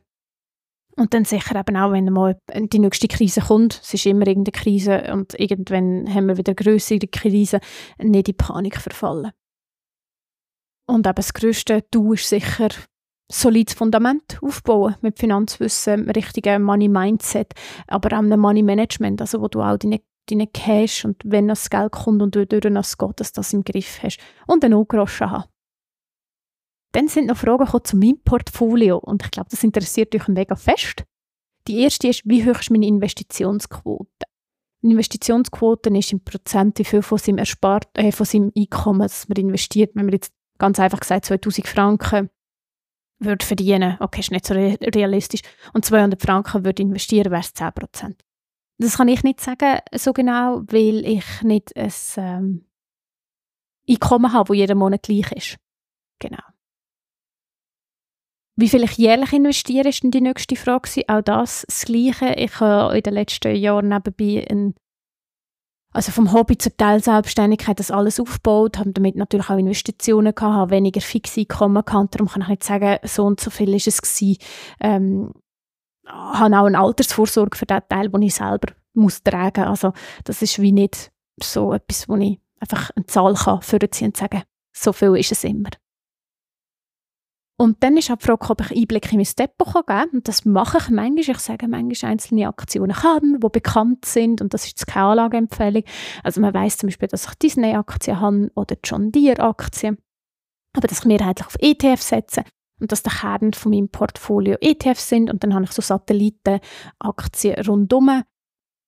Und 0.95 1.13
dann 1.13 1.23
sicher 1.23 1.57
eben 1.57 1.77
auch, 1.77 1.93
wenn 1.93 2.11
mal 2.11 2.37
die 2.53 2.79
nächste 2.79 3.07
Krise 3.07 3.41
kommt, 3.41 3.79
es 3.81 3.93
ist 3.93 4.05
immer 4.05 4.27
irgendeine 4.27 4.51
Krise 4.51 5.13
und 5.13 5.39
irgendwann 5.39 6.13
haben 6.13 6.27
wir 6.27 6.37
wieder 6.37 6.53
größere 6.53 7.07
Krise, 7.07 7.61
nicht 7.97 8.27
in 8.27 8.35
Panik 8.35 8.77
verfallen. 8.77 9.31
Und 10.87 11.07
eben 11.07 11.15
das 11.15 11.33
grösste 11.33 11.85
Du 11.91 12.13
ist 12.13 12.27
sicher 12.27 12.69
solides 13.31 13.75
Fundament 13.75 14.39
aufbauen 14.41 14.95
mit 15.01 15.19
Finanzwissen, 15.19 16.09
richtigen 16.09 16.63
Money-Mindset, 16.63 17.53
aber 17.87 18.15
auch 18.15 18.21
einem 18.21 18.39
Money-Management, 18.39 19.21
also 19.21 19.41
wo 19.41 19.47
du 19.47 19.61
auch 19.61 19.77
deine, 19.77 20.01
deine 20.29 20.47
Cash 20.47 21.05
und 21.05 21.21
wenn 21.23 21.47
das 21.47 21.69
Geld 21.69 21.91
kommt 21.91 22.21
und 22.21 22.35
du 22.35 22.45
durch 22.45 22.61
das 22.73 22.97
geht, 22.97 23.19
dass 23.19 23.31
du 23.31 23.39
das 23.39 23.53
im 23.53 23.63
Griff 23.63 24.01
hast 24.01 24.19
und 24.47 24.65
einen 24.65 24.87
Groschen 24.87 25.29
haben. 25.29 25.45
Dann 26.91 27.07
sind 27.07 27.27
noch 27.27 27.37
Fragen 27.37 27.67
zu 27.83 27.97
meinem 27.97 28.19
Portfolio 28.23 28.97
und 28.97 29.23
ich 29.23 29.31
glaube, 29.31 29.49
das 29.51 29.63
interessiert 29.63 30.15
euch 30.15 30.27
mega 30.27 30.55
fest. 30.55 31.03
Die 31.67 31.81
erste 31.81 32.07
ist, 32.07 32.23
wie 32.25 32.43
hoch 32.43 32.59
ist 32.59 32.71
meine 32.71 32.87
Investitionsquote? 32.87 34.25
Eine 34.81 34.93
Investitionsquote 34.93 35.95
ist 35.95 36.13
im 36.13 36.23
Prozent, 36.23 36.79
wie 36.79 36.85
viel 36.85 37.03
von 37.03 37.19
seinem, 37.19 37.37
Erspart, 37.37 37.87
äh, 37.93 38.11
von 38.11 38.25
seinem 38.25 38.51
Einkommen 38.57 39.07
man 39.27 39.35
investiert. 39.35 39.91
Wenn 39.93 40.05
man 40.05 40.13
jetzt 40.13 40.33
ganz 40.57 40.79
einfach 40.79 41.01
gesagt 41.01 41.25
2000 41.25 41.67
Franken 41.67 42.29
würde 43.19 43.45
verdienen, 43.45 43.97
okay, 43.99 44.21
ist 44.21 44.31
nicht 44.31 44.45
so 44.45 44.53
realistisch, 44.53 45.41
und 45.73 45.85
200 45.85 46.21
Franken 46.21 46.65
würde 46.65 46.81
investieren, 46.81 47.31
wäre 47.31 47.41
es 47.41 47.55
10%. 47.55 48.15
Das 48.77 48.97
kann 48.97 49.09
ich 49.09 49.23
nicht 49.23 49.41
sagen 49.41 49.79
so 49.93 50.13
genau, 50.13 50.61
weil 50.67 51.05
ich 51.05 51.41
nicht 51.41 51.75
ein 51.75 51.91
ähm, 52.17 52.65
Einkommen 53.89 54.31
habe, 54.31 54.53
das 54.53 54.57
jeden 54.57 54.77
Monat 54.77 55.03
gleich 55.03 55.31
ist. 55.33 55.57
Genau. 56.19 56.43
Wie 58.55 58.69
viel 58.69 58.83
ich 58.83 58.97
jährlich 58.97 59.33
investiere, 59.33 59.89
ist 59.89 60.03
dann 60.03 60.11
die 60.11 60.21
nächste 60.21 60.55
Frage. 60.55 61.03
Auch 61.07 61.21
das 61.21 61.65
das 61.67 61.85
Gleiche. 61.85 62.33
Ich 62.35 62.59
habe 62.59 62.95
in 62.97 63.03
den 63.03 63.13
letzten 63.13 63.55
Jahren 63.55 63.87
nebenbei 63.87 64.45
ein 64.49 64.75
also 65.91 66.11
vom 66.11 66.31
Hobby 66.33 66.57
zur 66.57 66.75
Teilselbstständigkeit 66.77 67.79
das 67.79 67.91
alles 67.91 68.19
aufgebaut, 68.19 68.77
habe 68.77 68.91
damit 68.91 69.15
natürlich 69.15 69.49
auch 69.49 69.57
Investitionen 69.57 70.35
gehabt, 70.35 70.55
habe 70.55 70.71
weniger 70.71 71.01
fixe 71.01 71.41
Einkommen 71.41 71.83
gehabt, 71.83 72.15
darum 72.15 72.27
kann 72.27 72.43
ich 72.43 72.47
nicht 72.47 72.63
sagen, 72.63 72.97
so 73.03 73.25
und 73.25 73.39
so 73.39 73.49
viel 73.49 73.73
ist 73.73 73.87
es 73.87 74.01
gewesen. 74.01 74.37
Ähm, 74.79 75.33
habe 76.07 76.57
auch 76.57 76.65
eine 76.65 76.79
Altersvorsorge 76.79 77.57
für 77.57 77.65
den 77.65 77.81
Teil, 77.87 78.09
den 78.09 78.21
ich 78.21 78.35
selber 78.35 78.73
muss 78.93 79.23
tragen. 79.23 79.63
Also 79.63 79.93
das 80.23 80.41
ist 80.41 80.59
wie 80.59 80.71
nicht 80.71 81.11
so 81.41 81.73
etwas, 81.73 82.09
wo 82.09 82.15
ich 82.17 82.39
einfach 82.59 82.91
eine 82.95 83.05
Zahl 83.05 83.33
kann 83.35 83.59
und 83.59 84.17
sagen, 84.17 84.43
so 84.71 84.93
viel 84.93 85.15
ist 85.15 85.31
es 85.31 85.43
immer. 85.43 85.69
Und 87.61 87.83
dann 87.83 87.97
ist 87.97 88.09
auch 88.09 88.15
die 88.15 88.25
Frage, 88.25 88.49
ob 88.51 88.61
ich 88.61 88.71
Einblick 88.71 89.11
in 89.11 89.17
mein 89.17 89.27
Depot 89.37 89.67
geben 89.73 89.85
kann. 89.85 90.09
Und 90.11 90.27
das 90.29 90.45
mache 90.45 90.77
ich 90.77 90.89
manchmal. 90.89 91.19
Ich 91.35 91.39
sage 91.39 91.67
manchmal 91.67 92.11
einzelne 92.11 92.47
Aktionen 92.47 92.93
kann, 92.93 93.37
die 93.37 93.49
bekannt 93.49 94.05
sind. 94.05 94.41
Und 94.41 94.53
das 94.53 94.65
ist 94.65 94.87
keine 94.87 95.07
Anlageempfehlung. 95.07 95.83
Also 96.23 96.39
man 96.39 96.53
weiß 96.53 96.77
zum 96.77 96.87
Beispiel, 96.87 97.09
dass 97.09 97.25
ich 97.25 97.33
Disney-Aktien 97.35 98.21
habe 98.21 98.49
oder 98.55 98.77
John 98.81 99.11
Deere-Aktien. 99.11 99.97
Aber 100.73 100.87
dass 100.87 100.99
ich 100.99 101.05
mehrheitlich 101.05 101.47
auf 101.47 101.57
ETF 101.59 102.01
setze 102.01 102.43
und 102.79 102.93
dass 102.93 103.03
der 103.03 103.11
Kern 103.11 103.51
von 103.51 103.73
meinem 103.73 103.89
Portfolio 103.89 104.55
ETFs 104.61 105.09
sind. 105.09 105.29
Und 105.29 105.43
dann 105.43 105.53
habe 105.53 105.65
ich 105.65 105.71
so 105.73 105.81
Satellitenaktien 105.81 107.59
rundum. 107.67 108.23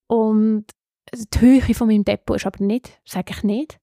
Und 0.08 0.66
die 1.14 1.42
Höhe 1.42 1.74
von 1.74 1.88
meinem 1.88 2.06
Depot 2.06 2.38
ist 2.38 2.46
aber 2.46 2.64
nicht, 2.64 3.02
sage 3.04 3.34
ich 3.34 3.44
nicht. 3.44 3.81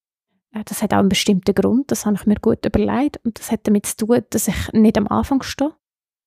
Äh, 0.52 0.64
das 0.64 0.82
hat 0.82 0.92
auch 0.92 0.98
einen 0.98 1.08
bestimmten 1.08 1.54
Grund, 1.54 1.90
das 1.90 2.06
habe 2.06 2.16
ich 2.16 2.26
mir 2.26 2.36
gut 2.36 2.64
überlegt. 2.64 3.18
Und 3.24 3.38
das 3.38 3.50
hat 3.50 3.66
damit 3.66 3.86
zu 3.86 3.96
tun, 3.96 4.22
dass 4.30 4.48
ich 4.48 4.72
nicht 4.72 4.98
am 4.98 5.08
Anfang 5.08 5.42
stehe. 5.42 5.74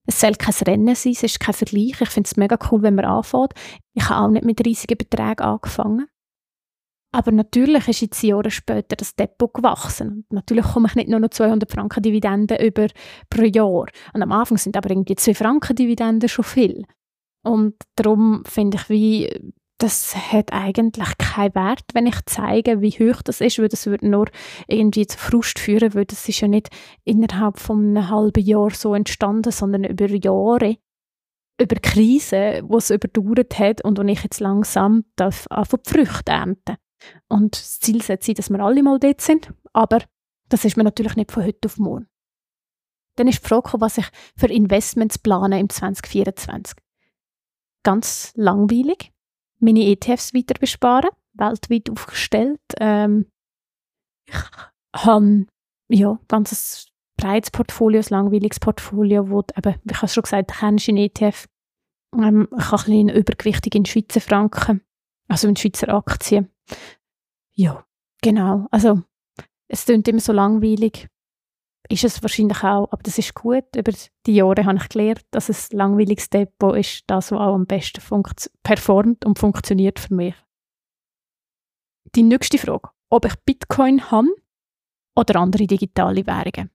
Es 0.08 0.20
soll 0.20 0.34
kein 0.34 0.54
Rennen 0.66 0.96
sein, 0.96 1.12
es 1.12 1.24
ist 1.24 1.40
kein 1.40 1.54
Vergleich. 1.54 2.02
Ich 2.02 2.10
finde 2.10 2.28
es 2.28 2.38
mega 2.38 2.58
cool, 2.72 2.82
wenn 2.82 2.96
man 2.96 3.06
anfängt. 3.06 3.54
Ich 3.94 4.10
habe 4.10 4.26
auch 4.26 4.32
nicht 4.32 4.46
mit 4.46 4.66
riesigen 4.66 4.98
Beträgen 4.98 5.42
angefangen. 5.42 6.08
Aber 7.14 7.32
natürlich 7.32 7.88
ist 7.90 8.02
jetzt 8.02 8.24
Jahre 8.24 8.50
später 8.50 8.96
das 8.96 9.16
Depot 9.16 9.54
gewachsen. 9.54 10.26
Und 10.30 10.32
natürlich 10.32 10.66
komme 10.66 10.88
ich 10.88 10.96
nicht 10.96 11.10
nur 11.10 11.20
noch 11.20 11.30
200 11.30 11.70
Franken 11.70 12.02
Dividenden 12.02 12.58
über 12.66 12.88
pro 13.30 13.44
Jahr. 13.44 13.86
Und 14.14 14.24
am 14.24 14.32
Anfang 14.32 14.58
sind 14.58 14.78
aber 14.78 14.90
irgendwie 14.90 15.16
2 15.16 15.36
Franken 15.36 15.76
Dividenden 15.76 16.30
schon 16.30 16.46
viel. 16.46 16.86
Und 17.44 17.76
darum 17.96 18.44
finde 18.46 18.78
ich, 18.78 18.90
wie 18.90 19.54
das 19.82 20.16
hat 20.16 20.54
eigentlich 20.54 21.18
keinen 21.18 21.56
Wert, 21.56 21.86
wenn 21.94 22.06
ich 22.06 22.20
zeige, 22.28 22.82
wie 22.82 22.92
hoch 22.92 23.24
das 23.24 23.42
ist, 23.42 23.58
weil 23.58 23.68
das 23.68 23.88
würde 23.88 24.08
nur 24.08 24.30
irgendwie 24.68 25.08
zu 25.08 25.18
Frust 25.18 25.58
führen, 25.58 25.96
weil 25.96 26.06
das 26.06 26.30
ist 26.30 26.40
ja 26.40 26.48
nicht 26.48 26.70
innerhalb 27.04 27.58
von 27.58 27.98
einem 27.98 28.10
halben 28.10 28.44
Jahr 28.44 28.70
so 28.70 28.94
entstanden, 28.94 29.52
sondern 29.52 29.84
über 29.84 30.06
Jahre, 30.06 30.78
über 31.60 31.76
Krisen, 31.78 32.68
die 32.70 32.76
es 32.76 32.92
überdauert 32.92 33.58
hat 33.58 33.84
und 33.84 33.98
wo 33.98 34.04
ich 34.04 34.24
jetzt 34.24 34.40
langsam 34.40 35.04
darf 35.16 35.48
die 35.50 35.90
Früchte 35.90 36.32
ernten 36.32 36.78
Und 37.28 37.56
das 37.56 37.80
Ziel 37.80 38.04
sollte 38.04 38.26
sein, 38.26 38.36
dass 38.36 38.50
wir 38.52 38.60
alle 38.60 38.84
mal 38.84 39.00
dort 39.00 39.22
sind, 39.22 39.52
aber 39.74 40.04
das 40.50 40.64
ist 40.64 40.78
mir 40.78 40.84
natürlich 40.84 41.16
nicht 41.16 41.32
von 41.32 41.44
heute 41.44 41.66
auf 41.66 41.78
morgen. 41.80 42.08
Dann 43.16 43.28
ist 43.28 43.44
die 43.44 43.48
Frage, 43.48 43.82
was 43.82 43.98
ich 43.98 44.06
für 44.38 44.48
Investments 44.48 45.18
plane 45.18 45.60
im 45.60 45.70
2024. 45.70 46.78
Ganz 47.84 48.32
langweilig 48.36 49.12
meine 49.62 49.86
ETFs 49.86 50.34
weiter 50.34 50.56
besparen, 50.60 51.10
weltweit 51.34 51.90
aufgestellt. 51.90 52.62
Ähm, 52.80 53.28
ich 54.26 54.36
habe 54.96 55.46
ja, 55.90 56.20
ganz 56.28 56.52
ein 56.52 56.92
breites 57.18 57.52
Portfolio, 57.52 58.00
ein 58.00 58.06
langweiliges 58.10 58.60
Portfolio, 58.60 59.30
wo 59.30 59.44
eben, 59.56 59.76
wie 59.84 59.92
ich 59.92 59.98
habe 59.98 60.08
schon 60.08 60.24
gesagt, 60.24 60.52
kennst 60.60 60.88
du 60.88 60.92
einen 60.92 60.98
ETF. 61.00 61.48
Ähm, 62.16 62.48
ich 62.58 62.72
habe 62.72 62.84
ein 62.84 62.86
bisschen 62.86 63.10
übergewichtig 63.10 63.76
in 63.76 63.86
Schweizer 63.86 64.22
Franken, 64.22 64.82
also 65.28 65.48
in 65.48 65.56
Schweizer 65.56 65.90
Aktien. 65.94 66.50
Ja, 67.54 67.86
genau. 68.22 68.68
Also 68.72 69.02
es 69.68 69.86
klingt 69.86 70.08
immer 70.08 70.20
so 70.20 70.34
langweilig 70.34 71.10
ist 71.92 72.04
es 72.04 72.22
wahrscheinlich 72.22 72.64
auch, 72.64 72.92
aber 72.92 73.04
das 73.04 73.18
ist 73.18 73.34
gut. 73.34 73.76
Über 73.76 73.92
die 74.26 74.36
Jahre 74.36 74.66
habe 74.66 74.78
ich 74.78 74.90
gelernt, 74.90 75.26
dass 75.32 75.50
ein 75.50 75.78
langweiliges 75.78 76.30
Depot 76.30 76.78
ist 76.78 77.04
das, 77.08 77.32
was 77.32 77.40
auch 77.40 77.56
am 77.56 77.66
besten 77.66 78.02
performt 78.64 79.26
und 79.26 79.38
funktioniert 79.38 80.00
für 80.00 80.14
mich. 80.14 80.36
Die 82.16 82.24
nächste 82.24 82.58
Frage, 82.58 82.90
ob 83.10 83.26
ich 83.26 83.36
Bitcoin 83.46 84.10
habe 84.10 84.28
oder 85.16 85.40
andere 85.40 85.68
digitale 85.68 86.26
Währungen. 86.26 86.72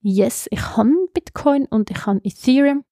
Yes, 0.00 0.46
ich 0.50 0.76
habe 0.76 1.08
Bitcoin 1.12 1.66
und 1.66 1.90
ich 1.90 2.06
habe 2.06 2.20
Ethereum. 2.22 2.84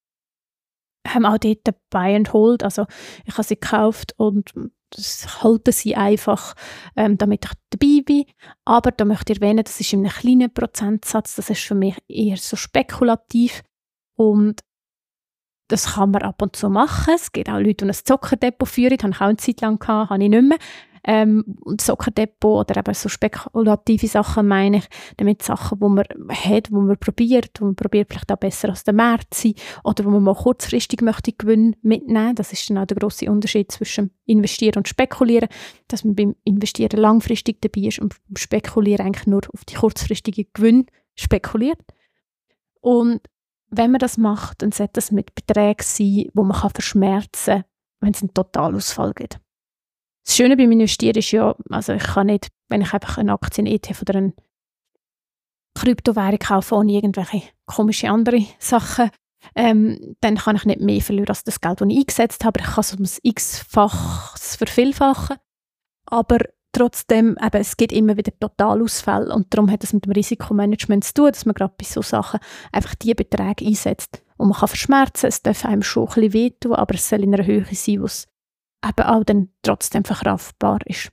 Wir 1.04 1.14
haben 1.14 1.26
auch 1.26 1.38
dort 1.38 1.88
Buy 1.90 2.16
and 2.16 2.32
Hold, 2.32 2.64
also 2.64 2.86
ich 3.24 3.34
habe 3.34 3.44
sie 3.44 3.54
gekauft 3.54 4.14
und 4.16 4.52
das 4.96 5.42
halten 5.42 5.72
sie 5.72 5.96
einfach, 5.96 6.54
ähm, 6.96 7.18
damit 7.18 7.44
ich 7.44 7.50
dabei 7.70 8.02
bin. 8.04 8.24
Aber 8.64 8.90
da 8.90 9.04
möchte 9.04 9.32
ich 9.32 9.40
erwähnen, 9.40 9.64
das 9.64 9.80
ist 9.80 9.92
in 9.92 10.00
einem 10.00 10.10
kleinen 10.10 10.52
Prozentsatz, 10.52 11.36
das 11.36 11.50
ist 11.50 11.62
für 11.62 11.74
mich 11.74 11.96
eher 12.08 12.36
so 12.36 12.56
spekulativ 12.56 13.62
und 14.16 14.62
das 15.68 15.94
kann 15.94 16.12
man 16.12 16.22
ab 16.22 16.40
und 16.42 16.54
zu 16.54 16.70
machen. 16.70 17.14
Es 17.14 17.32
gibt 17.32 17.48
auch 17.48 17.58
Leute, 17.58 17.84
die 17.84 17.90
ein 17.90 17.92
Zockerdepot 17.92 18.68
führen, 18.68 18.96
das 18.96 19.04
habe 19.04 19.12
ich 19.12 19.20
auch 19.20 19.26
eine 19.26 19.36
Zeit 19.36 19.60
lang 19.60 19.78
gehabt, 19.78 20.10
habe 20.10 20.22
ich 20.22 20.30
nicht 20.30 20.42
mehr 20.42 20.58
ähm, 21.06 21.44
Sockerdepot 21.80 22.68
oder 22.68 22.80
eben 22.80 22.94
so 22.94 23.08
spekulative 23.08 24.08
Sachen 24.08 24.48
meine 24.48 24.78
ich, 24.78 24.88
damit 25.16 25.42
Sachen, 25.42 25.78
die 25.78 25.88
man 25.88 26.04
hat, 26.28 26.72
wo 26.72 26.80
man 26.80 26.98
probiert, 26.98 27.60
wo 27.60 27.66
man 27.66 27.76
probiert 27.76 28.08
vielleicht 28.10 28.32
auch 28.32 28.36
besser 28.36 28.70
als 28.70 28.82
der 28.82 28.94
Markt 28.94 29.32
sein 29.32 29.54
oder 29.84 30.04
wo 30.04 30.10
man 30.10 30.24
mal 30.24 30.34
kurzfristig 30.34 31.00
möchte 31.02 31.32
Gewinn 31.32 31.76
mitnehmen. 31.82 32.34
Das 32.34 32.52
ist 32.52 32.68
dann 32.68 32.78
auch 32.78 32.86
der 32.86 32.96
große 32.96 33.30
Unterschied 33.30 33.70
zwischen 33.70 34.10
Investieren 34.24 34.78
und 34.78 34.88
Spekulieren, 34.88 35.48
dass 35.86 36.04
man 36.04 36.16
beim 36.16 36.34
Investieren 36.42 37.00
langfristig 37.00 37.62
dabei 37.62 37.86
ist 37.86 38.00
und 38.00 38.16
beim 38.28 38.36
Spekulieren 38.36 39.06
eigentlich 39.06 39.28
nur 39.28 39.42
auf 39.54 39.64
die 39.64 39.74
kurzfristigen 39.74 40.46
Gewinn 40.52 40.86
spekuliert. 41.14 41.80
Und 42.80 43.20
wenn 43.70 43.92
man 43.92 44.00
das 44.00 44.18
macht, 44.18 44.62
dann 44.62 44.72
sollte 44.72 44.94
das 44.94 45.12
mit 45.12 45.34
Beträgen 45.34 45.82
sein, 45.82 46.30
wo 46.34 46.42
man 46.42 46.70
verschmerzen 46.70 47.54
kann, 47.54 47.64
wenn 48.00 48.12
es 48.12 48.22
einen 48.22 48.34
Totalausfall 48.34 49.12
gibt. 49.14 49.40
Das 50.26 50.36
Schöne 50.36 50.56
beim 50.56 50.72
Investieren 50.72 51.16
ist 51.16 51.30
ja, 51.30 51.54
also 51.70 51.92
ich 51.92 52.02
kann 52.02 52.26
nicht, 52.26 52.48
wenn 52.68 52.82
ich 52.82 52.92
einfach 52.92 53.16
eine 53.16 53.32
Aktie, 53.32 53.62
einen 53.62 53.72
ETF 53.72 54.02
oder 54.02 54.16
eine 54.16 54.32
Kryptowährung 55.76 56.38
kaufe, 56.38 56.74
ohne 56.74 56.92
irgendwelche 56.92 57.42
komische 57.66 58.10
andere 58.10 58.44
Sachen, 58.58 59.10
ähm, 59.54 60.16
dann 60.20 60.36
kann 60.36 60.56
ich 60.56 60.64
nicht 60.64 60.80
mehr 60.80 61.00
verlieren 61.00 61.28
als 61.28 61.44
das 61.44 61.60
Geld, 61.60 61.80
das 61.80 61.88
ich 61.88 61.98
eingesetzt 61.98 62.44
habe. 62.44 62.60
Ich 62.60 62.66
kann 62.66 62.80
es 62.80 62.94
um 62.94 63.02
das 63.02 63.20
x-fach 63.22 64.36
vervielfachen. 64.36 65.36
Aber 66.06 66.38
trotzdem, 66.72 67.36
eben, 67.40 67.60
es 67.60 67.76
gibt 67.76 67.92
immer 67.92 68.16
wieder 68.16 68.32
Totalausfälle 68.38 69.32
und 69.32 69.54
darum 69.54 69.70
hat 69.70 69.84
es 69.84 69.92
mit 69.92 70.06
dem 70.06 70.12
Risikomanagement 70.12 71.04
zu 71.04 71.14
tun, 71.14 71.26
dass 71.28 71.46
man 71.46 71.54
gerade 71.54 71.74
bei 71.78 71.84
solchen 71.84 72.10
Sachen 72.10 72.40
einfach 72.72 72.96
die 72.96 73.14
Beträge 73.14 73.64
einsetzt. 73.64 74.22
Und 74.36 74.48
man 74.48 74.58
kann 74.58 74.68
verschmerzen, 74.68 75.26
es 75.26 75.42
darf 75.42 75.64
einem 75.64 75.82
schon 75.82 76.08
ein 76.08 76.14
bisschen 76.14 76.32
wehtun, 76.32 76.72
aber 76.72 76.94
es 76.94 77.08
soll 77.08 77.22
in 77.22 77.34
einer 77.34 77.46
Höhe 77.46 77.64
sein, 77.72 78.02
wo 78.02 78.06
eben 78.88 79.06
auch 79.06 79.24
dann 79.24 79.48
trotzdem 79.62 80.04
verkraftbar 80.04 80.78
ist. 80.86 81.10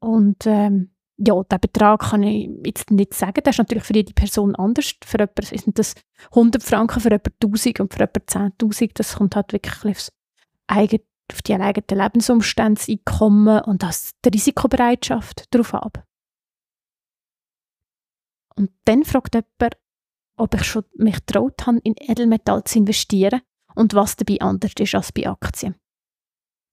Und 0.00 0.46
ähm, 0.46 0.90
ja, 1.18 1.42
den 1.42 1.60
Betrag 1.60 2.00
kann 2.00 2.22
ich 2.22 2.48
jetzt 2.64 2.90
nicht 2.90 3.12
sagen. 3.12 3.40
Das 3.44 3.54
ist 3.54 3.58
natürlich 3.58 3.84
für 3.84 3.94
jede 3.94 4.14
Person 4.14 4.56
anders. 4.56 4.94
Für 5.04 5.18
jemanden 5.18 5.58
sind 5.58 5.78
das 5.78 5.94
100 6.30 6.62
Franken, 6.62 7.00
für 7.00 7.10
jemanden 7.10 7.34
1000 7.42 7.80
und 7.80 7.92
für 7.92 8.00
jemanden 8.00 8.22
10.000. 8.26 8.90
Das 8.94 9.16
kommt 9.16 9.36
halt 9.36 9.52
wirklich 9.52 9.84
aufs 9.84 10.12
eigene, 10.66 11.02
auf 11.30 11.42
die 11.42 11.54
eigenen 11.54 12.02
Lebensumstände, 12.02 12.80
Einkommen 12.88 13.62
und 13.64 13.82
das, 13.82 14.12
die 14.24 14.30
Risikobereitschaft 14.30 15.54
darauf 15.54 15.74
ab. 15.74 16.04
Und 18.56 18.70
dann 18.86 19.04
fragt 19.04 19.34
jemand, 19.34 19.76
ob 20.36 20.54
ich 20.54 20.64
schon 20.64 20.84
mich 20.94 21.18
traut 21.26 21.66
habe, 21.66 21.80
in 21.84 21.94
Edelmetall 21.98 22.64
zu 22.64 22.78
investieren 22.78 23.42
und 23.74 23.94
was 23.94 24.16
dabei 24.16 24.40
anders 24.40 24.72
ist 24.78 24.94
als 24.94 25.12
bei 25.12 25.28
Aktien 25.28 25.79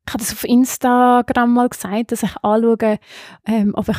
ich 0.08 0.14
habe 0.14 0.24
das 0.24 0.32
auf 0.32 0.44
Instagram 0.46 1.54
mal 1.54 1.70
gesagt, 1.70 2.12
dass 2.12 2.24
ich 2.24 2.36
anschaue, 2.42 3.00
ähm, 3.46 3.74
ob 3.76 3.90
ich 3.90 3.98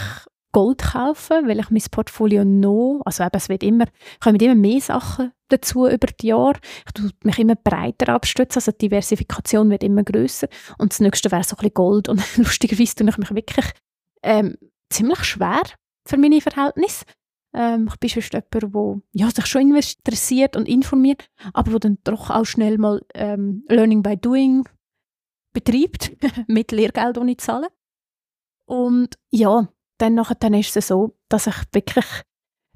Gold 0.52 0.78
kaufe, 0.78 1.42
weil 1.44 1.60
ich 1.60 1.70
mein 1.70 1.82
Portfolio 1.90 2.44
noch, 2.44 3.02
also 3.04 3.22
eben, 3.22 3.36
es 3.36 3.48
wird 3.50 3.62
immer, 3.62 3.84
kommen 4.18 4.40
immer 4.40 4.54
mehr 4.54 4.80
Sachen 4.80 5.32
dazu 5.48 5.86
über 5.86 6.06
die 6.06 6.28
Jahre. 6.28 6.58
Ich 6.86 6.92
tue 6.92 7.10
mich 7.22 7.38
immer 7.38 7.54
breiter 7.54 8.14
abstützen, 8.14 8.58
also 8.58 8.72
die 8.72 8.88
Diversifikation 8.88 9.68
wird 9.70 9.84
immer 9.84 10.02
größer 10.02 10.48
und 10.78 10.92
das 10.92 11.00
nächste 11.00 11.30
wäre 11.30 11.44
so 11.44 11.54
ein 11.54 11.58
bisschen 11.58 11.74
Gold 11.74 12.08
und 12.08 12.22
lustigerweise 12.38 12.94
tue 12.94 13.10
ich 13.10 13.18
mich 13.18 13.34
wirklich 13.34 13.66
ähm, 14.22 14.56
ziemlich 14.88 15.22
schwer 15.24 15.62
für 16.06 16.16
meine 16.16 16.40
Verhältnisse. 16.40 17.04
Ähm, 17.54 17.88
ich 17.92 17.98
bin 17.98 18.08
schon 18.08 18.22
jemand, 18.22 18.54
der 18.54 19.00
ja, 19.12 19.30
sich 19.30 19.46
schon 19.46 19.76
interessiert 19.76 20.56
und 20.56 20.66
informiert, 20.66 21.28
aber 21.52 21.74
wo 21.74 21.78
dann 21.78 21.98
doch 22.04 22.30
auch 22.30 22.46
schnell 22.46 22.78
mal 22.78 23.02
ähm, 23.14 23.64
Learning 23.68 24.02
by 24.02 24.16
Doing 24.16 24.66
betreibt, 25.52 26.12
mit 26.48 26.72
Lehrgeld, 26.72 27.16
das 27.16 27.26
ich 27.26 27.38
zahle. 27.38 27.68
Und 28.66 29.18
ja, 29.30 29.68
dann, 29.98 30.14
nachher, 30.14 30.36
dann 30.36 30.54
ist 30.54 30.76
es 30.76 30.88
so, 30.88 31.16
dass 31.28 31.46
ich 31.46 31.56
wirklich 31.72 32.04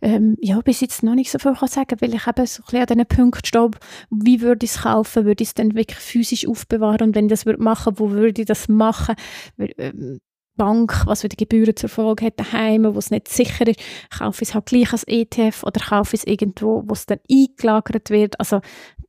ähm, 0.02 0.36
ja, 0.40 0.60
bis 0.60 0.80
jetzt 0.80 1.04
noch 1.04 1.14
nicht 1.14 1.30
so 1.30 1.38
viel 1.38 1.54
kann 1.54 1.68
sagen 1.68 2.00
weil 2.00 2.12
ich 2.12 2.26
eben 2.26 2.46
so 2.46 2.62
ein 2.62 2.64
bisschen 2.64 2.80
an 2.80 2.86
diesen 2.86 3.06
Punkt 3.06 3.46
stehe, 3.46 3.70
wie 4.10 4.40
würde 4.40 4.64
ich 4.64 4.72
es 4.72 4.82
kaufen, 4.82 5.24
würde 5.24 5.42
ich 5.42 5.50
es 5.50 5.54
dann 5.54 5.76
wirklich 5.76 5.98
physisch 5.98 6.46
aufbewahren 6.46 7.08
und 7.08 7.14
wenn 7.14 7.26
ich 7.26 7.30
das 7.30 7.46
würde 7.46 7.62
machen, 7.62 7.98
wo 7.98 8.10
würde 8.10 8.42
ich 8.42 8.48
das 8.48 8.68
machen, 8.68 9.14
ähm, 9.58 10.18
Bank, 10.56 11.06
was 11.06 11.20
die 11.20 11.28
Gebühren 11.36 11.76
zur 11.76 11.88
Folge 11.88 12.26
hat, 12.26 12.38
daheim, 12.38 12.94
wo 12.94 12.98
es 12.98 13.10
nicht 13.10 13.28
sicher 13.28 13.66
ist, 13.66 13.80
kaufe 14.10 14.42
ich 14.42 14.50
es 14.50 14.54
halt 14.54 14.66
gleich 14.66 14.92
als 14.92 15.04
ETF 15.04 15.62
oder 15.64 15.80
kaufe 15.80 16.14
ich 16.14 16.22
es 16.22 16.26
irgendwo, 16.26 16.82
wo 16.86 16.92
es 16.92 17.06
dann 17.06 17.20
eingelagert 17.30 18.10
wird. 18.10 18.38
Also 18.38 18.60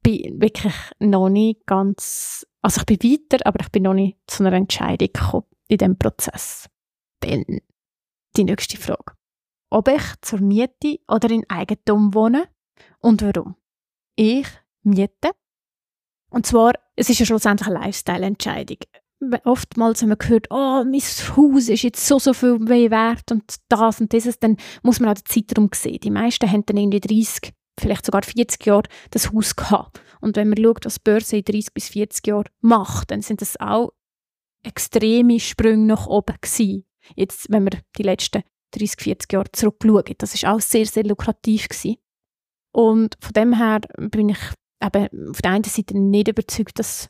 bin 0.02 0.42
wirklich 0.42 0.74
noch 1.00 1.30
nicht 1.30 1.66
ganz, 1.66 2.46
also 2.62 2.82
ich 2.82 2.86
bin 2.86 3.12
weiter, 3.12 3.46
aber 3.46 3.60
ich 3.62 3.72
bin 3.72 3.84
noch 3.84 3.94
nicht 3.94 4.18
zu 4.28 4.44
einer 4.44 4.56
Entscheidung 4.56 5.10
gekommen 5.14 5.46
in 5.68 5.78
diesem 5.78 5.98
Prozess. 5.98 6.70
Dann 7.22 7.44
die 8.36 8.44
nächste 8.44 8.78
Frage. 8.78 9.14
Ob 9.70 9.88
ich 9.88 10.04
zur 10.22 10.40
Miete 10.40 11.00
oder 11.08 11.30
in 11.32 11.50
Eigentum 11.50 12.14
wohne 12.14 12.48
und 13.00 13.22
warum? 13.22 13.56
Ich 14.16 14.48
miete. 14.84 15.32
Und 16.30 16.46
zwar, 16.46 16.74
es 16.96 17.10
ist 17.10 17.20
ja 17.20 17.26
schlussendlich 17.26 17.68
eine 17.68 17.80
Lifestyle-Entscheidung 17.80 18.78
oftmals 19.44 20.02
haben 20.02 20.10
wir 20.10 20.16
gehört, 20.16 20.48
oh, 20.50 20.84
mein 20.84 21.02
Haus 21.02 21.70
ist 21.70 21.84
jetzt 21.84 22.06
so, 22.06 22.20
so 22.20 22.34
viel 22.34 22.60
wert 22.68 23.32
und 23.32 23.44
das 23.70 24.02
und 24.02 24.12
dieses, 24.12 24.40
dann 24.40 24.58
muss 24.82 25.00
man 25.00 25.10
auch 25.10 25.22
den 25.22 25.26
Zeitraum 25.26 25.70
sehen. 25.74 26.00
Die 26.02 26.12
meisten 26.12 26.50
haben 26.50 26.66
dann 26.66 26.78
irgendwie 26.78 27.00
30, 27.00 27.54
vielleicht 27.80 28.06
sogar 28.06 28.24
40 28.24 28.66
Jahre 28.66 28.84
das 29.12 29.32
Haus 29.32 29.56
gehabt. 29.56 30.02
Und 30.22 30.36
wenn 30.36 30.50
man 30.50 30.64
schaut, 30.64 30.86
was 30.86 30.96
die 30.96 31.02
Börse 31.04 31.38
in 31.38 31.44
30 31.44 31.74
bis 31.74 31.90
40 31.90 32.28
Jahren 32.28 32.50
macht, 32.62 33.12
dann 33.12 33.22
sind 33.22 33.42
das 33.42 33.60
auch 33.60 33.92
extreme 34.64 35.40
Sprünge 35.40 35.86
nach 35.86 36.08
oben 36.08 36.36
gewesen. 36.42 36.86
Jetzt, 37.16 37.52
wenn 37.52 37.66
wir 37.66 37.80
die 37.98 38.04
letzten 38.04 38.44
30, 38.72 39.02
40 39.02 39.34
Jahre 39.34 39.52
zurückschauen, 39.52 40.16
das 40.18 40.34
ist 40.34 40.46
auch 40.46 40.62
sehr, 40.62 40.86
sehr 40.86 41.04
lukrativ 41.04 41.68
gewesen. 41.68 41.98
Und 42.72 43.18
von 43.20 43.34
dem 43.34 43.54
her 43.58 43.82
bin 43.98 44.30
ich 44.30 44.40
eben 44.84 45.30
auf 45.30 45.42
der 45.42 45.52
einen 45.52 45.64
Seite 45.64 45.98
nicht 45.98 46.28
überzeugt, 46.28 46.80
dass 46.80 47.10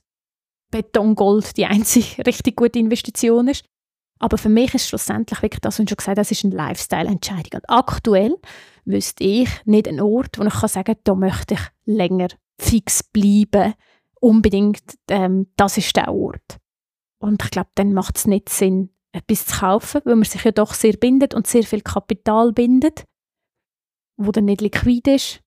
Betongold 0.73 1.55
die 1.55 1.65
einzige 1.65 2.23
richtig 2.25 2.55
gute 2.55 2.79
Investition 2.79 3.47
ist. 3.47 3.63
Aber 4.19 4.37
für 4.37 4.49
mich 4.49 4.73
ist 4.73 4.87
schlussendlich 4.87 5.41
wirklich 5.41 5.61
das, 5.61 5.75
was 5.75 5.79
ich 5.79 5.89
schon 5.89 5.97
gesagt 5.97 6.17
habe, 6.17 6.21
das 6.21 6.31
ist 6.31 6.45
eine 6.45 6.55
Lifestyle-Entscheidung. 6.55 7.61
Und 7.61 7.69
aktuell 7.69 8.35
wüsste 8.85 9.23
ich 9.23 9.49
nicht 9.65 9.87
einen 9.87 10.01
Ort, 10.01 10.39
wo 10.39 10.43
ich 10.43 10.53
sagen 10.53 10.85
kann, 10.85 11.03
da 11.03 11.15
möchte 11.15 11.55
ich 11.55 11.61
länger 11.85 12.29
fix 12.59 13.03
bleiben. 13.03 13.73
Unbedingt, 14.19 14.97
ähm, 15.09 15.47
das 15.57 15.77
ist 15.77 15.95
der 15.95 16.13
Ort. 16.13 16.57
Und 17.19 17.43
ich 17.43 17.51
glaube, 17.51 17.69
dann 17.75 17.93
macht 17.93 18.17
es 18.17 18.27
nicht 18.27 18.49
Sinn, 18.49 18.89
etwas 19.11 19.45
zu 19.45 19.59
kaufen, 19.59 20.01
weil 20.05 20.15
man 20.15 20.23
sich 20.23 20.43
ja 20.43 20.51
doch 20.51 20.73
sehr 20.73 20.93
bindet 20.93 21.33
und 21.33 21.47
sehr 21.47 21.63
viel 21.63 21.81
Kapital 21.81 22.53
bindet, 22.53 23.03
wo 24.17 24.31
dann 24.31 24.45
nicht 24.45 24.61
liquid 24.61 25.13
ist. 25.13 25.41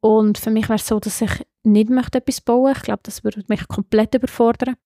Und 0.00 0.38
für 0.38 0.50
mich 0.50 0.68
wäre 0.68 0.76
es 0.76 0.86
so, 0.86 1.00
dass 1.00 1.20
ich 1.20 1.46
nicht 1.64 1.90
möchte 1.90 2.18
etwas 2.18 2.40
bauen. 2.40 2.72
Ich 2.76 2.82
glaube, 2.82 3.00
das 3.02 3.24
würde 3.24 3.44
mich 3.48 3.66
komplett 3.68 4.14
überfordern. 4.14 4.76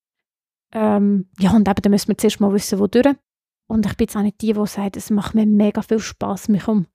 Ähm, 0.75 1.29
ja, 1.39 1.51
und 1.53 1.69
eben, 1.69 1.83
dann 1.83 1.91
müssen 1.91 2.09
wir 2.09 2.19
zuerst 2.19 2.41
mal 2.41 2.53
wissen, 2.53 2.79
wo 2.79 2.87
durch. 2.87 3.15
Und 3.69 3.87
ich 3.87 3.97
bin 3.97 4.07
jetzt 4.07 4.17
auch 4.17 4.23
nicht 4.23 4.41
die, 4.41 4.53
die 4.53 4.67
sagt, 4.67 4.97
es 4.97 5.11
macht 5.11 5.35
mir 5.35 5.47
mega 5.47 5.83
viel 5.83 5.99
Spaß, 5.99 6.49
mich 6.49 6.67
um 6.69 6.87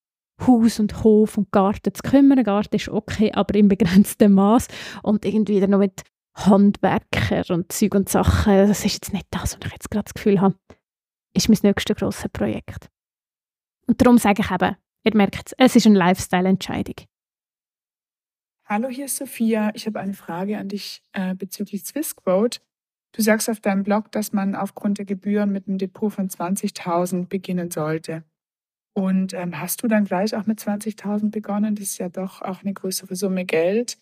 Haus 0.45 0.79
und 0.79 1.03
Hof 1.03 1.37
und 1.37 1.51
Garten 1.51 1.93
zu 1.93 2.01
kümmern. 2.03 2.43
Garten 2.43 2.75
ist 2.75 2.89
okay, 2.89 3.31
aber 3.31 3.55
im 3.55 3.67
begrenzten 3.67 4.33
Maß. 4.33 4.67
Und 5.03 5.25
irgendwie 5.25 5.59
dann 5.59 5.71
noch 5.71 5.79
mit 5.79 6.03
Handwerker 6.35 7.53
und 7.53 7.71
Zeug 7.71 7.95
und 7.95 8.09
Sachen, 8.09 8.53
das 8.53 8.85
ist 8.85 8.93
jetzt 8.93 9.13
nicht 9.13 9.27
das, 9.31 9.57
was 9.57 9.65
ich 9.65 9.71
jetzt 9.71 9.89
gerade 9.89 10.05
das 10.05 10.13
Gefühl 10.13 10.39
habe, 10.39 10.55
ist 11.33 11.49
mein 11.49 11.57
nächstes 11.63 11.95
grosses 11.95 12.29
Projekt. 12.29 12.89
Und 13.87 14.01
darum 14.01 14.17
sage 14.17 14.43
ich 14.43 14.51
eben, 14.51 14.75
ihr 15.03 15.15
merkt 15.15 15.47
es, 15.47 15.55
es 15.57 15.75
ist 15.75 15.87
eine 15.87 15.97
Lifestyle-Entscheidung. 15.97 16.95
Hallo, 18.69 18.89
hier 18.89 19.05
ist 19.05 19.15
Sophia. 19.15 19.71
Ich 19.75 19.85
habe 19.85 20.01
eine 20.01 20.13
Frage 20.13 20.57
an 20.57 20.67
dich 20.67 21.01
äh, 21.13 21.33
bezüglich 21.35 21.85
Swissquote. 21.85 22.59
Du 23.13 23.21
sagst 23.21 23.49
auf 23.49 23.61
deinem 23.61 23.83
Blog, 23.83 24.11
dass 24.11 24.33
man 24.33 24.55
aufgrund 24.55 24.97
der 24.97 25.05
Gebühren 25.05 25.53
mit 25.53 25.69
einem 25.69 25.77
Depot 25.77 26.11
von 26.11 26.27
20.000 26.27 27.29
beginnen 27.29 27.71
sollte. 27.71 28.25
Und 28.93 29.31
ähm, 29.33 29.57
hast 29.61 29.83
du 29.83 29.87
dann 29.87 30.03
gleich 30.03 30.35
auch 30.35 30.45
mit 30.47 30.59
20.000 30.59 31.31
begonnen? 31.31 31.75
Das 31.75 31.85
ist 31.85 31.97
ja 31.97 32.09
doch 32.09 32.41
auch 32.41 32.61
eine 32.61 32.73
größere 32.73 33.15
Summe 33.15 33.45
Geld. 33.45 33.99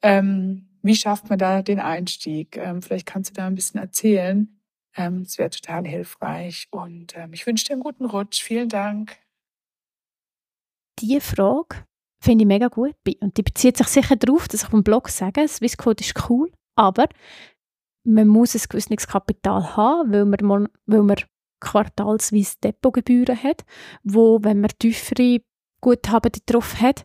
Ähm, 0.00 0.70
wie 0.80 0.96
schafft 0.96 1.28
man 1.28 1.38
da 1.38 1.60
den 1.60 1.78
Einstieg? 1.80 2.56
Ähm, 2.56 2.80
vielleicht 2.80 3.04
kannst 3.04 3.30
du 3.30 3.34
da 3.34 3.46
ein 3.46 3.54
bisschen 3.54 3.80
erzählen. 3.80 4.48
Ähm, 4.96 5.22
es 5.26 5.36
wäre 5.36 5.50
total 5.50 5.86
hilfreich. 5.86 6.68
Und 6.70 7.14
ähm, 7.18 7.34
ich 7.34 7.46
wünsche 7.46 7.66
dir 7.66 7.74
einen 7.74 7.82
guten 7.82 8.06
Rutsch. 8.06 8.42
Vielen 8.42 8.70
Dank. 8.70 9.18
Die 11.00 11.20
Frage 11.20 11.84
Finde 12.26 12.42
ich 12.42 12.48
mega 12.48 12.66
gut. 12.66 12.96
Und 13.20 13.36
die 13.36 13.44
bezieht 13.44 13.76
sich 13.76 13.86
sicher 13.86 14.16
darauf, 14.16 14.48
dass 14.48 14.62
ich 14.62 14.66
auf 14.66 14.72
dem 14.72 14.82
Blog 14.82 15.08
sage, 15.10 15.46
Swissquote 15.46 16.02
ist 16.02 16.28
cool, 16.28 16.50
aber 16.74 17.06
man 18.04 18.26
muss 18.26 18.56
ein 18.56 18.62
gewisses 18.68 19.06
Kapital 19.06 19.76
haben, 19.76 20.12
weil 20.12 20.24
man, 20.24 20.68
weil 20.86 21.02
man 21.04 21.18
quartalsweise 21.60 22.56
Depotgebühren 22.64 23.40
hat, 23.40 23.64
wo, 24.02 24.42
wenn 24.42 24.60
man 24.60 24.72
tiefere 24.76 25.38
Guthaben 25.80 26.32
drauf 26.46 26.80
hat, 26.80 27.04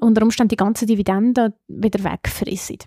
unter 0.00 0.22
Umständen 0.22 0.50
die 0.50 0.56
ganzen 0.56 0.86
Dividenden 0.86 1.54
wieder 1.66 2.04
wegfressen. 2.04 2.78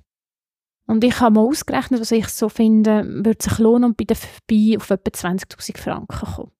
Und 0.88 1.04
ich 1.04 1.20
habe 1.20 1.36
mal 1.36 1.42
ausgerechnet, 1.42 2.00
was 2.00 2.12
ich 2.12 2.30
so 2.30 2.48
finde, 2.48 3.04
würde 3.26 3.44
sich 3.44 3.60
lohnen 3.60 3.90
und 3.90 3.98
bei 3.98 4.06
der 4.06 4.16
FBI 4.16 4.78
auf 4.78 4.90
etwa 4.90 5.10
20'000 5.10 5.78
Franken 5.78 6.08
kommen. 6.18 6.55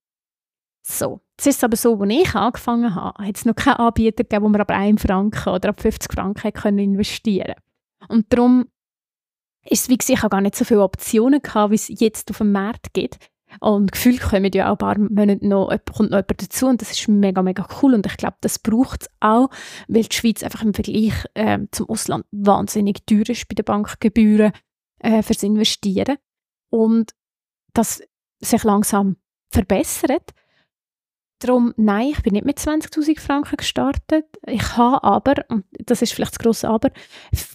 So, 0.88 1.20
es 1.36 1.48
ist 1.48 1.64
aber 1.64 1.76
so, 1.76 2.00
als 2.00 2.12
ich 2.12 2.36
angefangen 2.36 2.94
habe, 2.94 3.26
hat 3.26 3.38
es 3.38 3.46
noch 3.46 3.56
keinen 3.56 3.78
Anbieter 3.78 4.24
gegeben, 4.24 4.44
wo 4.44 4.50
man 4.50 4.62
ab 4.62 4.70
1 4.70 5.02
Franken 5.02 5.50
oder 5.50 5.70
ab 5.70 5.82
50 5.82 6.14
Franken 6.14 6.54
können 6.54 6.78
investieren 6.78 7.56
Und 8.08 8.32
darum 8.32 8.66
ist 9.68 9.82
es, 9.82 9.90
wie 9.90 9.98
gesagt, 9.98 10.24
ich 10.24 10.30
gar 10.30 10.42
nicht 10.42 10.56
so 10.56 10.64
viele 10.64 10.84
Optionen 10.84 11.42
gehabt, 11.42 11.72
wie 11.72 11.76
es 11.76 11.88
jetzt 11.90 12.30
auf 12.30 12.38
dem 12.38 12.52
Markt 12.52 12.94
gibt. 12.94 13.18
Und 13.62 13.94
gefühlt 13.94 14.22
kommen 14.22 14.52
ja 14.54 14.68
auch 14.68 14.74
ein 14.74 14.78
paar 14.78 15.00
Monate 15.00 15.48
noch, 15.48 15.70
kommt 15.92 16.12
noch 16.12 16.20
jemand 16.20 16.42
dazu 16.44 16.68
und 16.68 16.82
das 16.82 16.92
ist 16.92 17.08
mega, 17.08 17.42
mega 17.42 17.68
cool. 17.82 17.96
Und 17.96 18.06
ich 18.06 18.18
glaube, 18.18 18.38
das 18.42 18.60
braucht 18.60 19.04
es 19.04 19.10
auch, 19.22 19.50
weil 19.88 20.04
die 20.04 20.16
Schweiz 20.16 20.44
einfach 20.44 20.62
im 20.62 20.76
Vergleich 20.76 21.14
äh, 21.34 21.60
zum 21.72 21.90
Ausland 21.90 22.26
wahnsinnig 22.32 23.08
teuer 23.08 23.28
ist 23.28 23.48
bei 23.48 23.56
den 23.56 23.66
Bankgebühren 23.66 24.52
äh, 25.00 25.24
fürs 25.24 25.42
Investieren. 25.42 26.18
Und 26.70 27.16
das 27.74 28.04
sich 28.40 28.64
langsam 28.64 29.16
verbessert. 29.50 30.32
Darum, 31.40 31.74
nein, 31.76 32.10
ich 32.12 32.24
bin 32.24 32.34
nicht 32.34 32.46
mit 32.46 32.58
20'000 32.60 33.20
Franken 33.20 33.58
gestartet. 33.58 34.26
Ich 34.48 34.78
habe 34.78 35.04
aber, 35.04 35.34
und 35.50 35.66
das 35.72 36.02
ist 36.02 36.14
vielleicht 36.14 36.34
das 36.34 36.40
grosse 36.40 36.70
Aber, 36.70 36.92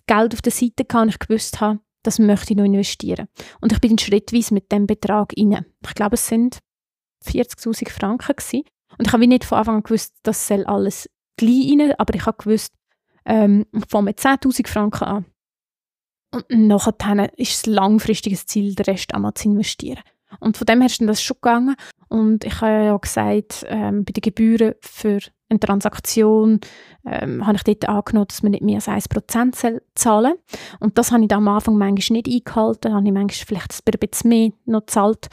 Geld 0.07 0.35
auf 0.35 0.43
der 0.43 0.53
Seite 0.53 0.85
gehabt 0.85 1.05
und 1.05 1.09
ich 1.09 1.19
gewusst 1.19 1.61
habe, 1.61 1.81
das 2.03 2.19
möchte 2.19 2.53
ich 2.53 2.57
noch 2.57 2.65
investieren. 2.65 3.29
Und 3.61 3.73
ich 3.73 3.81
bin 3.81 3.99
schrittweise 3.99 4.55
mit 4.55 4.71
dem 4.73 4.87
Betrag 4.87 5.33
rein. 5.37 5.67
Ich 5.85 5.95
glaube, 5.95 6.15
es 6.15 6.27
sind 6.27 6.59
40'000 7.25 7.91
Franken 7.91 8.37
gewesen. 8.37 8.65
Und 8.99 9.07
ich 9.07 9.13
habe 9.13 9.27
nicht 9.27 9.45
von 9.45 9.59
Anfang 9.59 9.77
an 9.77 9.83
gewusst, 9.83 10.15
das 10.23 10.47
soll 10.47 10.65
alles 10.65 11.09
gleich 11.37 11.71
rein, 11.71 11.95
aber 11.99 12.15
ich 12.15 12.27
habe 12.27 12.43
gewusst, 12.43 12.75
ähm, 13.25 13.67
ich 13.73 13.85
fange 13.89 14.07
mit 14.07 14.19
10'000 14.19 14.67
Franken 14.67 15.05
an. 15.05 15.25
Und 16.33 16.51
nachher 16.51 17.39
ist 17.39 17.53
es 17.53 17.67
langfristiges 17.67 18.47
Ziel, 18.47 18.75
den 18.75 18.85
Rest 18.85 19.15
einmal 19.15 19.35
zu 19.35 19.49
investieren. 19.49 20.03
Und 20.39 20.57
von 20.57 20.67
dem 20.67 20.81
her 20.81 20.87
ist 20.87 21.03
das 21.03 21.23
schon 21.23 21.37
gegangen. 21.37 21.77
Und 22.09 22.45
ich 22.45 22.61
habe 22.61 22.85
ja 22.85 22.97
gesagt, 22.97 23.65
ähm, 23.69 24.05
bei 24.05 24.13
den 24.13 24.21
Gebühren 24.21 24.75
für 24.81 25.19
eine 25.49 25.61
Transaktion 25.61 26.61
ähm, 27.05 27.47
habe 27.47 27.57
ich 27.57 27.65
dort 27.65 27.89
angenommen, 27.89 28.29
dass 28.29 28.43
man 28.43 28.53
nicht 28.53 28.63
mehr 28.63 28.77
als 28.77 28.89
1% 28.89 29.81
zahlen 29.95 30.35
Und 30.79 30.99
das 30.99 31.13
habe 31.13 31.25
ich 31.25 31.33
am 31.33 31.49
Anfang 31.49 31.77
manchmal 31.77 32.19
nicht 32.19 32.29
eingehalten. 32.29 32.95
Habe 32.95 33.07
ich 33.07 33.13
manchmal 33.13 33.47
vielleicht 33.47 33.83
ein 33.87 34.09
bisschen 34.09 34.29
mehr 34.29 34.51
noch 34.65 34.81
gezahlt. 34.81 35.29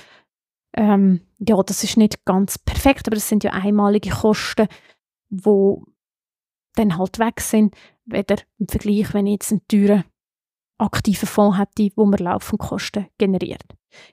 Ähm, 0.75 1.21
ja, 1.39 1.61
das 1.61 1.83
ist 1.83 1.97
nicht 1.97 2.25
ganz 2.25 2.57
perfekt, 2.57 3.07
aber 3.07 3.15
das 3.15 3.29
sind 3.29 3.43
ja 3.43 3.51
einmalige 3.51 4.09
Kosten, 4.09 4.67
die 5.29 5.75
dann 6.75 6.97
halt 6.97 7.19
weg 7.19 7.41
sind, 7.41 7.75
weder 8.05 8.37
im 8.59 8.67
Vergleich, 8.67 9.13
wenn 9.13 9.27
ich 9.27 9.33
jetzt 9.33 9.51
einen 9.51 9.67
teuren 9.67 10.03
aktiven 10.77 11.27
Fonds 11.27 11.57
hätte, 11.57 11.89
wo 11.95 12.05
man 12.05 12.19
laufend 12.19 12.59
Kosten 12.59 13.07
generiert. 13.17 13.63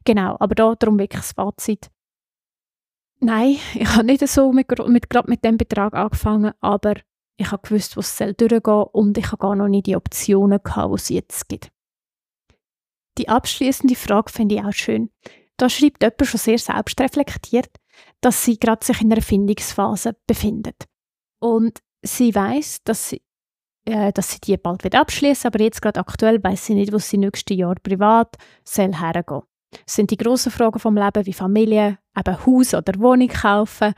Genau, 0.05 0.37
aber 0.41 0.55
da 0.55 0.75
darum 0.75 0.99
wirklich 0.99 1.21
das 1.21 1.33
Fazit. 1.33 1.91
Nein, 3.21 3.57
ich 3.75 3.89
habe 3.89 4.05
nicht 4.05 4.27
so 4.29 4.53
mit, 4.53 4.69
mit, 4.89 5.11
gerade 5.11 5.31
mit 5.31 5.45
dem 5.45 5.57
Betrag 5.57 5.95
angefangen, 5.95 6.53
aber 6.61 6.95
ich 7.37 7.51
habe 7.51 7.67
gewusst, 7.67 7.97
was 7.97 8.17
soll 8.17 8.35
durchgehen 8.35 8.85
und 8.93 9.19
ich 9.19 9.27
habe 9.27 9.39
gar 9.39 9.57
noch 9.57 9.69
nicht 9.69 9.87
die 9.87 9.97
Optionen 9.97 10.61
gehabt, 10.63 10.93
die 10.93 10.95
es 10.95 11.09
jetzt 11.09 11.49
gibt. 11.49 11.71
Die 13.19 13.29
abschließende 13.29 13.95
Frage 13.95 14.31
finde 14.31 14.57
ich 14.57 14.65
auch 14.65 14.73
schön. 14.73 15.11
Da 15.57 15.69
schreibt 15.69 16.03
jemand 16.03 16.27
schon 16.27 16.41
sehr 16.41 16.59
selbstreflektiert, 16.59 17.71
dass 18.21 18.45
sie 18.45 18.59
gerade 18.59 18.85
sich 18.85 19.01
in 19.01 19.13
einer 19.13 19.23
Findungsphase 19.23 20.17
befindet. 20.27 20.87
Und 21.41 21.81
sie 22.03 22.35
weiß, 22.35 22.83
dass 22.85 23.11
sie, 23.11 23.23
äh, 23.85 24.13
dass 24.13 24.31
sie 24.33 24.41
die 24.41 24.57
bald 24.57 24.85
wieder 24.85 25.01
abschließen, 25.01 25.49
aber 25.49 25.63
jetzt 25.63 25.83
gerade 25.83 26.01
aktuell 26.01 26.43
weiß 26.43 26.67
sie 26.67 26.75
nicht, 26.75 26.93
wo 26.93 26.99
sie 26.99 27.19
nächstes 27.19 27.57
Jahr 27.57 27.75
privat 27.83 28.37
soll 28.65 28.95
hergehen. 28.95 29.43
Es 29.87 29.97
sind 29.97 30.11
die 30.11 30.17
grossen 30.17 30.53
Fragen 30.53 30.79
vom 30.79 30.97
Leben 30.97 31.27
wie 31.27 31.33
Familie, 31.33 31.99
eben 32.17 32.47
Haus 32.47 32.75
oder 32.75 32.99
Wohnung 33.01 33.29
kaufen. 33.29 33.93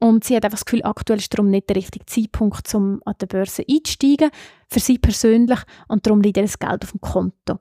Und 0.00 0.24
sie 0.24 0.36
hat 0.36 0.44
einfach 0.44 0.58
das 0.58 0.64
Gefühl, 0.64 0.84
aktuell 0.84 1.18
ist 1.18 1.32
darum 1.34 1.50
nicht 1.50 1.68
der 1.68 1.76
richtige 1.76 2.06
Zeitpunkt, 2.06 2.72
um 2.74 3.02
an 3.04 3.14
der 3.20 3.26
Börse 3.26 3.64
einzusteigen, 3.68 4.30
für 4.68 4.80
sie 4.80 4.98
persönlich, 4.98 5.58
und 5.88 6.06
darum 6.06 6.20
liegt 6.20 6.36
ihr 6.36 6.44
das 6.44 6.58
Geld 6.58 6.84
auf 6.84 6.92
dem 6.92 7.00
Konto. 7.00 7.58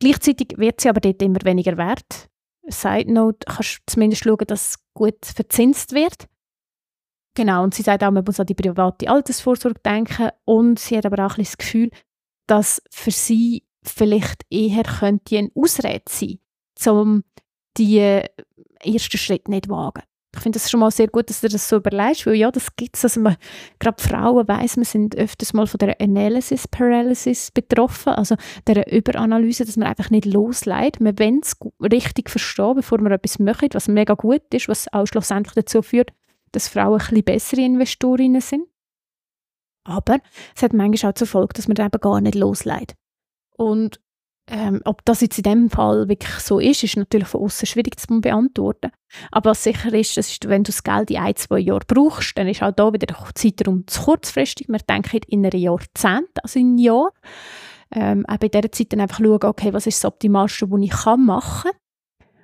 Gleichzeitig 0.00 0.54
wird 0.56 0.80
sie 0.80 0.88
aber 0.88 1.00
dort 1.00 1.22
immer 1.22 1.38
weniger 1.44 1.76
wert. 1.76 2.28
Side 2.66 3.12
Note, 3.12 3.46
kannst 3.46 3.78
du 3.78 3.92
zumindest 3.92 4.24
schauen, 4.24 4.46
dass 4.46 4.70
es 4.70 4.78
gut 4.94 5.24
verzinst 5.24 5.92
wird. 5.92 6.26
Genau, 7.38 7.62
und 7.62 7.72
sie 7.72 7.82
sagt 7.82 8.02
auch, 8.02 8.10
man 8.10 8.24
muss 8.24 8.40
an 8.40 8.46
die 8.46 8.54
private 8.54 9.08
Altersvorsorge 9.08 9.78
denken 9.86 10.30
und 10.44 10.80
sie 10.80 10.98
hat 10.98 11.06
aber 11.06 11.24
auch 11.24 11.38
ein 11.38 11.44
das 11.44 11.56
Gefühl, 11.56 11.88
dass 12.48 12.82
für 12.90 13.12
sie 13.12 13.62
vielleicht 13.84 14.42
eher 14.50 14.82
könnte 14.82 15.38
eine 15.38 15.50
Ausrede 15.54 16.02
sein, 16.08 16.40
um 16.88 17.22
die 17.76 18.00
ersten 18.80 19.18
Schritt 19.18 19.46
nicht 19.46 19.68
wagen. 19.68 20.02
Ich 20.34 20.40
finde 20.40 20.56
es 20.58 20.68
schon 20.68 20.80
mal 20.80 20.90
sehr 20.90 21.06
gut, 21.06 21.30
dass 21.30 21.40
du 21.40 21.48
das 21.48 21.68
so 21.68 21.76
überlegst, 21.76 22.26
weil 22.26 22.34
ja, 22.34 22.50
das 22.50 22.74
gibt 22.74 22.96
es. 22.96 23.04
Also 23.04 23.20
man, 23.20 23.36
gerade 23.78 24.02
Frauen 24.02 24.48
weiss, 24.48 24.74
man 24.74 24.84
sind 24.84 25.14
öfters 25.14 25.52
mal 25.52 25.68
von 25.68 25.78
der 25.78 26.00
Analysis 26.00 26.66
Paralysis 26.66 27.52
betroffen, 27.52 28.14
also 28.14 28.34
der 28.66 28.92
Überanalyse, 28.92 29.64
dass 29.64 29.76
man 29.76 29.86
einfach 29.86 30.10
nicht 30.10 30.24
losleiht. 30.24 30.98
Man 30.98 31.16
will 31.20 31.38
es 31.40 31.56
richtig 31.80 32.30
verstehen, 32.30 32.74
bevor 32.74 33.00
man 33.00 33.12
etwas 33.12 33.38
macht, 33.38 33.76
was 33.76 33.86
mega 33.86 34.14
gut 34.14 34.42
ist, 34.52 34.66
was 34.66 34.92
auch 34.92 35.06
schlussendlich 35.06 35.54
dazu 35.54 35.82
führt, 35.82 36.10
dass 36.52 36.68
Frauen 36.68 37.00
ein 37.10 37.24
bessere 37.24 37.62
Investorinnen 37.62 38.40
sind. 38.40 38.66
Aber 39.84 40.18
es 40.54 40.62
hat 40.62 40.72
manchmal 40.72 41.12
auch 41.12 41.14
zur 41.14 41.26
Folge, 41.26 41.54
dass 41.54 41.68
man 41.68 41.74
dann 41.74 41.86
eben 41.86 42.00
gar 42.00 42.20
nicht 42.20 42.34
losleiht. 42.34 42.94
Und 43.56 44.00
ähm, 44.50 44.80
ob 44.84 45.04
das 45.04 45.20
jetzt 45.20 45.38
in 45.38 45.42
dem 45.42 45.70
Fall 45.70 46.08
wirklich 46.08 46.32
so 46.38 46.58
ist, 46.58 46.82
ist 46.82 46.96
natürlich 46.96 47.28
von 47.28 47.42
außen 47.42 47.66
schwierig 47.66 47.98
zu 47.98 48.20
beantworten. 48.20 48.90
Aber 49.30 49.50
was 49.50 49.62
sicher 49.62 49.92
ist, 49.92 50.16
das 50.16 50.30
ist, 50.30 50.48
wenn 50.48 50.64
du 50.64 50.72
das 50.72 50.82
Geld 50.82 51.10
in 51.10 51.18
ein, 51.18 51.36
zwei 51.36 51.58
Jahren 51.58 51.84
brauchst, 51.86 52.36
dann 52.38 52.48
ist 52.48 52.62
auch 52.62 52.72
da 52.72 52.92
wieder 52.92 53.06
der 53.06 53.16
Zeitraum 53.34 53.86
zu 53.86 54.02
kurzfristig. 54.02 54.68
Wir 54.68 54.78
denken 54.78 55.20
in 55.28 55.44
einem 55.44 55.60
Jahrzehnt, 55.60 56.30
also 56.42 56.58
in 56.58 56.68
einem 56.68 56.78
Jahr. 56.78 57.12
Ähm, 57.90 58.24
auch 58.26 58.38
bei 58.38 58.48
dieser 58.48 58.72
Zeit 58.72 58.92
dann 58.92 59.00
einfach 59.00 59.18
schauen, 59.18 59.44
okay, 59.44 59.72
was 59.72 59.86
ist 59.86 60.02
das 60.02 60.10
Optimalste, 60.10 60.70
was 60.70 60.80
ich 60.80 61.16
machen 61.16 61.70
kann. 61.70 61.80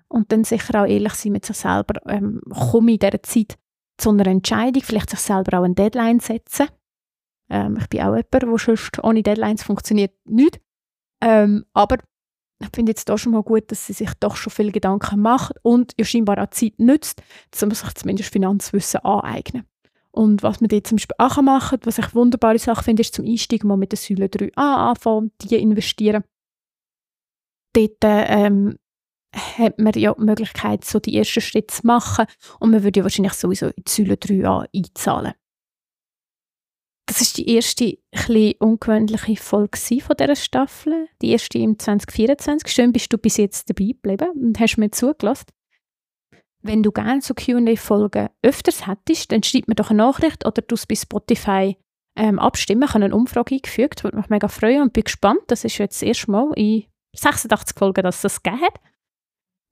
Und 0.09 0.31
dann 0.31 0.45
sicher 0.45 0.83
auch 0.83 0.87
ehrlich 0.87 1.15
sein 1.15 1.33
mit 1.33 1.45
sich 1.45 1.57
selber, 1.57 2.01
ähm, 2.07 2.41
komme 2.51 2.93
ich 2.93 3.03
in 3.03 3.11
dieser 3.11 3.23
Zeit 3.23 3.59
zu 3.97 4.11
einer 4.11 4.26
Entscheidung, 4.26 4.82
vielleicht 4.82 5.11
sich 5.11 5.20
selber 5.20 5.59
auch 5.59 5.64
eine 5.64 5.74
Deadline 5.74 6.20
setzen. 6.20 6.68
Ähm, 7.51 7.78
ich 7.80 7.88
bin 7.88 8.01
auch 8.01 8.16
jemand, 8.16 8.32
der 8.32 8.59
sonst 8.59 9.03
ohne 9.03 9.22
Deadlines 9.22 9.62
funktioniert 9.62 10.12
nicht. 10.24 10.61
Ähm, 11.22 11.64
aber 11.72 11.99
ich 12.61 12.68
finde 12.74 12.90
jetzt 12.90 13.09
da 13.09 13.18
schon 13.18 13.32
mal 13.32 13.42
gut, 13.42 13.70
dass 13.70 13.86
sie 13.86 13.92
sich 13.92 14.11
doch 14.20 14.36
schon 14.36 14.53
viele 14.53 14.72
Gedanken 14.72 15.20
macht 15.20 15.55
und 15.62 15.92
ja 15.99 16.05
scheinbar 16.05 16.38
auch 16.38 16.51
Zeit 16.51 16.78
nützt, 16.78 17.22
um 17.62 17.70
sich 17.70 17.95
zumindest 17.95 18.32
Finanzwissen 18.32 19.01
aneignen. 19.01 19.64
Und 20.11 20.42
was 20.45 20.61
man 20.61 20.68
dort 20.68 20.86
zum 20.86 20.97
Beispiel 20.97 21.16
auch 21.18 21.42
machen 21.42 21.80
was 21.82 21.99
ich 21.99 22.05
eine 22.05 22.14
wunderbare 22.14 22.59
Sache 22.59 22.84
finde, 22.84 23.01
ist 23.01 23.14
zum 23.14 23.24
Einstieg 23.24 23.64
mal 23.64 23.76
mit 23.76 23.90
der 23.92 23.99
Säule 23.99 24.26
3a 24.26 24.90
anfangen, 24.90 25.32
die 25.42 25.57
investieren. 25.57 26.22
Dort 27.72 27.99
ähm, 28.03 28.78
hat 29.35 29.78
man 29.78 29.93
ja 29.95 30.14
die 30.14 30.22
Möglichkeit, 30.22 30.85
so 30.85 30.99
die 30.99 31.16
ersten 31.16 31.41
Schritte 31.41 31.74
zu 31.74 31.87
machen 31.87 32.26
und 32.61 32.70
man 32.70 32.82
würde 32.82 33.01
ja 33.01 33.05
wahrscheinlich 33.05 33.35
sowieso 33.35 33.66
in 33.66 33.85
die 33.87 33.91
Säule 33.91 34.14
3a 34.14 34.66
einzahlen. 34.74 35.35
Das 37.07 37.20
ist 37.20 37.37
die 37.37 37.49
erste 37.51 37.99
etwas 38.12 38.55
ungewöhnliche 38.61 39.37
Folge 39.37 39.78
von 39.78 40.16
dieser 40.18 40.37
Staffel. 40.37 41.09
Die 41.20 41.32
erste 41.32 41.59
im 41.59 41.78
2024. 41.78 42.72
Schön 42.72 42.93
bist 42.93 43.12
du 43.12 43.18
bis 43.18 43.37
jetzt 43.37 43.68
dabei 43.68 43.89
geblieben 43.89 44.30
und 44.35 44.59
hast 44.59 44.78
mir 44.78 44.91
zugelassen. 44.91 45.47
Wenn 46.62 46.82
du 46.82 46.93
gerne 46.93 47.20
so 47.20 47.35
Q&A-Folgen 47.35 48.30
öfters 48.43 48.87
hättest, 48.87 49.32
dann 49.32 49.43
schreib 49.43 49.68
mir 49.68 49.74
doch 49.74 49.91
eine 49.91 49.99
Nachricht 49.99 50.47
oder 50.47 50.62
du 50.62 50.74
es 50.74 50.87
bei 50.87 50.95
Spotify 50.95 51.76
ähm, 52.16 52.39
abstimmen. 52.39 52.85
Ich 52.85 52.95
habe 52.95 53.05
eine 53.05 53.14
Umfrage 53.14 53.57
eingefügt, 53.57 54.03
würde 54.03 54.16
mich 54.16 54.30
mega 54.30 54.49
freuen 54.49 54.80
und 54.80 54.95
bin 54.95 55.05
gespannt. 55.05 55.43
Das 55.49 55.64
ist 55.64 55.76
jetzt 55.76 56.01
das 56.01 56.09
erste 56.09 56.30
Mal 56.30 56.53
in 56.57 56.85
86 57.14 57.78
Folgen, 57.78 58.03
dass 58.03 58.16
es 58.16 58.22
das 58.22 58.43
gegeben 58.43 58.62
hat. 58.62 58.80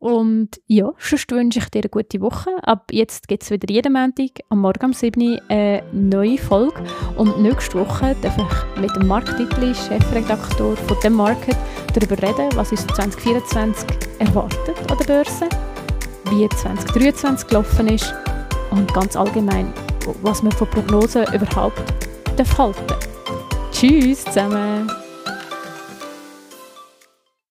Und 0.03 0.61
ja, 0.67 0.91
sonst 0.99 1.31
wünsche 1.31 1.61
ich 1.61 1.69
dir 1.69 1.83
eine 1.83 1.89
gute 1.89 2.21
Woche. 2.21 2.51
Ab 2.65 2.91
jetzt 2.91 3.29
gibt 3.29 3.45
es 3.45 3.53
wieder 3.53 3.73
jeden 3.73 3.93
Montag 3.93 4.31
am 4.49 4.63
Morgen 4.63 4.87
um 4.87 4.93
7 4.93 5.23
Uhr 5.23 5.41
eine 5.49 5.85
neue 5.93 6.39
Folge. 6.39 6.83
Und 7.17 7.41
nächste 7.41 7.79
Woche 7.79 8.17
darf 8.21 8.37
ich 8.37 8.81
mit 8.81 8.91
dem 8.97 9.07
Mark 9.07 9.37
Dittli, 9.37 9.73
Chefredaktor 9.73 10.77
von 10.77 10.97
«The 11.03 11.09
Market», 11.09 11.57
darüber 11.95 12.21
reden, 12.21 12.49
was 12.57 12.73
uns 12.73 12.85
2024 12.89 13.87
erwartet 14.19 14.77
an 14.91 14.99
der 14.99 15.05
Börse, 15.05 15.49
wie 16.31 16.49
2023 16.49 17.47
gelaufen 17.47 17.87
ist 17.87 18.13
und 18.73 18.93
ganz 18.95 19.15
allgemein, 19.15 19.73
was 20.23 20.43
man 20.43 20.51
von 20.51 20.69
Prognosen 20.69 21.33
überhaupt 21.33 21.79
halten 21.79 22.37
darf. 22.37 22.83
Tschüss 23.71 24.25
zusammen! 24.25 25.02